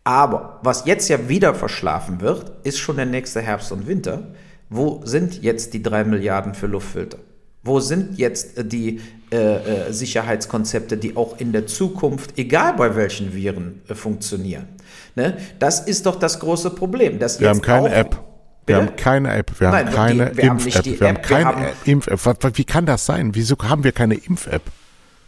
Aber 0.02 0.60
was 0.62 0.86
jetzt 0.86 1.10
ja 1.10 1.28
wieder 1.28 1.54
verschlafen 1.54 2.22
wird, 2.22 2.52
ist 2.64 2.78
schon 2.78 2.96
der 2.96 3.04
nächste 3.04 3.42
Herbst 3.42 3.70
und 3.70 3.86
Winter. 3.86 4.28
Wo 4.70 5.02
sind 5.04 5.42
jetzt 5.42 5.74
die 5.74 5.82
drei 5.82 6.04
Milliarden 6.04 6.54
für 6.54 6.68
Luftfilter? 6.68 7.18
Wo 7.62 7.80
sind 7.80 8.18
jetzt 8.18 8.58
äh, 8.58 8.64
die 8.64 9.00
äh, 9.30 9.36
äh, 9.36 9.92
Sicherheitskonzepte, 9.92 10.96
die 10.96 11.16
auch 11.16 11.38
in 11.38 11.52
der 11.52 11.66
Zukunft, 11.66 12.38
egal 12.38 12.74
bei 12.74 12.96
welchen 12.96 13.34
Viren, 13.34 13.82
äh, 13.88 13.94
funktionieren? 13.94 14.68
Ne? 15.14 15.36
Das 15.58 15.80
ist 15.80 16.06
doch 16.06 16.16
das 16.16 16.40
große 16.40 16.70
Problem. 16.70 17.18
Dass 17.18 17.40
wir 17.40 17.48
haben 17.48 17.62
keine 17.62 17.92
App. 17.92 18.24
Wir 18.66 18.76
haben 18.76 18.94
keine 18.94 19.32
App, 19.34 19.58
wir 19.58 19.70
Nein, 19.70 19.86
haben 19.86 19.94
keine 19.94 20.24
Impf-App, 20.28 20.84
wir, 20.84 21.00
wir, 21.00 21.08
haben 21.08 21.22
keine 21.22 21.72
Impf-App. 21.84 22.56
Wie 22.56 22.64
kann 22.64 22.86
das 22.86 23.04
sein? 23.04 23.34
Wieso 23.34 23.56
haben 23.58 23.82
wir 23.82 23.90
keine 23.90 24.14
Impf-App? 24.14 24.62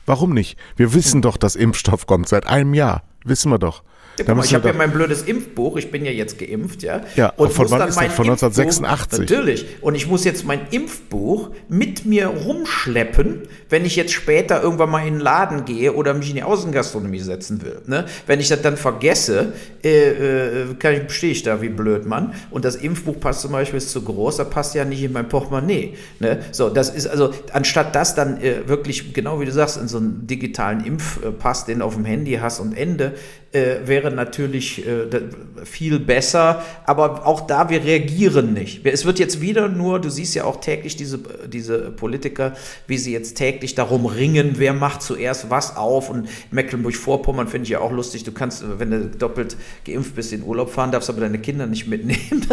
Warum 0.07 0.33
nicht? 0.33 0.57
Wir 0.77 0.95
wissen 0.95 1.23
doch, 1.23 1.37
dass 1.37 1.57
Impfstoff 1.57 2.07
kommt 2.07 2.29
seit 2.29 2.47
einem 2.47 2.73
Jahr. 2.75 3.03
Wissen 3.25 3.51
wir 3.51 3.59
doch. 3.59 3.83
Ja, 4.27 4.35
mal, 4.35 4.45
ich 4.45 4.55
habe 4.55 4.69
ja 4.69 4.75
mein 4.75 4.93
blödes 4.93 5.23
Impfbuch, 5.23 5.77
ich 5.77 5.91
bin 5.91 6.05
ja 6.05 6.11
jetzt 6.11 6.39
geimpft, 6.39 6.83
ja. 6.83 7.03
Ja, 7.17 7.31
und 7.37 7.53
von 7.53 7.71
wann 7.71 7.89
ist 7.89 7.97
das? 8.01 8.13
Von 8.15 8.27
1986? 8.31 9.21
Natürlich. 9.21 9.67
Und 9.81 9.95
ich 9.95 10.07
muss 10.07 10.25
jetzt 10.25 10.45
mein 10.45 10.61
Impfbuch 10.71 11.51
mit 11.69 12.05
mir 12.05 12.27
rumschleppen, 12.27 13.43
wenn 13.69 13.85
ich 13.85 13.97
jetzt 13.97 14.13
später 14.13 14.63
irgendwann 14.63 14.91
mal 14.91 15.07
in 15.07 15.15
den 15.15 15.21
Laden 15.21 15.65
gehe 15.65 15.93
oder 15.93 16.15
mich 16.15 16.31
in 16.31 16.37
die 16.37 16.43
Außengastronomie 16.43 17.21
setzen 17.21 17.63
will. 17.63 17.81
Ne? 17.87 18.07
Wenn 18.27 18.41
ich 18.41 18.49
das 18.49 18.63
dann 18.63 18.77
vergesse, 18.77 19.53
äh, 19.85 20.63
äh, 20.71 21.09
stehe 21.09 21.33
ich 21.33 21.43
da 21.43 21.61
wie 21.63 21.69
blöd, 21.69 22.07
Mann. 22.07 22.35
Und 22.51 22.65
das 22.65 22.77
Impfbuch 22.77 23.19
passt 23.21 23.41
zum 23.43 23.53
Beispiel 23.53 23.79
ist 23.79 23.91
zu 23.91 24.03
groß, 24.03 24.37
da 24.37 24.45
passt 24.45 24.75
ja 24.75 24.85
nicht 24.85 25.03
in 25.03 25.13
mein 25.13 25.29
Portemonnaie. 25.29 25.95
Ne? 26.21 26.41
So, 26.53 26.69
das 26.69 26.91
ist 26.91 27.07
also, 27.07 27.33
anstatt 27.53 27.95
das 27.95 28.15
dann 28.15 28.41
äh, 28.41 28.69
wirklich, 28.69 29.13
genau 29.13 29.41
wie 29.41 29.45
du 29.45 29.53
sagst, 29.53 29.77
in 29.77 29.89
so 29.89 29.99
einen 29.99 30.27
digitalen 30.27 30.85
Impfpass, 30.85 31.65
den 31.65 31.81
du 31.81 31.85
auf 31.85 31.95
dem 31.95 32.05
Handy 32.05 32.35
hast 32.35 32.61
und 32.61 32.77
Ende, 32.77 33.15
äh, 33.53 33.87
wäre 33.87 34.11
natürlich 34.11 34.87
äh, 34.87 35.07
viel 35.65 35.99
besser. 35.99 36.63
Aber 36.87 37.27
auch 37.27 37.47
da, 37.47 37.69
wir 37.69 37.85
reagieren 37.85 38.53
nicht. 38.55 38.85
Es 38.87 39.05
wird 39.05 39.19
jetzt 39.19 39.41
wieder 39.41 39.69
nur, 39.69 40.01
du 40.01 40.09
siehst 40.11 40.35
ja 40.35 40.45
auch 40.45 40.61
täglich 40.61 40.97
diese, 40.97 41.21
diese 41.47 41.91
Politiker, 41.91 42.55
wie 42.87 42.99
sie 42.99 43.13
jetzt 43.13 43.37
täglich 43.37 43.75
darum 43.75 44.07
ringen, 44.07 44.55
wer 44.57 44.73
macht 44.73 45.03
zuerst 45.03 45.51
was 45.51 45.77
auf. 45.77 46.09
Und 46.11 46.29
Mecklenburg-Vorpommern 46.51 47.49
finde 47.49 47.65
ich 47.65 47.71
ja 47.71 47.81
auch 47.81 47.93
lustig. 47.93 48.25
Du 48.25 48.33
kannst, 48.33 48.65
wenn 48.79 48.91
du 48.91 49.07
doppelt 49.07 49.57
geimpft 49.85 50.15
bist, 50.15 50.33
in 50.33 50.43
Urlaub 50.43 50.71
fahren, 50.71 50.91
darfst 50.91 51.11
aber 51.11 51.21
deine 51.21 51.39
Kinder 51.39 51.67
nicht 51.67 51.87
mitnehmen. 51.87 52.47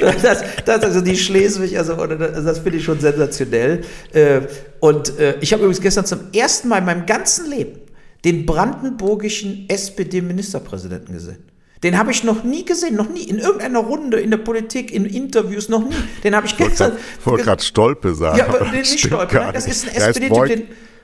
Das, 0.00 0.12
ich, 0.14 0.22
das, 0.22 0.44
das 0.64 0.82
also 0.82 1.00
die 1.00 1.16
Schleswig, 1.16 1.78
also 1.78 1.94
das, 2.06 2.44
das 2.44 2.58
finde 2.58 2.78
ich 2.78 2.84
schon 2.84 3.00
sensationell. 3.00 3.82
Äh, 4.12 4.42
und 4.80 5.18
äh, 5.18 5.36
ich 5.40 5.52
habe 5.52 5.62
übrigens 5.62 5.80
gestern 5.80 6.04
zum 6.04 6.20
ersten 6.34 6.68
Mal 6.68 6.78
in 6.78 6.84
meinem 6.84 7.06
ganzen 7.06 7.48
Leben 7.50 7.85
den 8.24 8.46
brandenburgischen 8.46 9.66
SPD-Ministerpräsidenten 9.68 11.12
gesehen. 11.12 11.44
Den 11.82 11.98
habe 11.98 12.10
ich 12.10 12.24
noch 12.24 12.42
nie 12.42 12.64
gesehen, 12.64 12.96
noch 12.96 13.08
nie, 13.08 13.22
in 13.22 13.38
irgendeiner 13.38 13.80
Runde, 13.80 14.18
in 14.18 14.30
der 14.30 14.38
Politik, 14.38 14.92
in 14.92 15.04
Interviews, 15.04 15.68
noch 15.68 15.86
nie. 15.86 15.94
Den 16.24 16.34
habe 16.34 16.46
ich 16.46 16.56
gestern. 16.56 16.92
Ich 17.20 17.26
wollte 17.26 17.44
gerade 17.44 17.62
Stolpe 17.62 18.14
sagen. 18.14 18.38
Ja, 18.38 18.48
aber 18.48 18.72
nicht 18.72 18.98
Stolpe, 18.98 19.36
nein, 19.36 19.52
das 19.52 19.66
ist 19.66 19.86
ein 19.86 19.94
SPD-Typ, 19.94 20.46
den. 20.46 20.62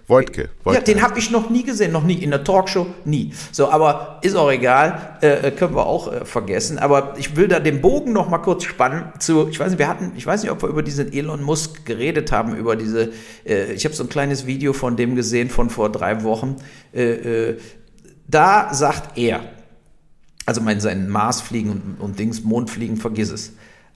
Wojtke, 0.09 0.49
Wojtke. 0.65 0.81
Ja, 0.81 0.85
den 0.85 1.03
habe 1.03 1.19
ich 1.19 1.31
noch 1.31 1.49
nie 1.49 1.63
gesehen, 1.63 1.93
noch 1.93 2.03
nie 2.03 2.15
in 2.15 2.31
der 2.31 2.43
Talkshow, 2.45 2.87
nie. 3.05 3.33
So, 3.53 3.71
aber 3.71 4.19
ist 4.23 4.35
auch 4.35 4.51
egal, 4.51 5.17
äh, 5.23 5.49
äh, 5.49 5.51
können 5.53 5.75
wir 5.75 5.87
auch 5.87 6.13
äh, 6.13 6.25
vergessen. 6.25 6.79
Aber 6.79 7.15
ich 7.19 7.37
will 7.37 7.49
da 7.49 7.61
den 7.61 7.81
Bogen 7.81 8.13
noch 8.13 8.29
mal 8.29 8.39
kurz 8.39 8.65
spannen 8.65 9.05
zu, 9.19 9.49
ich 9.49 9.61
weiß 9.61 9.71
nicht, 9.71 9.79
wir 9.79 9.89
hatten, 9.89 10.13
ich 10.17 10.27
weiß 10.27 10.43
nicht, 10.43 10.51
ob 10.51 10.63
wir 10.63 10.69
über 10.69 10.83
diesen 10.83 11.13
Elon 11.13 11.43
Musk 11.43 11.87
geredet 11.87 12.33
haben, 12.33 12.57
über 12.57 12.75
diese, 12.77 13.13
äh, 13.47 13.73
ich 13.73 13.85
habe 13.85 13.95
so 13.95 14.03
ein 14.03 14.09
kleines 14.09 14.47
Video 14.47 14.73
von 14.73 14.97
dem 14.97 15.15
gesehen 15.15 15.51
von 15.51 15.71
vor 15.71 15.91
drei 15.91 16.25
Wochen. 16.25 16.57
Äh, 16.93 17.51
äh, 17.51 17.59
da 18.27 18.75
sagt 18.75 19.17
er, 19.17 19.41
also 20.47 20.61
mein, 20.61 20.81
sein 20.81 21.09
Marsfliegen 21.09 21.71
und, 21.71 22.01
und 22.01 22.19
Dings, 22.19 22.43
Mondfliegen, 22.43 22.97
vergiss 22.97 23.31
es. 23.31 23.53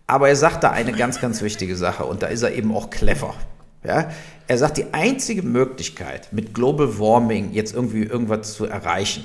Aber 0.06 0.28
er 0.28 0.36
sagt 0.36 0.62
da 0.62 0.70
eine 0.70 0.92
ganz, 0.92 1.20
ganz 1.20 1.42
wichtige 1.42 1.74
Sache 1.74 2.04
und 2.04 2.22
da 2.22 2.28
ist 2.28 2.42
er 2.42 2.54
eben 2.54 2.72
auch 2.72 2.90
clever. 2.90 3.34
Ja? 3.86 4.10
Er 4.48 4.58
sagt, 4.58 4.76
die 4.76 4.92
einzige 4.92 5.42
Möglichkeit, 5.42 6.32
mit 6.32 6.54
Global 6.54 6.98
Warming 6.98 7.52
jetzt 7.52 7.74
irgendwie 7.74 8.02
irgendwas 8.02 8.54
zu 8.54 8.66
erreichen, 8.66 9.24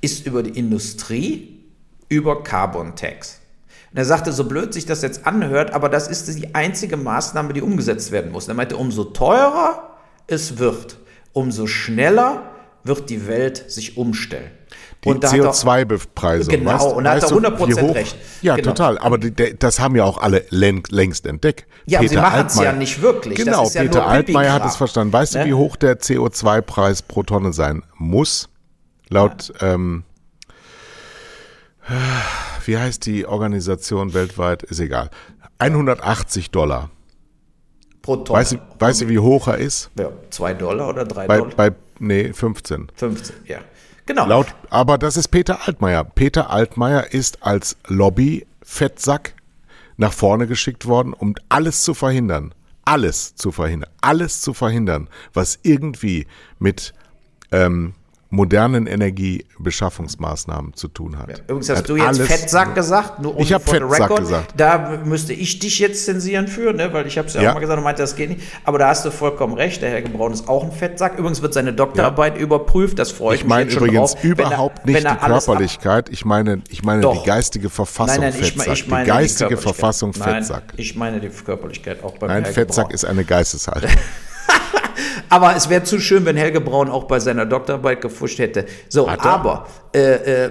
ist 0.00 0.26
über 0.26 0.42
die 0.42 0.58
Industrie, 0.58 1.60
über 2.08 2.42
Carbon 2.42 2.94
Tax. 2.94 3.40
Und 3.90 3.98
er 3.98 4.04
sagte, 4.04 4.32
so 4.32 4.44
blöd 4.44 4.74
sich 4.74 4.86
das 4.86 5.02
jetzt 5.02 5.26
anhört, 5.26 5.72
aber 5.72 5.88
das 5.88 6.08
ist 6.08 6.26
die 6.36 6.54
einzige 6.54 6.96
Maßnahme, 6.96 7.52
die 7.52 7.62
umgesetzt 7.62 8.10
werden 8.10 8.32
muss. 8.32 8.48
er 8.48 8.54
meinte, 8.54 8.76
umso 8.76 9.04
teurer 9.04 9.96
es 10.26 10.58
wird, 10.58 10.98
umso 11.32 11.66
schneller 11.66 12.50
wird 12.82 13.08
die 13.08 13.26
Welt 13.26 13.70
sich 13.70 13.96
umstellen. 13.96 14.50
Die 15.04 15.10
CO2-Bepreisung. 15.10 16.54
Genau, 16.54 16.72
weißt, 16.72 16.86
und 16.86 17.04
da 17.04 17.14
hat 17.14 17.22
er 17.22 17.28
100% 17.28 17.94
recht. 17.94 18.16
Ja, 18.40 18.56
genau. 18.56 18.70
total. 18.70 18.98
Aber 18.98 19.18
die, 19.18 19.58
das 19.58 19.78
haben 19.78 19.96
ja 19.96 20.04
auch 20.04 20.18
alle 20.18 20.44
längst 20.50 21.26
entdeckt. 21.26 21.66
Ja, 21.86 22.00
Peter 22.00 22.18
aber 22.18 22.30
sie 22.30 22.36
machen 22.36 22.46
es 22.46 22.58
ja 22.60 22.72
nicht 22.72 23.02
wirklich. 23.02 23.36
Genau, 23.36 23.68
Peter 23.68 23.98
ja 23.98 24.06
Altmaier 24.06 24.52
hat 24.52 24.64
es 24.64 24.76
verstanden. 24.76 25.12
Weißt 25.12 25.34
ne? 25.34 25.40
du, 25.40 25.46
wie 25.46 25.54
hoch 25.54 25.76
der 25.76 26.00
CO2-Preis 26.00 27.02
pro 27.02 27.22
Tonne 27.22 27.52
sein 27.52 27.82
muss? 27.96 28.48
Laut, 29.10 29.52
ja. 29.60 29.74
ähm, 29.74 30.04
wie 32.64 32.78
heißt 32.78 33.04
die 33.04 33.26
Organisation 33.26 34.14
weltweit? 34.14 34.62
Ist 34.62 34.80
egal. 34.80 35.10
180 35.58 36.50
Dollar. 36.50 36.90
Pro 38.00 38.16
Tonne. 38.16 38.38
Weißt 38.38 38.52
du, 38.52 38.58
weißt 38.78 39.00
du 39.02 39.08
wie 39.08 39.18
hoch 39.18 39.48
er 39.48 39.58
ist? 39.58 39.90
Ja, 39.98 40.10
2 40.30 40.54
Dollar 40.54 40.88
oder 40.88 41.04
3 41.04 41.26
bei, 41.26 41.38
Dollar? 41.38 41.54
Bei, 41.56 41.72
nee, 41.98 42.32
15. 42.32 42.88
15, 42.94 43.36
ja. 43.46 43.58
Genau. 44.06 44.26
Laut, 44.26 44.54
aber 44.70 44.98
das 44.98 45.16
ist 45.16 45.28
Peter 45.28 45.66
Altmaier. 45.66 46.04
Peter 46.04 46.50
Altmaier 46.50 47.12
ist 47.12 47.42
als 47.42 47.76
Lobby-Fettsack 47.86 49.34
nach 49.96 50.12
vorne 50.12 50.46
geschickt 50.46 50.86
worden, 50.86 51.12
um 51.12 51.34
alles 51.48 51.82
zu 51.82 51.94
verhindern. 51.94 52.54
Alles 52.84 53.34
zu 53.34 53.50
verhindern. 53.50 53.90
Alles 54.02 54.42
zu 54.42 54.52
verhindern, 54.52 55.08
was 55.32 55.58
irgendwie 55.62 56.26
mit 56.58 56.92
ähm, 57.50 57.94
modernen 58.34 58.86
Energiebeschaffungsmaßnahmen 58.86 60.74
zu 60.74 60.88
tun 60.88 61.18
hat. 61.18 61.42
Übrigens 61.46 61.68
hast 61.70 61.78
hat 61.78 61.88
du 61.88 61.96
jetzt 61.96 62.20
Fettsack 62.20 62.74
gesagt. 62.74 63.20
Nur 63.20 63.38
ich 63.38 63.52
habe 63.52 63.64
Fettsack 63.64 64.16
gesagt. 64.16 64.54
Da 64.56 65.00
müsste 65.04 65.32
ich 65.32 65.58
dich 65.58 65.78
jetzt 65.78 66.04
zensieren 66.04 66.48
für, 66.48 66.72
ne? 66.72 66.92
weil 66.92 67.06
ich 67.06 67.16
habe 67.18 67.28
es 67.28 67.34
ja, 67.34 67.42
ja, 67.42 67.50
auch 67.50 67.54
mal 67.54 67.60
gesagt 67.60 67.78
und 67.78 67.84
meinte, 67.84 68.02
das 68.02 68.16
geht 68.16 68.30
nicht. 68.30 68.42
Aber 68.64 68.78
da 68.78 68.88
hast 68.88 69.04
du 69.04 69.10
vollkommen 69.10 69.54
recht. 69.54 69.82
Der 69.82 69.90
Herr 69.90 70.02
Gebraun 70.02 70.32
ist 70.32 70.48
auch 70.48 70.64
ein 70.64 70.72
Fettsack. 70.72 71.18
Übrigens 71.18 71.42
wird 71.42 71.54
seine 71.54 71.72
Doktorarbeit 71.72 72.36
ja. 72.36 72.42
überprüft. 72.42 72.98
Das 72.98 73.12
freue 73.12 73.36
ich, 73.36 73.42
ich 73.42 73.46
mich 73.46 73.56
jetzt 73.58 73.72
schon 73.74 73.88
übrigens 73.88 74.12
drauf. 74.12 74.24
überhaupt 74.24 74.78
er, 74.80 74.86
nicht 74.86 75.10
die 75.10 75.26
Körperlichkeit. 75.26 76.08
Ich 76.10 76.24
meine, 76.24 76.62
ich 76.68 76.82
meine 76.82 77.00
die 77.00 77.26
geistige 77.26 77.70
Verfassung 77.70 78.20
nein, 78.20 78.32
nein, 78.32 78.44
Fettsack. 78.44 78.66
Ich, 78.66 78.80
ich 78.80 78.88
meine 78.88 79.04
die 79.04 79.10
geistige 79.10 79.56
die 79.56 79.62
Verfassung 79.62 80.12
Fettsack. 80.12 80.64
Nein, 80.68 80.74
ich 80.76 80.96
meine 80.96 81.20
die 81.20 81.28
Körperlichkeit 81.28 82.02
auch 82.02 82.18
beim 82.18 82.28
Nein, 82.28 82.44
Herr 82.44 82.52
Fettsack 82.52 82.84
Gebraun. 82.84 82.94
ist 82.94 83.04
eine 83.04 83.24
Geisteshaltung. 83.24 83.90
aber 85.28 85.56
es 85.56 85.68
wäre 85.68 85.84
zu 85.84 86.00
schön, 86.00 86.24
wenn 86.24 86.36
Helge 86.36 86.60
Braun 86.60 86.88
auch 86.88 87.04
bei 87.04 87.20
seiner 87.20 87.46
Doktorarbeit 87.46 88.00
gefuscht 88.00 88.38
hätte. 88.38 88.66
So, 88.88 89.08
aber 89.08 89.66
äh, 89.94 90.46
äh, 90.46 90.50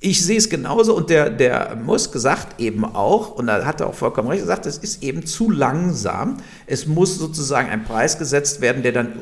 ich 0.00 0.24
sehe 0.24 0.38
es 0.38 0.48
genauso 0.48 0.96
und 0.96 1.10
der, 1.10 1.28
der 1.28 1.76
Musk 1.76 2.12
sagt 2.14 2.60
eben 2.60 2.84
auch, 2.84 3.32
und 3.32 3.48
da 3.48 3.64
hat 3.64 3.80
er 3.80 3.88
auch 3.88 3.94
vollkommen 3.94 4.28
recht, 4.28 4.42
gesagt, 4.42 4.64
es 4.66 4.78
ist 4.78 5.02
eben 5.02 5.26
zu 5.26 5.50
langsam. 5.50 6.36
Es 6.66 6.86
muss 6.86 7.18
sozusagen 7.18 7.68
ein 7.68 7.82
Preis 7.82 8.16
gesetzt 8.16 8.60
werden, 8.60 8.84
der 8.84 8.92
dann 8.92 9.14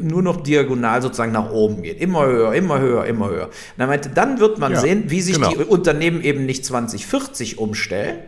nur 0.00 0.22
noch 0.22 0.42
diagonal 0.42 1.00
sozusagen 1.00 1.30
nach 1.30 1.52
oben 1.52 1.82
geht. 1.82 2.00
Immer 2.00 2.26
höher, 2.26 2.54
immer 2.54 2.80
höher, 2.80 3.04
immer 3.04 3.28
höher. 3.28 3.46
Und 3.46 3.80
er 3.80 3.86
meinte, 3.86 4.08
dann 4.08 4.40
wird 4.40 4.58
man 4.58 4.72
ja, 4.72 4.80
sehen, 4.80 5.04
wie 5.08 5.20
sich 5.20 5.36
genau. 5.36 5.50
die 5.50 5.58
Unternehmen 5.58 6.20
eben 6.22 6.44
nicht 6.44 6.66
2040 6.66 7.58
umstellen, 7.58 8.18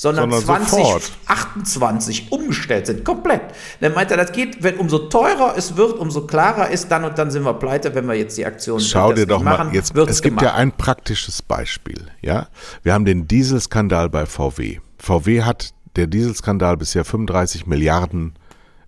sondern, 0.00 0.30
sondern 0.30 0.66
2028 0.66 2.32
umgestellt 2.32 2.86
sind, 2.86 3.04
komplett. 3.04 3.42
Dann 3.80 3.92
meint 3.92 4.10
er, 4.10 4.16
das 4.16 4.32
geht, 4.32 4.62
wenn 4.62 4.78
umso 4.78 4.98
teurer 5.10 5.54
es 5.58 5.76
wird, 5.76 5.98
umso 5.98 6.26
klarer 6.26 6.70
ist, 6.70 6.88
dann 6.88 7.04
und 7.04 7.18
dann 7.18 7.30
sind 7.30 7.42
wir 7.44 7.52
pleite, 7.52 7.94
wenn 7.94 8.06
wir 8.06 8.14
jetzt 8.14 8.38
die 8.38 8.46
Aktion 8.46 8.80
Schau 8.80 9.12
dir 9.12 9.26
doch 9.26 9.42
machen, 9.42 9.66
mal, 9.68 9.74
jetzt, 9.74 9.94
es 9.94 10.22
gibt 10.22 10.38
gemacht. 10.38 10.54
ja 10.54 10.54
ein 10.54 10.72
praktisches 10.72 11.42
Beispiel, 11.42 12.06
ja. 12.22 12.48
Wir 12.82 12.94
haben 12.94 13.04
den 13.04 13.28
Dieselskandal 13.28 14.08
bei 14.08 14.24
VW. 14.24 14.78
VW 14.96 15.42
hat 15.42 15.74
der 15.96 16.06
Dieselskandal 16.06 16.78
bisher 16.78 17.04
35 17.04 17.66
Milliarden 17.66 18.38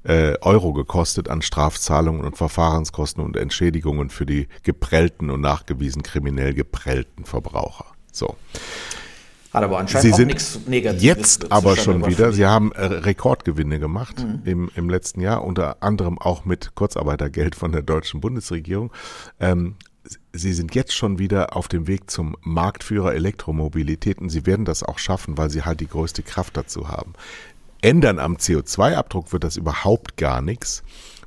äh, 0.04 0.38
Euro 0.40 0.72
gekostet 0.72 1.28
an 1.28 1.42
Strafzahlungen 1.42 2.24
und 2.24 2.38
Verfahrenskosten 2.38 3.22
und 3.22 3.36
Entschädigungen 3.36 4.08
für 4.08 4.24
die 4.24 4.48
geprellten 4.62 5.28
und 5.28 5.42
nachgewiesen 5.42 6.02
kriminell 6.02 6.54
geprellten 6.54 7.26
Verbraucher. 7.26 7.84
So. 8.10 8.34
Hat 9.52 9.64
aber 9.64 9.78
anscheinend 9.78 10.02
Sie 10.04 10.12
auch 10.12 10.16
sind 10.16 10.26
nichts 10.28 10.60
Negatives. 10.66 11.02
Jetzt 11.02 11.52
aber 11.52 11.76
schon 11.76 12.06
wieder. 12.06 12.32
Sie 12.32 12.46
haben 12.46 12.72
äh, 12.72 12.84
Rekordgewinne 12.84 13.78
gemacht 13.78 14.24
mhm. 14.24 14.40
im, 14.44 14.70
im 14.74 14.88
letzten 14.88 15.20
Jahr, 15.20 15.44
unter 15.44 15.82
anderem 15.82 16.18
auch 16.18 16.44
mit 16.44 16.74
Kurzarbeitergeld 16.74 17.54
von 17.54 17.70
der 17.72 17.82
deutschen 17.82 18.20
Bundesregierung. 18.20 18.92
Ähm, 19.40 19.74
Sie 20.32 20.52
sind 20.52 20.74
jetzt 20.74 20.94
schon 20.94 21.18
wieder 21.18 21.54
auf 21.56 21.68
dem 21.68 21.86
Weg 21.86 22.10
zum 22.10 22.36
Marktführer 22.40 23.14
Elektromobilität 23.14 24.20
und 24.20 24.30
Sie 24.30 24.46
werden 24.46 24.64
das 24.64 24.82
auch 24.82 24.98
schaffen, 24.98 25.38
weil 25.38 25.50
Sie 25.50 25.62
halt 25.62 25.80
die 25.80 25.86
größte 25.86 26.22
Kraft 26.22 26.56
dazu 26.56 26.88
haben. 26.88 27.12
ändern 27.82 28.18
am 28.18 28.36
CO2-Abdruck 28.36 29.32
wird 29.32 29.44
das 29.44 29.56
überhaupt 29.56 30.16
gar 30.16 30.40
nichts. 30.40 30.82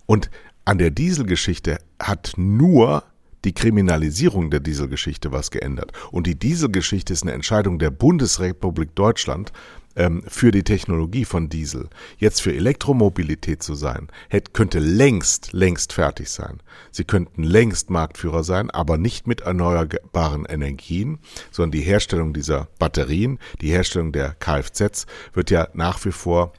Und 0.06 0.30
an 0.66 0.78
der 0.78 0.90
Dieselgeschichte 0.90 1.78
hat 2.00 2.34
nur 2.38 3.04
die 3.46 3.54
Kriminalisierung 3.54 4.50
der 4.50 4.60
Dieselgeschichte 4.60 5.32
was 5.32 5.52
geändert. 5.52 5.92
Und 6.12 6.28
die 6.28 6.38
Dieselgeschichte 6.38 7.14
ist 7.14 7.24
eine 7.24 7.34
Entscheidung 7.34 7.80
der 7.80 7.92
Bundesrepublik 7.92 8.96
Deutschland 8.96 9.54
ähm, 9.96 10.24
für 10.28 10.52
die 10.52 10.64
Technologie 10.64 11.26
von 11.26 11.48
Diesel. 11.48 11.90
Jetzt 12.18 12.42
für 12.42 12.54
Elektromobilität 12.54 13.64
zu 13.64 13.76
sein, 13.76 14.08
hätte, 14.30 14.52
könnte 14.52 14.80
längst, 14.80 15.54
längst 15.54 15.94
fertig 15.94 16.30
sein. 16.30 16.62
Sie 16.92 17.04
könnten 17.04 17.44
längst 17.44 17.90
Marktführer 17.90 18.44
sein, 18.44 18.70
aber 18.72 18.98
nicht 18.98 19.28
mit 19.28 19.42
erneuerbaren 19.42 20.46
Energien, 20.46 21.20
sondern 21.52 21.72
die 21.72 21.86
Herstellung 21.86 22.34
dieser 22.34 22.68
Batterien, 22.80 23.40
die 23.62 23.70
Herstellung 23.70 24.12
der 24.12 24.34
Kfz 24.34 25.06
wird 25.34 25.52
ja 25.52 25.68
nach 25.74 26.04
wie 26.04 26.12
vor 26.12 26.54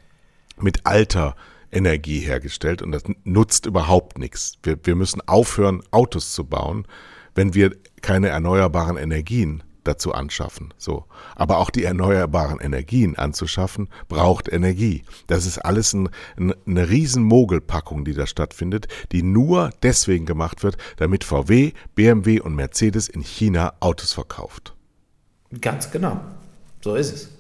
mit 0.58 0.86
alter 0.86 1.36
Energie 1.72 2.20
hergestellt 2.20 2.82
und 2.82 2.92
das 2.92 3.02
nutzt 3.24 3.66
überhaupt 3.66 4.18
nichts. 4.18 4.54
Wir, 4.62 4.78
wir 4.82 4.94
müssen 4.94 5.20
aufhören, 5.26 5.82
Autos 5.90 6.32
zu 6.32 6.44
bauen, 6.44 6.86
wenn 7.34 7.54
wir 7.54 7.76
keine 8.02 8.28
erneuerbaren 8.28 8.96
Energien 8.96 9.62
dazu 9.86 10.12
anschaffen. 10.12 10.74
So. 10.76 11.04
Aber 11.34 11.58
auch 11.58 11.70
die 11.70 11.84
erneuerbaren 11.84 12.60
Energien 12.60 13.16
anzuschaffen, 13.16 13.88
braucht 14.08 14.52
Energie. 14.52 15.04
Das 15.26 15.46
ist 15.46 15.58
alles 15.58 15.92
ein, 15.92 16.08
ein, 16.36 16.54
eine 16.66 16.88
riesen 16.88 17.22
Mogelpackung, 17.22 18.04
die 18.04 18.14
da 18.14 18.26
stattfindet, 18.26 18.88
die 19.12 19.22
nur 19.22 19.70
deswegen 19.82 20.26
gemacht 20.26 20.62
wird, 20.62 20.76
damit 20.96 21.24
VW, 21.24 21.72
BMW 21.94 22.40
und 22.40 22.54
Mercedes 22.54 23.08
in 23.08 23.20
China 23.22 23.74
Autos 23.80 24.12
verkauft. 24.12 24.74
Ganz 25.60 25.90
genau. 25.90 26.20
So 26.82 26.94
ist 26.94 27.12
es. 27.12 27.35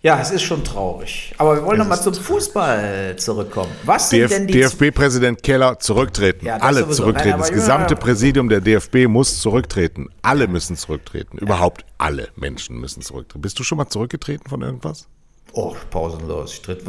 Ja, 0.00 0.20
es 0.20 0.30
ist 0.30 0.42
schon 0.42 0.62
traurig. 0.62 1.34
Aber 1.38 1.56
wir 1.56 1.64
wollen 1.64 1.78
nochmal 1.78 2.00
zum 2.00 2.14
Fußball 2.14 3.16
zurückkommen. 3.16 3.72
Was 3.84 4.10
sind 4.10 4.20
DF 4.20 4.28
denn 4.30 4.46
die 4.46 4.52
DFB-Präsident 4.60 5.42
Keller 5.42 5.80
zurücktreten. 5.80 6.46
Ja, 6.46 6.56
Alle 6.58 6.82
sowieso. 6.82 7.02
zurücktreten. 7.02 7.30
Nein, 7.30 7.38
das 7.40 7.50
gesamte. 7.52 7.96
Präsidium 7.96 8.48
der 8.48 8.60
DFB 8.60 9.08
muss 9.08 9.40
zurücktreten. 9.40 10.08
Alle 10.22 10.46
müssen 10.46 10.76
zurücktreten. 10.76 11.38
Überhaupt 11.38 11.84
alle 11.98 12.28
Menschen 12.36 12.78
müssen 12.78 13.02
zurücktreten. 13.02 13.40
Bist 13.42 13.58
du 13.58 13.64
schon 13.64 13.78
mal 13.78 13.88
zurückgetreten 13.88 14.48
von 14.48 14.62
irgendwas? 14.62 15.08
Oh, 15.52 15.74
pausenlos. 15.90 16.52
Ich 16.54 16.62
trete 16.62 16.84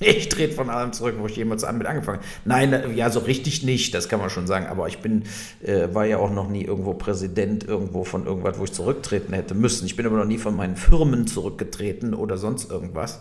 ich 0.00 0.28
trete 0.28 0.54
von 0.54 0.70
allem 0.70 0.92
zurück, 0.92 1.16
wo 1.18 1.26
ich 1.26 1.36
jemals 1.36 1.64
an 1.64 1.78
mit 1.78 1.86
angefangen 1.86 2.18
habe. 2.18 2.26
Nein, 2.44 2.72
äh, 2.72 2.90
ja, 2.92 3.10
so 3.10 3.20
richtig 3.20 3.62
nicht, 3.64 3.94
das 3.94 4.08
kann 4.08 4.20
man 4.20 4.30
schon 4.30 4.46
sagen. 4.46 4.66
Aber 4.66 4.86
ich 4.88 4.98
bin, 4.98 5.24
äh, 5.62 5.88
war 5.92 6.04
ja 6.06 6.18
auch 6.18 6.30
noch 6.30 6.48
nie 6.48 6.62
irgendwo 6.64 6.94
Präsident 6.94 7.64
irgendwo 7.64 8.04
von 8.04 8.26
irgendwas, 8.26 8.58
wo 8.58 8.64
ich 8.64 8.72
zurücktreten 8.72 9.32
hätte 9.32 9.54
müssen. 9.54 9.86
Ich 9.86 9.96
bin 9.96 10.06
aber 10.06 10.16
noch 10.16 10.24
nie 10.24 10.38
von 10.38 10.54
meinen 10.56 10.76
Firmen 10.76 11.26
zurückgetreten 11.26 12.14
oder 12.14 12.38
sonst 12.38 12.70
irgendwas. 12.70 13.20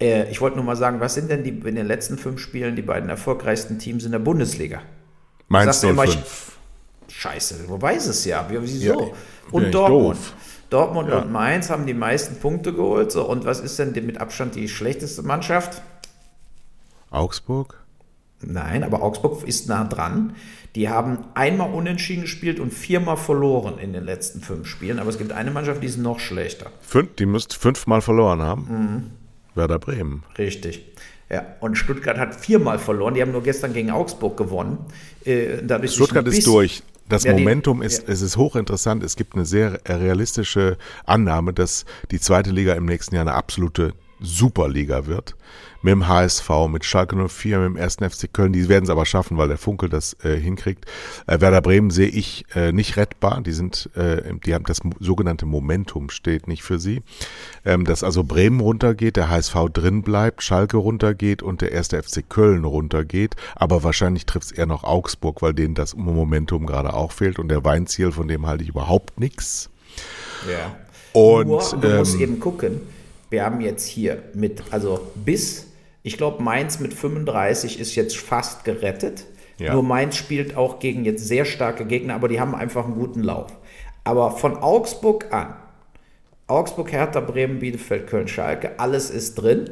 Äh, 0.00 0.30
ich 0.30 0.40
wollte 0.40 0.56
nur 0.56 0.64
mal 0.64 0.76
sagen, 0.76 1.00
was 1.00 1.14
sind 1.14 1.30
denn 1.30 1.44
die 1.44 1.50
in 1.50 1.74
den 1.74 1.86
letzten 1.86 2.18
fünf 2.18 2.40
Spielen 2.40 2.74
die 2.76 2.82
beiden 2.82 3.08
erfolgreichsten 3.10 3.78
Teams 3.78 4.04
in 4.04 4.12
der 4.12 4.18
Bundesliga? 4.18 4.80
Mainz 5.48 5.80
Sagst 5.80 5.82
du 5.84 6.02
ich- 6.04 6.10
05. 6.16 6.50
Scheiße, 7.08 7.56
wo 7.68 7.80
weiß 7.80 8.06
es 8.06 8.24
ja? 8.24 8.46
Wie, 8.50 8.60
wieso? 8.60 8.84
Ja, 8.84 9.06
und 9.52 9.72
Dortmund. 9.72 10.16
doof. 10.16 10.32
Dortmund 10.70 11.08
Ja. 11.10 11.18
und 11.18 11.30
Mainz 11.30 11.70
haben 11.70 11.86
die 11.86 11.94
meisten 11.94 12.36
Punkte 12.36 12.72
geholt. 12.72 13.12
So, 13.12 13.28
und 13.28 13.44
was 13.44 13.60
ist 13.60 13.78
denn 13.78 13.92
mit 14.06 14.18
Abstand 14.20 14.54
die 14.56 14.68
schlechteste 14.68 15.22
Mannschaft? 15.22 15.82
Augsburg? 17.14 17.80
Nein, 18.40 18.84
aber 18.84 19.02
Augsburg 19.02 19.46
ist 19.46 19.68
nah 19.68 19.84
dran. 19.84 20.34
Die 20.74 20.88
haben 20.88 21.18
einmal 21.34 21.72
unentschieden 21.72 22.22
gespielt 22.22 22.58
und 22.60 22.74
viermal 22.74 23.16
verloren 23.16 23.78
in 23.78 23.92
den 23.92 24.04
letzten 24.04 24.40
fünf 24.40 24.66
Spielen. 24.66 24.98
Aber 24.98 25.08
es 25.08 25.18
gibt 25.18 25.32
eine 25.32 25.50
Mannschaft, 25.50 25.82
die 25.82 25.86
ist 25.86 25.98
noch 25.98 26.18
schlechter. 26.18 26.70
Fünf, 26.82 27.14
die 27.16 27.26
müsst 27.26 27.54
fünfmal 27.56 28.00
verloren 28.02 28.42
haben. 28.42 28.66
Mhm. 28.68 29.10
Werder 29.54 29.78
Bremen. 29.78 30.24
Richtig. 30.36 30.84
Ja, 31.30 31.46
und 31.60 31.76
Stuttgart 31.78 32.18
hat 32.18 32.34
viermal 32.34 32.78
verloren. 32.78 33.14
Die 33.14 33.22
haben 33.22 33.32
nur 33.32 33.42
gestern 33.42 33.72
gegen 33.72 33.90
Augsburg 33.90 34.36
gewonnen. 34.36 34.78
Äh, 35.24 35.58
Stuttgart 35.88 36.26
ist 36.26 36.46
durch. 36.46 36.82
Das 37.08 37.24
Ja, 37.24 37.32
die- 37.34 37.42
Momentum 37.42 37.80
ist, 37.82 38.06
ja. 38.06 38.12
es 38.12 38.20
ist 38.22 38.36
hochinteressant. 38.36 39.02
Es 39.04 39.14
gibt 39.16 39.34
eine 39.34 39.44
sehr 39.44 39.78
realistische 39.86 40.76
Annahme, 41.06 41.52
dass 41.52 41.84
die 42.10 42.18
zweite 42.20 42.50
Liga 42.50 42.74
im 42.74 42.84
nächsten 42.86 43.14
Jahr 43.14 43.22
eine 43.22 43.34
absolute 43.34 43.92
Superliga 44.20 45.06
wird. 45.06 45.36
Mit 45.84 45.92
dem 45.92 46.08
HSV, 46.08 46.48
mit 46.70 46.86
Schalke 46.86 47.14
04, 47.28 47.58
mit 47.58 47.76
dem 47.76 47.76
1. 47.76 47.96
FC 47.96 48.32
Köln. 48.32 48.54
Die 48.54 48.70
werden 48.70 48.84
es 48.84 48.90
aber 48.90 49.04
schaffen, 49.04 49.36
weil 49.36 49.48
der 49.48 49.58
Funkel 49.58 49.90
das 49.90 50.16
äh, 50.24 50.34
hinkriegt. 50.34 50.86
Äh, 51.26 51.42
Werder 51.42 51.60
Bremen 51.60 51.90
sehe 51.90 52.08
ich 52.08 52.46
äh, 52.54 52.72
nicht 52.72 52.96
rettbar. 52.96 53.42
Die 53.42 53.52
sind, 53.52 53.90
äh, 53.94 54.22
die 54.46 54.54
haben 54.54 54.64
das 54.64 54.80
sogenannte 54.98 55.44
Momentum 55.44 56.08
steht 56.08 56.48
nicht 56.48 56.62
für 56.62 56.78
sie. 56.78 57.02
Ähm, 57.66 57.84
dass 57.84 58.02
also 58.02 58.24
Bremen 58.24 58.60
runtergeht, 58.60 59.16
der 59.16 59.28
HSV 59.28 59.54
drin 59.74 60.00
bleibt, 60.00 60.42
Schalke 60.42 60.78
runtergeht 60.78 61.42
und 61.42 61.60
der 61.60 61.76
1. 61.76 61.88
FC 61.88 62.26
Köln 62.26 62.64
runtergeht. 62.64 63.36
Aber 63.54 63.82
wahrscheinlich 63.84 64.24
trifft 64.24 64.46
es 64.46 64.52
eher 64.52 64.64
noch 64.64 64.84
Augsburg, 64.84 65.42
weil 65.42 65.52
denen 65.52 65.74
das 65.74 65.94
Momentum 65.94 66.64
gerade 66.64 66.94
auch 66.94 67.12
fehlt. 67.12 67.38
Und 67.38 67.48
der 67.48 67.62
Weinziel, 67.62 68.10
von 68.10 68.26
dem 68.26 68.46
halte 68.46 68.64
ich 68.64 68.70
überhaupt 68.70 69.20
nichts. 69.20 69.68
Ja. 70.50 70.76
Und, 71.12 71.48
Nur, 71.48 71.60
du 71.78 71.98
musst 71.98 72.14
ähm, 72.14 72.20
eben 72.22 72.40
gucken, 72.40 72.80
wir 73.28 73.44
haben 73.44 73.60
jetzt 73.60 73.86
hier 73.86 74.22
mit, 74.32 74.62
also 74.70 75.12
bis, 75.14 75.66
ich 76.04 76.18
glaube, 76.18 76.42
Mainz 76.42 76.80
mit 76.80 76.92
35 76.92 77.80
ist 77.80 77.94
jetzt 77.96 78.16
fast 78.16 78.64
gerettet. 78.64 79.24
Ja. 79.58 79.72
Nur 79.72 79.82
Mainz 79.82 80.16
spielt 80.16 80.56
auch 80.56 80.78
gegen 80.78 81.04
jetzt 81.04 81.26
sehr 81.26 81.46
starke 81.46 81.86
Gegner, 81.86 82.14
aber 82.14 82.28
die 82.28 82.38
haben 82.38 82.54
einfach 82.54 82.84
einen 82.84 82.94
guten 82.94 83.22
Lauf. 83.22 83.56
Aber 84.04 84.32
von 84.32 84.58
Augsburg 84.58 85.32
an, 85.32 85.56
Augsburg, 86.46 86.92
Hertha, 86.92 87.20
Bremen, 87.20 87.58
Bielefeld, 87.58 88.06
Köln, 88.06 88.28
Schalke, 88.28 88.78
alles 88.78 89.08
ist 89.08 89.36
drin. 89.36 89.70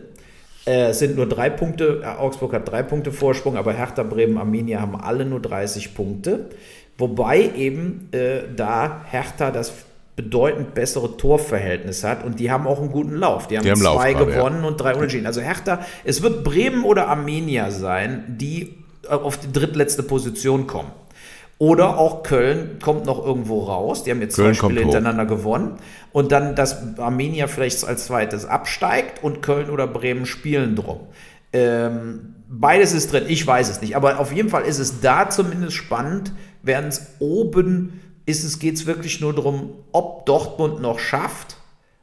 Äh, 0.66 0.86
es 0.86 1.00
sind 1.00 1.16
nur 1.16 1.28
drei 1.28 1.50
Punkte. 1.50 2.00
Äh, 2.02 2.06
Augsburg 2.18 2.54
hat 2.54 2.66
drei 2.66 2.82
Punkte 2.82 3.12
Vorsprung, 3.12 3.58
aber 3.58 3.74
Hertha, 3.74 4.02
Bremen, 4.02 4.38
Arminia 4.38 4.80
haben 4.80 4.96
alle 4.96 5.26
nur 5.26 5.40
30 5.40 5.94
Punkte. 5.94 6.48
Wobei 6.96 7.50
eben 7.54 8.08
äh, 8.12 8.44
da 8.56 9.04
Hertha 9.10 9.50
das 9.50 9.74
bedeutend 10.14 10.74
bessere 10.74 11.16
Torverhältnis 11.16 12.04
hat 12.04 12.24
und 12.24 12.38
die 12.38 12.50
haben 12.50 12.66
auch 12.66 12.80
einen 12.80 12.92
guten 12.92 13.16
Lauf. 13.16 13.48
Die 13.48 13.56
haben, 13.56 13.64
Die 13.64 13.70
haben 13.70 13.80
Lauf 13.80 13.96
zwei 13.96 14.12
gerade, 14.12 14.30
ja. 14.30 14.36
gewonnen 14.38 14.64
und 14.64 14.78
drei 14.78 14.94
unentschieden. 14.94 15.26
Also 15.26 15.40
Hertha, 15.40 15.80
es 16.04 16.22
wird 16.22 16.44
Bremen 16.44 16.84
oder 16.84 17.08
Arminia 17.08 17.70
sein, 17.70 18.24
die 18.28 18.74
äh, 19.04 19.08
auf 19.08 19.38
die 19.38 19.50
drittletzte 19.50 20.02
Position 20.02 20.66
kommen. 20.66 20.90
Oder 21.58 21.96
auch 21.96 22.24
Köln 22.24 22.78
kommt 22.82 23.06
noch 23.06 23.24
irgendwo 23.24 23.60
raus. 23.62 24.02
Die 24.02 24.10
haben 24.10 24.20
jetzt 24.20 24.34
Köln 24.34 24.54
zwei 24.54 24.66
Spiele 24.66 24.80
hoch. 24.80 24.92
hintereinander 24.92 25.26
gewonnen. 25.26 25.76
Und 26.10 26.32
dann, 26.32 26.56
dass 26.56 26.98
Arminia 26.98 27.46
vielleicht 27.46 27.84
als 27.84 28.06
zweites 28.06 28.44
absteigt 28.44 29.22
und 29.22 29.42
Köln 29.42 29.70
oder 29.70 29.86
Bremen 29.86 30.26
spielen 30.26 30.74
drum. 30.74 31.00
Ähm, 31.52 32.34
beides 32.48 32.92
ist 32.92 33.12
drin, 33.12 33.24
ich 33.28 33.46
weiß 33.46 33.70
es 33.70 33.80
nicht. 33.80 33.94
Aber 33.94 34.18
auf 34.18 34.32
jeden 34.32 34.48
Fall 34.48 34.64
ist 34.64 34.78
es 34.78 35.00
da 35.00 35.30
zumindest 35.30 35.76
spannend, 35.76 36.32
während 36.62 36.94
es 36.94 37.06
oben 37.20 38.00
ist, 38.26 38.44
es 38.44 38.58
geht 38.58 38.74
es 38.74 38.86
wirklich 38.86 39.20
nur 39.20 39.34
darum, 39.34 39.70
ob 39.92 40.26
Dortmund 40.26 40.80
noch 40.80 40.98
schafft, 40.98 41.56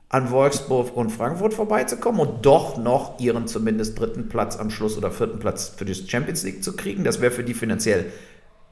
an 0.09 0.31
Wolfsburg 0.31 0.95
und 0.95 1.11
Frankfurt 1.11 1.53
vorbeizukommen 1.53 2.19
und 2.19 2.45
doch 2.45 2.77
noch 2.77 3.19
ihren 3.19 3.47
zumindest 3.47 3.99
dritten 3.99 4.27
Platz 4.27 4.57
am 4.57 4.71
Schluss 4.71 4.97
oder 4.97 5.11
vierten 5.11 5.37
Platz 5.37 5.73
für 5.77 5.85
die 5.85 5.93
Champions 5.93 6.43
League 6.43 6.63
zu 6.63 6.75
kriegen. 6.75 7.03
Das 7.03 7.21
wäre 7.21 7.31
für 7.31 7.43
die 7.43 7.53
finanziell 7.53 8.07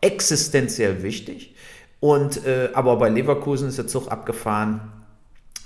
existenziell 0.01 1.03
wichtig. 1.03 1.53
Und 1.99 2.45
äh, 2.45 2.69
aber 2.73 2.97
bei 2.97 3.09
Leverkusen 3.09 3.69
ist 3.69 3.77
der 3.77 3.87
Zug 3.87 4.11
abgefahren 4.11 4.81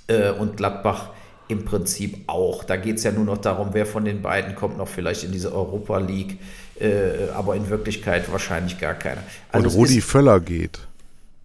äh, 0.07 0.31
und 0.31 0.57
Gladbach 0.57 1.09
im 1.47 1.65
Prinzip 1.65 2.23
auch. 2.27 2.63
Da 2.63 2.75
geht 2.75 2.97
es 2.97 3.03
ja 3.03 3.11
nur 3.11 3.25
noch 3.25 3.37
darum, 3.37 3.69
wer 3.71 3.85
von 3.85 4.05
den 4.05 4.21
beiden 4.21 4.55
kommt 4.55 4.77
noch 4.77 4.87
vielleicht 4.87 5.23
in 5.23 5.31
diese 5.31 5.53
Europa 5.53 5.99
League, 5.99 6.37
äh, 6.79 7.29
aber 7.33 7.55
in 7.55 7.69
Wirklichkeit 7.69 8.31
wahrscheinlich 8.31 8.79
gar 8.79 8.93
keiner. 8.93 9.23
Und 9.51 9.65
es 9.65 9.73
Rudi 9.73 10.01
Völler 10.01 10.39
geht. 10.39 10.79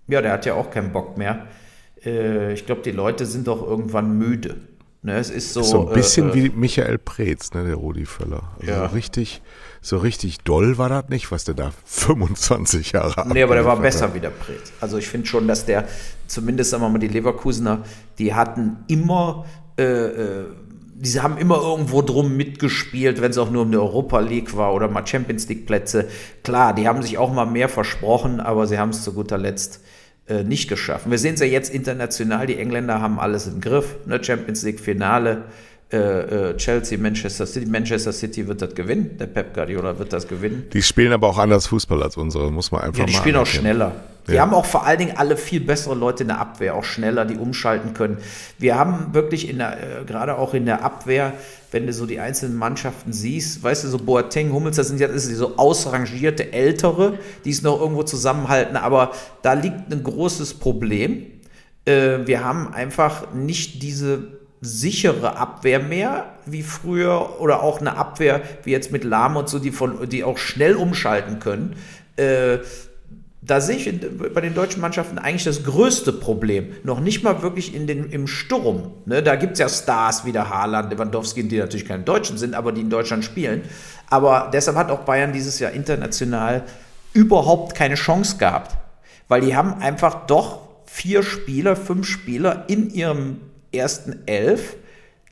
Ja, 0.09 0.23
der 0.23 0.33
hat 0.33 0.47
ja 0.47 0.55
auch 0.55 0.71
keinen 0.71 0.93
Bock 0.93 1.17
mehr. 1.19 1.47
Äh, 2.05 2.53
ich 2.53 2.67
glaube, 2.67 2.83
die 2.83 2.93
Leute 2.93 3.27
sind 3.27 3.47
doch 3.49 3.63
irgendwann 3.67 4.17
müde. 4.19 4.57
Ne, 5.03 5.19
es 5.19 5.31
ist 5.31 5.53
so, 5.53 5.63
So 5.63 5.87
ein 5.89 5.95
bisschen 5.95 6.31
äh, 6.31 6.35
wie 6.35 6.49
Michael 6.49 6.99
Preetz, 6.99 7.53
ne, 7.55 7.65
der 7.65 7.77
Rudi 7.77 8.07
Völler. 8.07 8.43
Also 8.59 8.73
Ja. 8.73 8.89
so 8.89 8.95
richtig, 8.95 9.41
so 9.81 9.99
richtig 9.99 10.39
doll 10.41 10.79
war 10.79 10.89
das 10.89 11.09
nicht, 11.11 11.31
was 11.31 11.45
der 11.45 11.55
da 11.55 11.71
25 11.85 12.93
Jahre 12.93 13.29
Nee, 13.33 13.43
aber 13.43 13.55
der 13.55 13.65
war 13.65 13.79
besser 13.81 14.07
hat. 14.07 14.15
wie 14.15 14.21
der 14.21 14.31
Preetz. 14.31 14.73
Also 14.81 14.99
ich 14.99 15.07
finde 15.07 15.27
schon, 15.29 15.47
dass 15.47 15.65
der, 15.65 15.85
zumindest 16.27 16.71
sagen 16.71 16.83
wir 16.83 16.89
mal, 16.89 16.99
die 16.99 17.07
Leverkusener, 17.09 17.83
die 18.19 18.35
hatten 18.35 18.79
immer, 18.89 19.45
äh, 19.79 19.85
die 20.99 21.21
haben 21.21 21.37
immer 21.37 21.61
irgendwo 21.61 22.01
drum 22.01 22.37
mitgespielt, 22.37 23.21
wenn 23.21 23.31
es 23.31 23.39
auch 23.39 23.51
nur 23.51 23.63
um 23.63 23.71
die 23.71 23.77
Europa 23.77 24.21
League 24.21 24.57
war 24.57 24.73
oder 24.73 24.89
mal 24.89 25.07
Champions 25.07 25.49
League 25.49 25.67
Plätze. 25.67 26.09
Klar, 26.43 26.75
die 26.75 26.89
haben 26.89 27.03
sich 27.03 27.19
auch 27.19 27.33
mal 27.33 27.45
mehr 27.45 27.69
versprochen, 27.69 28.41
aber 28.41 28.67
sie 28.67 28.79
haben 28.79 28.91
es 28.91 29.03
zu 29.05 29.13
guter 29.13 29.37
Letzt 29.37 29.83
äh, 30.27 30.43
nicht 30.43 30.69
geschafft. 30.69 31.11
Wir 31.11 31.19
sehen 31.19 31.35
es 31.35 31.41
ja 31.41 31.47
jetzt 31.47 31.73
international, 31.73 32.47
die 32.47 32.57
Engländer 32.57 33.03
haben 33.03 33.21
alles 33.21 33.47
im 33.47 33.61
Griff, 33.61 33.97
ne? 34.07 34.23
Champions 34.25 34.63
League 34.63 34.81
Finale. 34.81 35.45
Äh, 35.93 36.51
äh, 36.51 36.57
Chelsea, 36.57 36.99
Manchester 36.99 37.47
City. 37.47 37.67
Manchester 37.67 38.13
City 38.13 38.47
wird 38.49 38.61
das 38.61 38.75
gewinnen. 38.75 39.17
Der 39.19 39.27
Pep 39.27 39.55
Guardiola 39.55 39.99
wird 39.99 40.13
das 40.13 40.27
gewinnen. 40.27 40.65
Die 40.73 40.83
spielen 40.83 41.13
aber 41.13 41.29
auch 41.29 41.39
anders 41.39 41.69
Fußball 41.69 42.03
als 42.03 42.17
unsere, 42.17 42.51
muss 42.51 42.73
man 42.73 42.81
einfach 42.83 42.99
ja, 43.01 43.07
die 43.07 43.13
mal 43.13 43.19
spielen 43.19 43.37
auch 43.37 43.41
anerkennen. 43.43 43.63
schneller. 43.63 43.93
Wir 44.27 44.35
Ja. 44.37 44.43
haben 44.43 44.55
auch 44.55 44.65
vor 44.67 44.85
allen 44.85 44.99
Dingen 44.99 45.17
alle 45.17 45.37
viel 45.37 45.61
bessere 45.61 45.95
Leute 45.95 46.25
in 46.25 46.29
der 46.29 46.41
Abwehr, 46.41 46.75
auch 46.75 46.83
schneller, 46.83 47.25
die 47.25 47.37
umschalten 47.37 47.95
können. 47.95 48.19
Wir 48.59 48.77
haben 48.77 49.15
wirklich 49.15 49.49
in 49.49 49.59
der, 49.59 50.01
äh, 50.01 50.05
gerade 50.05 50.37
auch 50.37 50.53
in 50.55 50.67
der 50.67 50.83
Abwehr, 50.85 51.33
wenn 51.71 51.87
du 51.87 51.93
so 51.93 52.07
die 52.07 52.19
einzelnen 52.19 52.57
Mannschaften 52.57 53.13
siehst, 53.13 53.63
weißt 53.63 53.85
du, 53.85 53.89
so 53.89 53.99
Boateng, 53.99 54.53
Hummels, 54.53 54.75
das 54.75 54.89
sind 54.89 54.99
ja 54.99 55.07
das 55.07 55.23
sind 55.27 55.37
so 55.37 55.57
ausrangierte 55.59 56.53
Ältere, 56.53 57.21
die 57.45 57.51
es 57.51 57.63
noch 57.63 57.81
irgendwo 57.81 58.03
zusammenhalten, 58.03 58.77
aber 58.77 59.13
da 59.43 59.53
liegt 59.53 59.93
ein 59.93 60.03
großes 60.03 60.55
Problem. 60.55 61.27
Äh, 61.85 62.27
wir 62.27 62.43
haben 62.45 62.75
einfach 62.75 63.33
nicht 63.33 63.81
diese 63.85 64.36
sichere 64.61 65.37
Abwehr 65.37 65.81
mehr 65.81 66.33
wie 66.47 66.63
früher 66.63 67.41
oder 67.41 67.63
auch 67.63 67.81
eine 67.81 67.97
Abwehr 67.97 68.43
wie 68.65 68.71
jetzt 68.71 68.93
mit 68.93 69.05
Lahm 69.05 69.37
und 69.37 69.49
so, 69.49 69.59
die, 69.59 69.71
von, 69.71 70.09
die 70.09 70.25
auch 70.25 70.39
schnell 70.39 70.77
umschalten 70.77 71.39
können. 71.39 71.77
Äh, 72.17 72.59
da 73.43 73.61
sehe 73.61 73.77
ich 73.77 73.87
in, 73.87 74.01
bei 74.35 74.41
den 74.41 74.55
deutschen 74.55 74.81
Mannschaften 74.81 75.19
eigentlich 75.19 75.45
das 75.45 75.63
größte 75.63 76.13
Problem. 76.13 76.73
Noch 76.83 76.99
nicht 76.99 77.23
mal 77.23 77.43
wirklich 77.43 77.75
in 77.75 77.87
den, 77.87 78.11
im 78.11 78.27
Sturm. 78.27 78.93
Ne? 79.05 79.23
Da 79.23 79.37
gibt 79.37 79.53
es 79.55 79.59
ja 79.61 79.69
Stars 79.69 80.25
wie 80.25 80.33
der 80.33 80.51
Haaland, 80.51 80.91
Lewandowski, 80.91 81.47
die 81.47 81.59
natürlich 81.59 81.87
keine 81.87 82.03
Deutschen 82.03 82.39
sind, 82.39 82.55
aber 82.55 82.73
die 82.73 82.81
in 82.81 82.91
Deutschland 82.91 83.25
spielen. 83.25 83.63
Aber 84.11 84.51
deshalb 84.53 84.77
hat 84.77 84.91
auch 84.91 85.01
Bayern 85.01 85.33
dieses 85.33 85.61
Jahr 85.61 85.71
international 85.73 86.65
überhaupt 87.13 87.77
keine 87.77 87.95
Chance 87.95 88.37
gehabt. 88.39 88.77
Weil 89.29 89.43
die 89.43 89.55
haben 89.55 89.75
einfach 89.81 90.27
doch 90.27 90.61
vier 90.87 91.23
Spieler, 91.23 91.77
fünf 91.77 92.07
Spieler 92.07 92.65
in 92.69 92.91
ihrem 92.91 93.41
ersten 93.77 94.27
Elf, 94.27 94.77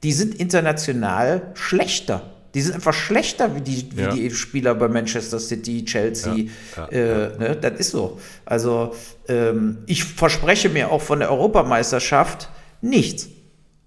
die 0.03 0.13
sind 0.13 0.35
international 0.35 1.53
schlechter. 1.55 2.23
Die 2.55 2.61
sind 2.61 2.75
einfach 2.75 2.95
schlechter 2.95 3.57
wie 3.57 3.61
die, 3.63 3.89
wie 3.97 4.03
Ja. 4.03 4.09
die 4.15 4.31
Spieler 4.31 4.75
bei 4.77 4.87
Manchester 4.87 5.41
City, 5.41 5.85
Chelsea. 5.85 6.35
Ja, 6.77 6.89
ja, 6.91 7.25
äh, 7.27 7.39
Ne? 7.39 7.57
Das 7.61 7.81
ist 7.81 7.91
so. 7.91 8.21
Also 8.45 8.95
ähm, 9.29 9.79
ich 9.87 10.05
verspreche 10.05 10.69
mir 10.69 10.93
auch 10.93 11.03
von 11.03 11.19
der 11.19 11.31
Europameisterschaft 11.33 12.49
nichts. 12.81 13.29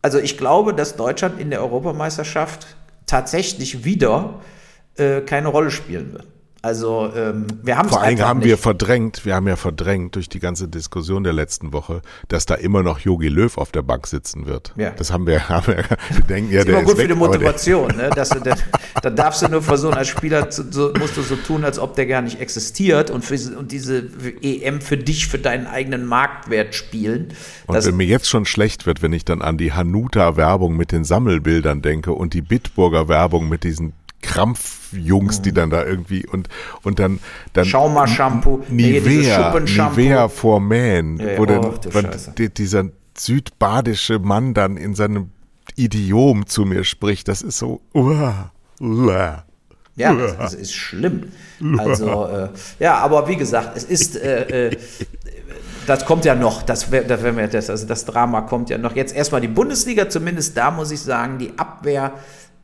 Also 0.02 0.20
ich 0.20 0.38
glaube, 0.38 0.74
dass 0.74 0.96
Deutschland 0.98 1.40
in 1.40 1.50
der 1.50 1.62
Europameisterschaft 1.62 2.68
tatsächlich 3.06 3.86
wieder 3.86 4.42
äh, 4.98 5.22
keine 5.22 5.48
Rolle 5.48 5.72
spielen 5.72 6.12
wird. 6.14 6.28
Also 6.68 7.10
ähm, 7.16 7.48
wir 7.64 7.78
haben 7.78 7.88
Vor 7.88 8.02
allem 8.02 8.10
einfach 8.12 8.28
haben 8.28 8.40
nicht. 8.40 8.50
wir 8.50 8.58
verdrängt, 8.58 9.24
wir 9.26 9.36
haben 9.36 9.48
ja 9.48 9.56
verdrängt 9.56 10.16
durch 10.16 10.28
die 10.28 10.40
ganze 10.42 10.68
Diskussion 10.68 11.24
der 11.24 11.32
letzten 11.32 11.72
Woche, 11.72 12.02
dass 12.28 12.46
da 12.46 12.56
immer 12.56 12.84
noch 12.84 13.00
Jogi 13.00 13.30
Löw 13.30 13.58
auf 13.58 13.72
der 13.72 13.84
Bank 13.84 14.06
sitzen 14.06 14.46
wird. 14.48 14.74
Ja. 14.76 14.90
Das 14.92 15.14
haben 15.14 15.26
wir, 15.28 15.48
haben 15.50 15.66
wir, 15.68 15.78
wir 15.78 16.24
denken 16.28 16.52
ja, 16.52 16.60
ist 16.60 16.68
der 16.68 16.74
immer 16.80 16.84
gut 16.84 16.96
ist 16.98 17.02
für 17.02 17.08
weg, 17.10 17.16
die 17.16 17.24
aber 17.24 17.30
der- 17.30 17.40
Motivation. 17.40 17.96
Ne? 17.96 18.10
Dass 18.14 18.30
du, 18.32 18.40
da, 18.44 18.56
da 19.02 19.10
darfst 19.10 19.44
du 19.44 19.48
nur 19.48 19.62
versuchen, 19.62 19.94
als 19.94 20.10
Spieler 20.10 20.50
zu, 20.50 20.70
so, 20.70 20.92
musst 21.00 21.16
du 21.16 21.22
so 21.22 21.38
tun, 21.38 21.64
als 21.64 21.80
ob 21.80 21.96
der 21.96 22.06
gar 22.06 22.22
nicht 22.22 22.42
existiert 22.42 23.12
und, 23.12 23.24
für, 23.24 23.36
und 23.58 23.72
diese 23.72 24.04
EM 24.42 24.82
für 24.82 24.98
dich, 24.98 25.28
für 25.28 25.40
deinen 25.40 25.68
eigenen 25.68 26.06
Marktwert 26.06 26.76
spielen. 26.76 27.30
Und 27.66 27.76
Das, 27.76 27.86
wenn 27.88 27.96
mir 27.96 28.08
jetzt 28.08 28.28
schon 28.28 28.44
schlecht 28.46 28.86
wird, 28.86 29.02
wenn 29.02 29.14
ich 29.14 29.24
dann 29.24 29.42
an 29.42 29.58
die 29.58 29.72
Hanuta-Werbung 29.72 30.76
mit 30.76 30.92
den 30.92 31.06
Sammelbildern 31.06 31.82
denke 31.82 32.12
und 32.12 32.34
die 32.34 32.42
Bitburger 32.42 33.08
Werbung 33.08 33.48
mit 33.48 33.64
diesen 33.64 33.94
Krampfjungs, 34.28 35.42
die 35.42 35.54
dann 35.54 35.70
da 35.70 35.86
irgendwie 35.86 36.28
und 36.28 36.50
und 36.84 37.00
dann 37.00 37.20
dann 37.54 37.66
Schauma-Shampoo, 37.66 38.64
nee, 38.70 39.00
Nivea, 39.00 39.36
Schuppenshampoo. 39.36 40.02
Nivea 40.02 40.28
for 40.28 40.60
Man, 40.60 41.18
Ja, 41.18 41.32
ja, 41.32 41.38
wo 41.38 41.46
dann 41.46 41.66
oh, 41.66 42.48
dieser 42.58 42.86
südbadische 43.18 44.20
Mann 44.20 44.54
dann 44.54 44.76
in 44.76 44.96
seinem 44.96 45.32
Idiom 45.76 46.46
zu 46.46 46.66
mir 46.66 46.84
spricht, 46.84 47.30
das 47.30 47.42
ist 47.42 47.58
so 47.58 47.82
uah, 47.94 48.52
uah. 48.80 49.44
Ja, 49.96 50.14
das, 50.14 50.54
ist 50.54 50.76
schlimm. 50.76 51.32
Also, 51.80 52.28
äh, 52.28 52.50
ja, 52.78 52.98
aber 53.00 53.28
wie 53.28 53.36
gesagt, 53.36 53.76
es 53.76 53.84
ist, 53.84 54.16
äh, 54.16 54.68
äh, 54.68 54.78
das 55.88 56.06
kommt 56.06 56.24
ja 56.24 56.36
noch, 56.36 56.62
das, 56.62 56.92
das, 56.92 57.22
das, 57.52 57.70
also 57.72 57.88
das 57.88 58.06
Drama 58.06 58.42
kommt 58.42 58.70
ja 58.70 58.78
noch. 58.78 58.96
Jetzt 58.96 59.16
erstmal 59.16 59.42
die 59.42 59.48
Bundesliga, 59.48 60.08
zumindest 60.08 60.56
da 60.56 60.70
muss 60.70 60.92
ich 60.92 61.02
sagen, 61.02 61.40
die 61.40 61.58
Abwehr, 61.58 62.14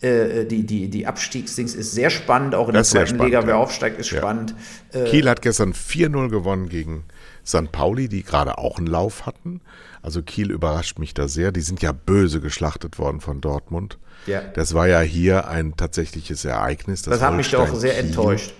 äh, 0.03 0.45
die, 0.45 0.63
die, 0.65 0.89
die 0.89 1.07
Abstiegsdings 1.07 1.73
ist 1.75 1.93
sehr 1.93 2.09
spannend, 2.09 2.55
auch 2.55 2.67
in 2.67 2.73
Das 2.73 2.91
der 2.91 3.05
zweiten 3.05 3.23
Liga, 3.23 3.39
spannend, 3.39 3.47
wer 3.47 3.55
ja. 3.55 3.61
aufsteigt, 3.61 3.99
ist 3.99 4.11
Ja. 4.11 4.17
spannend. 4.19 4.55
Äh, 4.91 5.05
Kiel 5.05 5.29
hat 5.29 5.41
gestern 5.41 5.73
4-0 5.73 6.29
gewonnen 6.29 6.69
gegen 6.69 7.05
St. 7.45 7.71
Pauli, 7.71 8.07
die 8.09 8.23
gerade 8.23 8.57
auch 8.57 8.77
einen 8.77 8.87
Lauf 8.87 9.25
hatten. 9.25 9.61
Also 10.01 10.21
Kiel 10.21 10.51
überrascht 10.51 10.99
mich 10.99 11.13
da 11.13 11.27
sehr. 11.27 11.51
Die 11.51 11.61
sind 11.61 11.81
ja 11.81 11.91
böse 11.93 12.41
geschlachtet 12.41 12.99
worden 12.99 13.21
von 13.21 13.39
Dortmund. 13.41 13.97
Ja. 14.27 14.41
Das 14.53 14.73
war 14.73 14.87
ja 14.87 14.99
hier 15.01 15.47
ein 15.47 15.75
tatsächliches 15.75 16.45
Ereignis. 16.45 17.01
das 17.01 17.21
hat 17.21 17.35
mich 17.35 17.51
doch 17.51 17.59
Holstein 17.61 17.79
sehr 17.79 17.97
enttäuscht. 17.97 18.53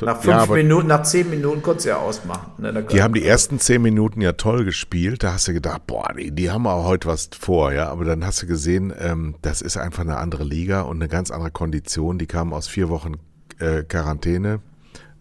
Nach 0.00 0.20
fünf 0.20 0.48
Ja, 0.48 0.54
Minuten, 0.54 0.88
nach 0.88 1.02
zehn 1.02 1.28
Minuten 1.28 1.62
konntest 1.62 1.86
du 1.86 1.90
ja 1.90 1.96
ausmachen. 1.96 2.52
Ne, 2.58 2.84
Die 2.84 3.02
haben 3.02 3.14
die 3.14 3.24
ersten 3.24 3.58
zehn 3.58 3.82
Minuten 3.82 4.20
ja 4.20 4.32
toll 4.32 4.64
gespielt. 4.64 5.22
Da 5.22 5.32
hast 5.32 5.48
du 5.48 5.52
gedacht, 5.52 5.86
boah, 5.86 6.12
die, 6.16 6.30
die 6.30 6.50
haben 6.50 6.66
auch 6.66 6.84
heute 6.84 7.08
was 7.08 7.30
vor, 7.38 7.72
ja. 7.72 7.88
Aber 7.88 8.04
dann 8.04 8.24
hast 8.24 8.42
du 8.42 8.46
gesehen, 8.46 8.92
ähm, 8.98 9.34
das 9.42 9.60
ist 9.62 9.76
einfach 9.76 10.02
eine 10.02 10.18
andere 10.18 10.44
Liga 10.44 10.82
und 10.82 10.96
eine 10.96 11.08
ganz 11.08 11.30
andere 11.30 11.50
Kondition. 11.50 12.18
Die 12.18 12.26
kamen 12.26 12.52
aus 12.52 12.68
vier 12.68 12.88
Wochen 12.88 13.14
äh, 13.58 13.82
Quarantäne 13.82 14.60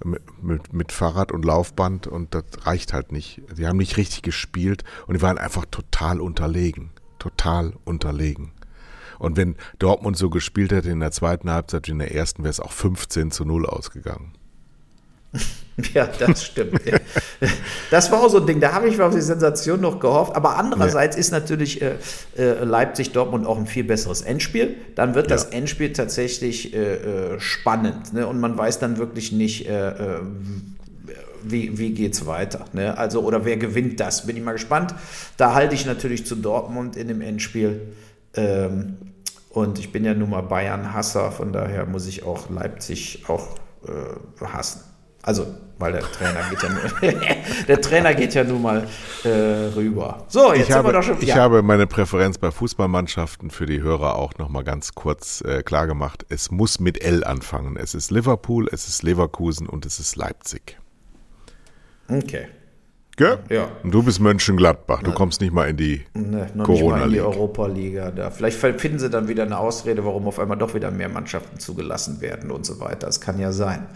mit, 0.04 0.22
mit, 0.44 0.74
mit 0.74 0.92
Fahrrad 0.92 1.32
und 1.32 1.44
Laufband 1.44 2.08
und 2.08 2.34
das 2.34 2.44
reicht 2.64 2.94
halt 2.94 3.12
nicht. 3.12 3.42
Die 3.58 3.68
haben 3.68 3.78
nicht 3.78 3.98
richtig 3.98 4.22
gespielt 4.22 4.84
und 5.08 5.16
die 5.16 5.22
waren 5.22 5.38
einfach 5.38 5.66
total 5.66 6.22
unterlegen. 6.22 6.92
Total 7.20 7.74
unterlegen. 7.84 8.52
Und 9.20 9.38
wenn 9.38 9.56
Dortmund 9.80 10.18
so 10.18 10.30
gespielt 10.30 10.72
hätte 10.72 10.92
in 10.92 11.00
der 11.00 11.12
zweiten 11.12 11.50
Halbzeit 11.50 11.88
wie 11.88 11.92
in 11.92 12.00
der 12.00 12.14
ersten, 12.14 12.44
wäre 12.44 12.52
es 12.52 12.60
auch 12.60 12.72
15 12.72 13.32
zu 13.32 13.46
0 13.46 13.66
ausgegangen. 13.66 14.34
Ja, 15.94 16.08
das 16.08 16.44
stimmt. 16.44 16.82
das 17.92 18.12
war 18.12 18.24
auch 18.24 18.30
so 18.30 18.40
ein 18.40 18.48
Ding, 18.48 18.60
da 18.60 18.74
habe 18.74 18.88
ich 18.88 19.00
auf 19.00 19.14
die 19.14 19.22
Sensation 19.22 19.80
noch 19.80 20.00
gehofft. 20.00 20.36
Aber 20.36 20.58
andererseits 20.58 21.16
ist 21.16 21.32
natürlich 21.32 21.82
äh, 21.82 21.96
äh, 22.38 22.64
Leipzig-Dortmund 22.64 23.46
auch 23.46 23.58
ein 23.58 23.68
viel 23.68 23.84
besseres 23.84 24.22
Endspiel. 24.22 24.76
Dann 24.96 25.14
wird 25.14 25.30
das 25.30 25.50
Ja. 25.52 25.58
Endspiel 25.60 25.94
tatsächlich 25.94 26.74
äh, 26.74 26.96
äh, 27.36 27.40
spannend. 27.40 28.14
Ne? 28.14 28.26
Und 28.26 28.40
man 28.40 28.58
weiß 28.58 28.80
dann 28.80 28.98
wirklich 28.98 29.32
nicht, 29.32 29.70
äh, 29.70 29.90
äh, 29.90 30.20
wie, 31.44 31.78
wie 31.78 31.94
geht 31.94 32.14
es 32.14 32.26
weiter. 32.26 32.66
Ne? 32.74 32.98
Also, 32.98 33.22
oder 33.22 33.46
wer 33.46 33.58
gewinnt 33.58 34.00
das? 34.00 34.26
Bin 34.26 34.36
ich 34.36 34.44
mal 34.44 34.54
gespannt. 34.54 34.96
Da 35.38 35.54
halte 35.54 35.76
ich 35.76 35.86
natürlich 35.86 36.26
zu 36.26 36.36
Dortmund 36.36 36.96
in 36.96 37.08
dem 37.08 37.22
Endspiel. 37.22 37.94
Ähm, 38.34 38.98
und 39.50 39.78
ich 39.78 39.92
bin 39.92 40.04
ja 40.04 40.16
nun 40.16 40.32
mal 40.32 40.42
Bayern-Hasser, 40.42 41.32
von 41.32 41.54
daher 41.54 41.86
muss 41.86 42.08
ich 42.08 42.24
auch 42.24 42.50
Leipzig 42.50 43.24
auch 43.28 43.48
hassen. 44.42 44.82
Also, 45.28 45.46
weil 45.78 45.92
der 45.92 46.04
Trainer 46.04 46.40
geht 46.50 46.64
ja 46.64 46.70
nur, 46.70 47.12
der 47.68 47.82
Trainer 47.82 48.14
geht 48.14 48.34
ja 48.34 48.46
nun 48.46 48.62
mal 48.62 48.88
äh, 49.26 49.28
rüber. 49.76 50.24
So, 50.30 50.54
jetzt 50.54 50.62
ich 50.62 50.66
sind 50.68 50.76
habe, 50.76 50.88
wir 50.88 50.94
doch 50.94 51.04
schon. 51.04 51.18
ich 51.20 51.36
habe 51.36 51.62
meine 51.64 51.86
Präferenz 51.86 52.38
bei 52.38 52.50
Fußballmannschaften 52.50 53.52
für 53.52 53.66
die 53.66 53.82
Hörer 53.82 54.16
auch 54.16 54.38
nochmal 54.38 54.64
ganz 54.64 54.96
kurz 54.96 55.42
äh, 55.42 55.64
klar 55.64 55.86
gemacht. 55.86 56.26
Es 56.30 56.50
muss 56.50 56.80
mit 56.80 57.04
L 57.04 57.26
anfangen. 57.26 57.76
Es 57.76 57.94
ist 57.94 58.10
Liverpool, 58.10 58.70
es 58.72 58.88
ist 58.88 59.04
Leverkusen 59.04 59.68
und 59.68 59.86
es 59.86 60.00
ist 60.00 60.16
Leipzig. 60.16 60.80
okay. 62.08 62.48
Gell? 63.18 63.40
Ja. 63.50 63.70
Und 63.82 63.92
du 63.92 64.04
bist 64.04 64.20
Mönchengladbach. 64.20 65.02
Du 65.02 65.12
kommst 65.12 65.42
nicht 65.42 65.52
mal 65.52 65.68
in 65.68 65.76
die 65.76 66.06
Ne, 66.14 66.52
mal 66.56 67.04
in 67.06 67.14
die. 67.14 67.20
Europa-Liga. 67.20 68.12
Da. 68.12 68.30
Vielleicht 68.30 68.60
finden 68.60 69.00
sie 69.00 69.10
dann 69.10 69.28
wieder 69.28 69.42
eine 69.42 69.58
Ausrede, 69.58 70.06
warum 70.06 70.28
auf 70.28 70.38
einmal 70.38 70.56
doch 70.56 70.76
wieder 70.76 70.92
mehr 70.92 71.10
Mannschaften 71.10 71.58
zugelassen 71.60 72.22
werden 72.22 72.52
und 72.52 72.64
so 72.64 72.80
weiter. 72.80 73.08
Das 73.08 73.20
kann 73.20 73.40
ja 73.40 73.52
sein. 73.52 73.88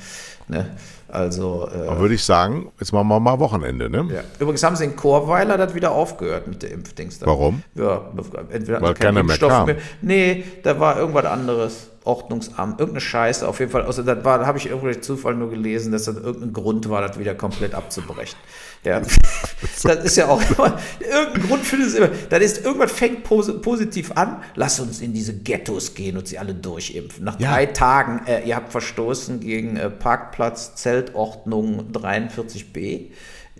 Ne? 0.51 0.69
Also, 1.07 1.67
äh, 1.69 1.97
würde 1.99 2.13
ich 2.13 2.23
sagen, 2.23 2.71
jetzt 2.79 2.93
machen 2.93 3.07
wir 3.07 3.19
mal 3.19 3.39
Wochenende, 3.39 3.89
ne? 3.89 4.07
ja. 4.13 4.21
Übrigens 4.39 4.63
haben 4.63 4.75
sie 4.75 4.85
in 4.85 4.95
Chorweiler 4.95 5.57
das 5.57 5.73
wieder 5.75 5.91
aufgehört 5.91 6.47
mit 6.47 6.61
der 6.63 6.71
Impfdings. 6.71 7.19
Warum? 7.21 7.63
Ja, 7.75 8.01
entweder 8.49 8.81
Weil 8.81 8.93
keiner 8.93 9.23
mehr 9.23 9.37
kam. 9.37 9.71
Nee, 10.01 10.43
da 10.63 10.79
war 10.79 10.97
irgendwas 10.97 11.25
anderes. 11.25 11.87
Ordnungsamt, 12.03 12.79
irgendeine 12.79 12.99
Scheiße 13.01 13.47
auf 13.47 13.59
jeden 13.59 13.71
Fall. 13.71 13.83
Also 13.83 14.01
das 14.01 14.25
war, 14.25 14.39
da 14.39 14.47
habe 14.47 14.57
ich 14.57 14.65
irgendwie 14.65 14.85
durch 14.87 15.01
Zufall 15.03 15.35
nur 15.35 15.51
gelesen, 15.51 15.91
dass 15.91 16.05
das 16.05 16.15
irgendein 16.15 16.51
Grund 16.51 16.89
war, 16.89 17.07
das 17.07 17.19
wieder 17.19 17.35
komplett 17.35 17.75
abzubrechen. 17.75 18.39
Ja, 18.83 18.99
das 19.83 20.03
ist 20.03 20.17
ja 20.17 20.27
auch 20.27 20.41
immer, 20.49 20.79
irgendein 20.99 21.47
Grund 21.47 21.63
findet 21.63 21.89
es 21.89 21.93
immer. 21.93 22.09
Das 22.31 22.39
ist, 22.41 22.65
irgendwas 22.65 22.91
fängt 22.91 23.23
posi- 23.27 23.59
positiv 23.61 24.13
an, 24.15 24.37
lass 24.55 24.79
uns 24.79 24.99
in 24.99 25.13
diese 25.13 25.35
Ghettos 25.37 25.93
gehen 25.93 26.17
und 26.17 26.27
sie 26.27 26.39
alle 26.39 26.55
durchimpfen. 26.55 27.23
Nach 27.23 27.39
Ja. 27.39 27.51
drei 27.51 27.67
Tagen, 27.67 28.21
äh, 28.25 28.47
ihr 28.47 28.55
habt 28.55 28.71
verstoßen 28.71 29.39
gegen 29.39 29.77
äh, 29.77 29.91
Parkplatz, 29.91 30.40
Zeltordnung 30.49 31.91
43b. 31.91 32.77
Äh, 32.77 33.09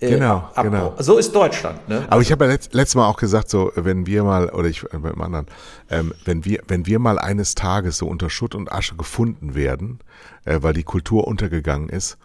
Genau, 0.10 0.50
Abbau. 0.56 0.64
genau. 0.64 0.96
So 0.98 1.18
ist 1.20 1.36
Deutschland, 1.36 1.88
ne? 1.88 2.06
Aber 2.10 2.22
ich 2.22 2.32
habe 2.32 2.46
ja 2.46 2.52
letzt, 2.52 2.74
letztes 2.74 2.96
Mal 2.96 3.08
auch 3.08 3.18
gesagt, 3.18 3.52
so 3.52 3.72
wenn 3.76 4.08
wir 4.08 4.24
mal, 4.24 4.50
oder 4.50 4.68
ich 4.68 4.84
äh, 4.92 4.98
beim 4.98 5.22
anderen, 5.22 5.46
ähm, 5.92 6.12
wenn 6.26 6.44
wir, 6.44 6.64
wenn 6.68 6.88
wir 6.88 6.98
mal 6.98 7.20
eines 7.20 7.54
Tages 7.54 8.00
so 8.00 8.08
unter 8.08 8.32
Schutt 8.32 8.56
und 8.56 8.72
Asche 8.72 8.96
gefunden 8.96 9.54
werden, 9.54 10.00
äh, 10.46 10.58
weil 10.62 10.74
die 10.74 10.84
Kultur 10.84 11.28
untergegangen 11.28 11.90
ist, 11.90 12.18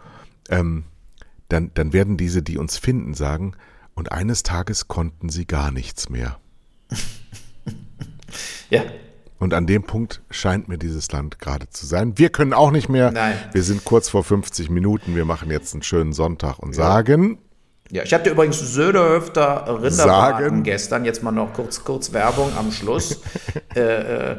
ähm, 0.49 0.85
dann, 1.49 1.69
dann 1.75 1.93
werden 1.93 2.17
diese, 2.17 2.41
die 2.41 2.57
uns 2.57 2.77
finden, 2.77 3.13
sagen, 3.13 3.53
und 3.93 4.11
eines 4.11 4.41
Tages 4.41 4.87
konnten 4.87 5.29
sie 5.29 5.45
gar 5.45 5.71
nichts 5.71 6.09
mehr. 6.09 6.39
Ja, 8.69 8.81
Und 9.39 9.53
an 9.53 9.67
dem 9.67 9.83
Punkt 9.83 10.21
scheint 10.31 10.67
mir 10.67 10.77
dieses 10.77 11.11
Land 11.11 11.39
gerade 11.39 11.69
zu 11.69 11.85
sein. 11.85 12.17
Wir 12.17 12.29
können 12.29 12.53
auch 12.53 12.71
nicht 12.71 12.89
mehr. 12.89 13.11
Nein. 13.11 13.35
Wir 13.51 13.63
sind 13.63 13.85
kurz 13.85 14.09
vor 14.09 14.23
50 14.23 14.69
Minuten. 14.69 15.15
Wir 15.15 15.25
machen 15.25 15.51
jetzt 15.51 15.73
einen 15.73 15.83
schönen 15.83 16.13
Sonntag 16.13 16.59
und 16.59 16.73
sagen. 16.73 17.37
Ja, 17.89 18.03
ich 18.03 18.13
hatte 18.13 18.31
übrigens 18.31 18.59
Söderhöfter 18.59 19.81
Rinderbraten 19.81 20.63
gestern. 20.63 21.05
Jetzt 21.05 21.23
mal 21.23 21.31
noch 21.31 21.53
kurz, 21.53 21.83
kurz 21.83 22.11
Werbung 22.11 22.51
am 22.57 22.71
Schluss. 22.71 23.21
äh, 23.75 23.79
äh, 23.79 24.31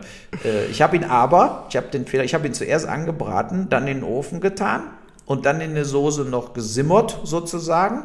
äh, 0.44 0.66
ich 0.66 0.82
habe 0.82 0.96
ihn 0.96 1.04
aber, 1.04 1.66
ich 1.70 1.76
habe 1.76 1.86
den 1.88 2.06
Fehler, 2.06 2.24
ich 2.24 2.34
habe 2.34 2.46
ihn 2.46 2.52
zuerst 2.52 2.86
angebraten, 2.86 3.68
dann 3.70 3.86
in 3.86 3.98
den 3.98 4.04
Ofen 4.04 4.40
getan 4.40 4.82
und 5.24 5.46
dann 5.46 5.62
in 5.62 5.74
der 5.74 5.86
Soße 5.86 6.24
noch 6.24 6.52
gesimmert 6.52 7.20
sozusagen. 7.24 8.02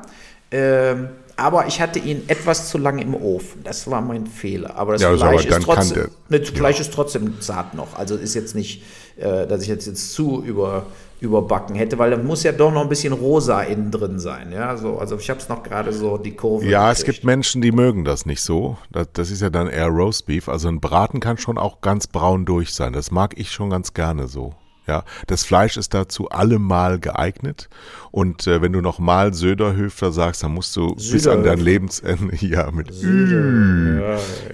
Ähm, 0.49 1.09
aber 1.35 1.67
ich 1.67 1.81
hatte 1.81 1.99
ihn 1.99 2.23
etwas 2.27 2.69
zu 2.69 2.77
lange 2.77 3.01
im 3.01 3.15
Ofen. 3.15 3.63
Das 3.63 3.89
war 3.89 4.01
mein 4.01 4.27
Fehler. 4.27 4.75
Aber 4.75 4.93
das 4.93 5.01
Ja, 5.01 5.15
Fleisch, 5.15 5.47
aber 5.47 5.57
ist 5.57 5.63
trotzdem, 5.63 6.07
ne, 6.29 6.39
das 6.39 6.49
Fleisch 6.49 6.79
ist 6.79 6.93
trotzdem 6.93 7.41
zart 7.41 7.73
noch. 7.73 7.95
Also 7.97 8.15
ist 8.15 8.33
jetzt 8.33 8.55
nicht, 8.55 8.83
äh, 9.17 9.47
dass 9.47 9.61
ich 9.63 9.67
jetzt, 9.67 9.87
jetzt 9.87 10.13
zu 10.13 10.43
über, 10.43 10.85
überbacken 11.19 11.75
hätte, 11.75 11.97
weil 11.97 12.11
da 12.11 12.17
muss 12.17 12.43
ja 12.43 12.51
doch 12.51 12.71
noch 12.71 12.83
ein 12.83 12.89
bisschen 12.89 13.13
rosa 13.13 13.61
innen 13.61 13.91
drin 13.91 14.19
sein. 14.19 14.51
Ja, 14.51 14.77
so, 14.77 14.97
also 14.99 15.17
ich 15.17 15.29
habe 15.29 15.39
es 15.39 15.49
noch 15.49 15.63
gerade 15.63 15.91
so 15.93 16.17
die 16.17 16.35
Kurve. 16.35 16.65
Ja, 16.65 16.91
es 16.91 16.99
gekriegt. 16.99 17.17
gibt 17.17 17.25
Menschen, 17.25 17.61
die 17.61 17.71
mögen 17.71 18.05
das 18.05 18.25
nicht 18.25 18.41
so. 18.41 18.77
Das, 18.91 19.07
das 19.13 19.31
ist 19.31 19.41
ja 19.41 19.49
dann 19.49 19.67
eher 19.67 19.87
Roastbeef. 19.87 20.49
Also 20.49 20.67
ein 20.67 20.81
Braten 20.81 21.19
kann 21.19 21.37
schon 21.37 21.57
auch 21.57 21.81
ganz 21.81 22.07
braun 22.07 22.45
durch 22.45 22.73
sein. 22.73 22.93
Das 22.93 23.09
mag 23.09 23.37
ich 23.37 23.51
schon 23.51 23.69
ganz 23.69 23.93
gerne 23.93 24.27
so. 24.27 24.53
Ja, 24.85 25.05
das 25.27 25.43
Fleisch 25.43 25.77
ist 25.77 25.93
dazu 25.93 26.29
allemal 26.29 26.99
geeignet. 26.99 27.69
Und 28.11 28.47
äh, 28.47 28.61
wenn 28.61 28.73
du 28.73 28.81
nochmal 28.81 29.33
Söderhöfler 29.33 30.11
sagst, 30.11 30.43
dann 30.43 30.53
musst 30.53 30.75
du 30.75 30.95
bis 30.95 31.25
an 31.27 31.43
dein. 31.43 31.59
Lebensende, 31.59 32.35
ja, 32.45 32.69
mit 32.71 32.91
Ü. 33.01 34.01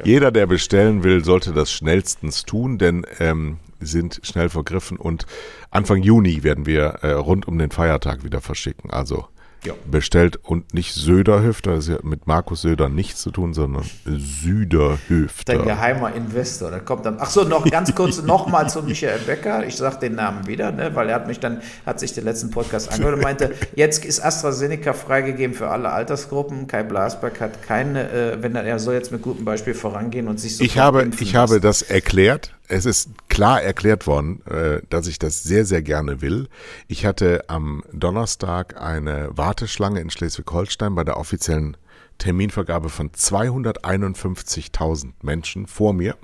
Jeder, 0.04 0.32
der 0.32 0.46
bestellen 0.46 1.04
will, 1.04 1.24
sollte 1.24 1.54
das 1.54 1.72
schnellstens 1.72 2.44
tun, 2.44 2.78
denn 2.78 3.06
ähm, 3.20 3.58
sind 3.80 4.20
schnell 4.24 4.50
vergriffen 4.50 4.98
und 4.98 5.26
Anfang 5.72 6.04
Juni 6.04 6.44
werden 6.44 6.66
wir 6.66 7.00
äh, 7.02 7.12
rund 7.12 7.48
um 7.48 7.58
den 7.58 7.72
Feiertag 7.72 8.24
wieder 8.24 8.42
verschicken. 8.42 8.92
Also 8.92 9.26
Ja. 9.66 9.74
bestellt 9.90 10.38
und 10.42 10.74
nicht 10.74 10.94
Söderhöfter, 10.94 11.76
das 11.76 11.90
hat 11.90 12.04
mit 12.04 12.28
Markus 12.28 12.62
Söder 12.62 12.88
nichts 12.88 13.22
zu 13.22 13.30
tun, 13.32 13.54
sondern 13.54 13.84
Dein 14.06 14.20
Süderhöfter. 14.20 15.58
geheimer 15.58 16.14
Investor, 16.16 16.72
der 16.72 16.80
kommt 16.80 17.06
dann. 17.06 17.18
Ach 17.20 17.30
so, 17.30 17.44
noch 17.44 17.70
ganz 17.70 17.94
kurz 17.94 18.22
nochmal 18.24 18.70
zu 18.70 18.82
Michael 18.84 19.20
Becker. 19.20 19.66
Ich 19.68 19.76
sage 19.76 19.98
den 20.00 20.16
Namen 20.16 20.48
wieder, 20.48 20.72
ne, 20.72 20.96
weil 20.96 21.10
er 21.10 21.16
hat 21.16 21.28
mich 21.28 21.40
dann, 21.40 21.62
hat 21.86 22.00
sich 22.00 22.14
den 22.14 22.24
letzten 22.24 22.52
Podcast 22.52 22.92
angehört 22.92 23.16
und 23.16 23.22
meinte, 23.24 23.54
jetzt 23.76 24.06
ist 24.06 24.24
AstraZeneca 24.24 24.94
freigegeben 24.94 25.56
für 25.56 25.70
alle 25.70 25.90
Altersgruppen. 25.90 26.68
Kai 26.68 26.84
Blasberg 26.84 27.40
hat 27.42 27.62
keine, 27.64 28.10
äh, 28.12 28.42
wenn 28.42 28.56
er, 28.56 28.64
er 28.64 28.80
soll 28.80 28.94
jetzt 28.94 29.12
mit 29.12 29.22
gutem 29.22 29.46
Beispiel 29.46 29.74
vorangehen 29.74 30.28
und 30.28 30.40
sich 30.40 30.58
so 30.58 30.64
Ich 30.64 30.78
habe, 30.78 31.10
ich 31.20 31.36
habe 31.36 31.60
das 31.60 31.82
erklärt. 31.82 32.54
Es 32.72 32.86
ist 32.86 33.10
klar 33.30 33.64
erklärt 33.64 34.06
worden, 34.06 34.46
äh, 34.46 34.84
dass 34.90 35.08
ich 35.08 35.18
das 35.18 35.42
sehr, 35.42 35.66
sehr 35.66 35.82
gerne 35.82 36.22
will. 36.22 36.48
Ich 36.88 37.04
hatte 37.04 37.50
am 37.50 37.84
Donnerstag 37.92 38.80
eine 38.80 39.36
Warteschlange 39.36 40.00
in 40.00 40.12
Schleswig-Holstein 40.12 40.94
bei 40.94 41.04
der 41.04 41.18
offiziellen 41.18 41.78
Terminvergabe 42.20 42.90
von 42.90 43.10
251.000 43.10 45.14
Menschen 45.24 45.66
vor 45.66 45.94
mir. 45.94 46.16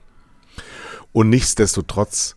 Und 1.14 1.30
nichtsdestotrotz 1.30 2.36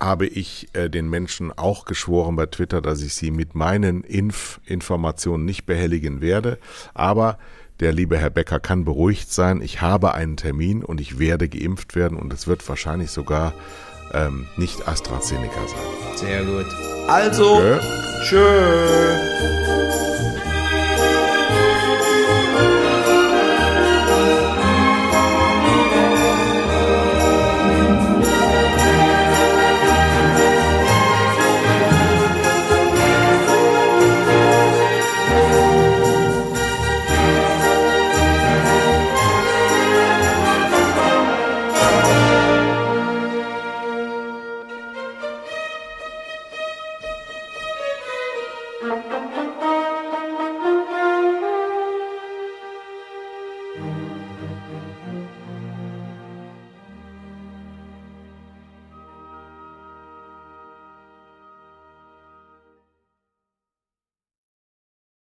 habe 0.00 0.26
ich 0.26 0.68
äh, 0.72 0.88
den 0.88 1.10
Menschen 1.10 1.52
auch 1.52 1.84
geschworen 1.84 2.36
bei 2.36 2.46
Twitter, 2.46 2.80
dass 2.80 3.02
ich 3.02 3.14
sie 3.14 3.30
mit 3.30 3.54
meinen 3.54 4.04
Impfinformationen 4.04 5.44
nicht 5.44 5.66
behelligen 5.66 6.22
werde. 6.22 6.58
Aber 6.94 7.36
der 7.80 7.92
liebe 7.92 8.16
Herr 8.18 8.30
Becker 8.30 8.60
kann 8.60 8.84
beruhigt 8.84 9.32
sein. 9.32 9.60
Ich 9.60 9.80
habe 9.80 10.14
einen 10.14 10.36
Termin 10.36 10.84
und 10.84 11.00
ich 11.00 11.18
werde 11.18 11.48
geimpft 11.48 11.96
werden 11.96 12.18
und 12.18 12.32
es 12.32 12.46
wird 12.46 12.66
wahrscheinlich 12.68 13.10
sogar 13.10 13.52
ähm, 14.12 14.46
nicht 14.56 14.86
AstraZeneca 14.86 15.60
sein. 15.66 16.16
Sehr 16.16 16.44
gut. 16.44 16.66
Also, 17.08 17.56
Okay. 17.56 17.80
tschö. 18.22 20.13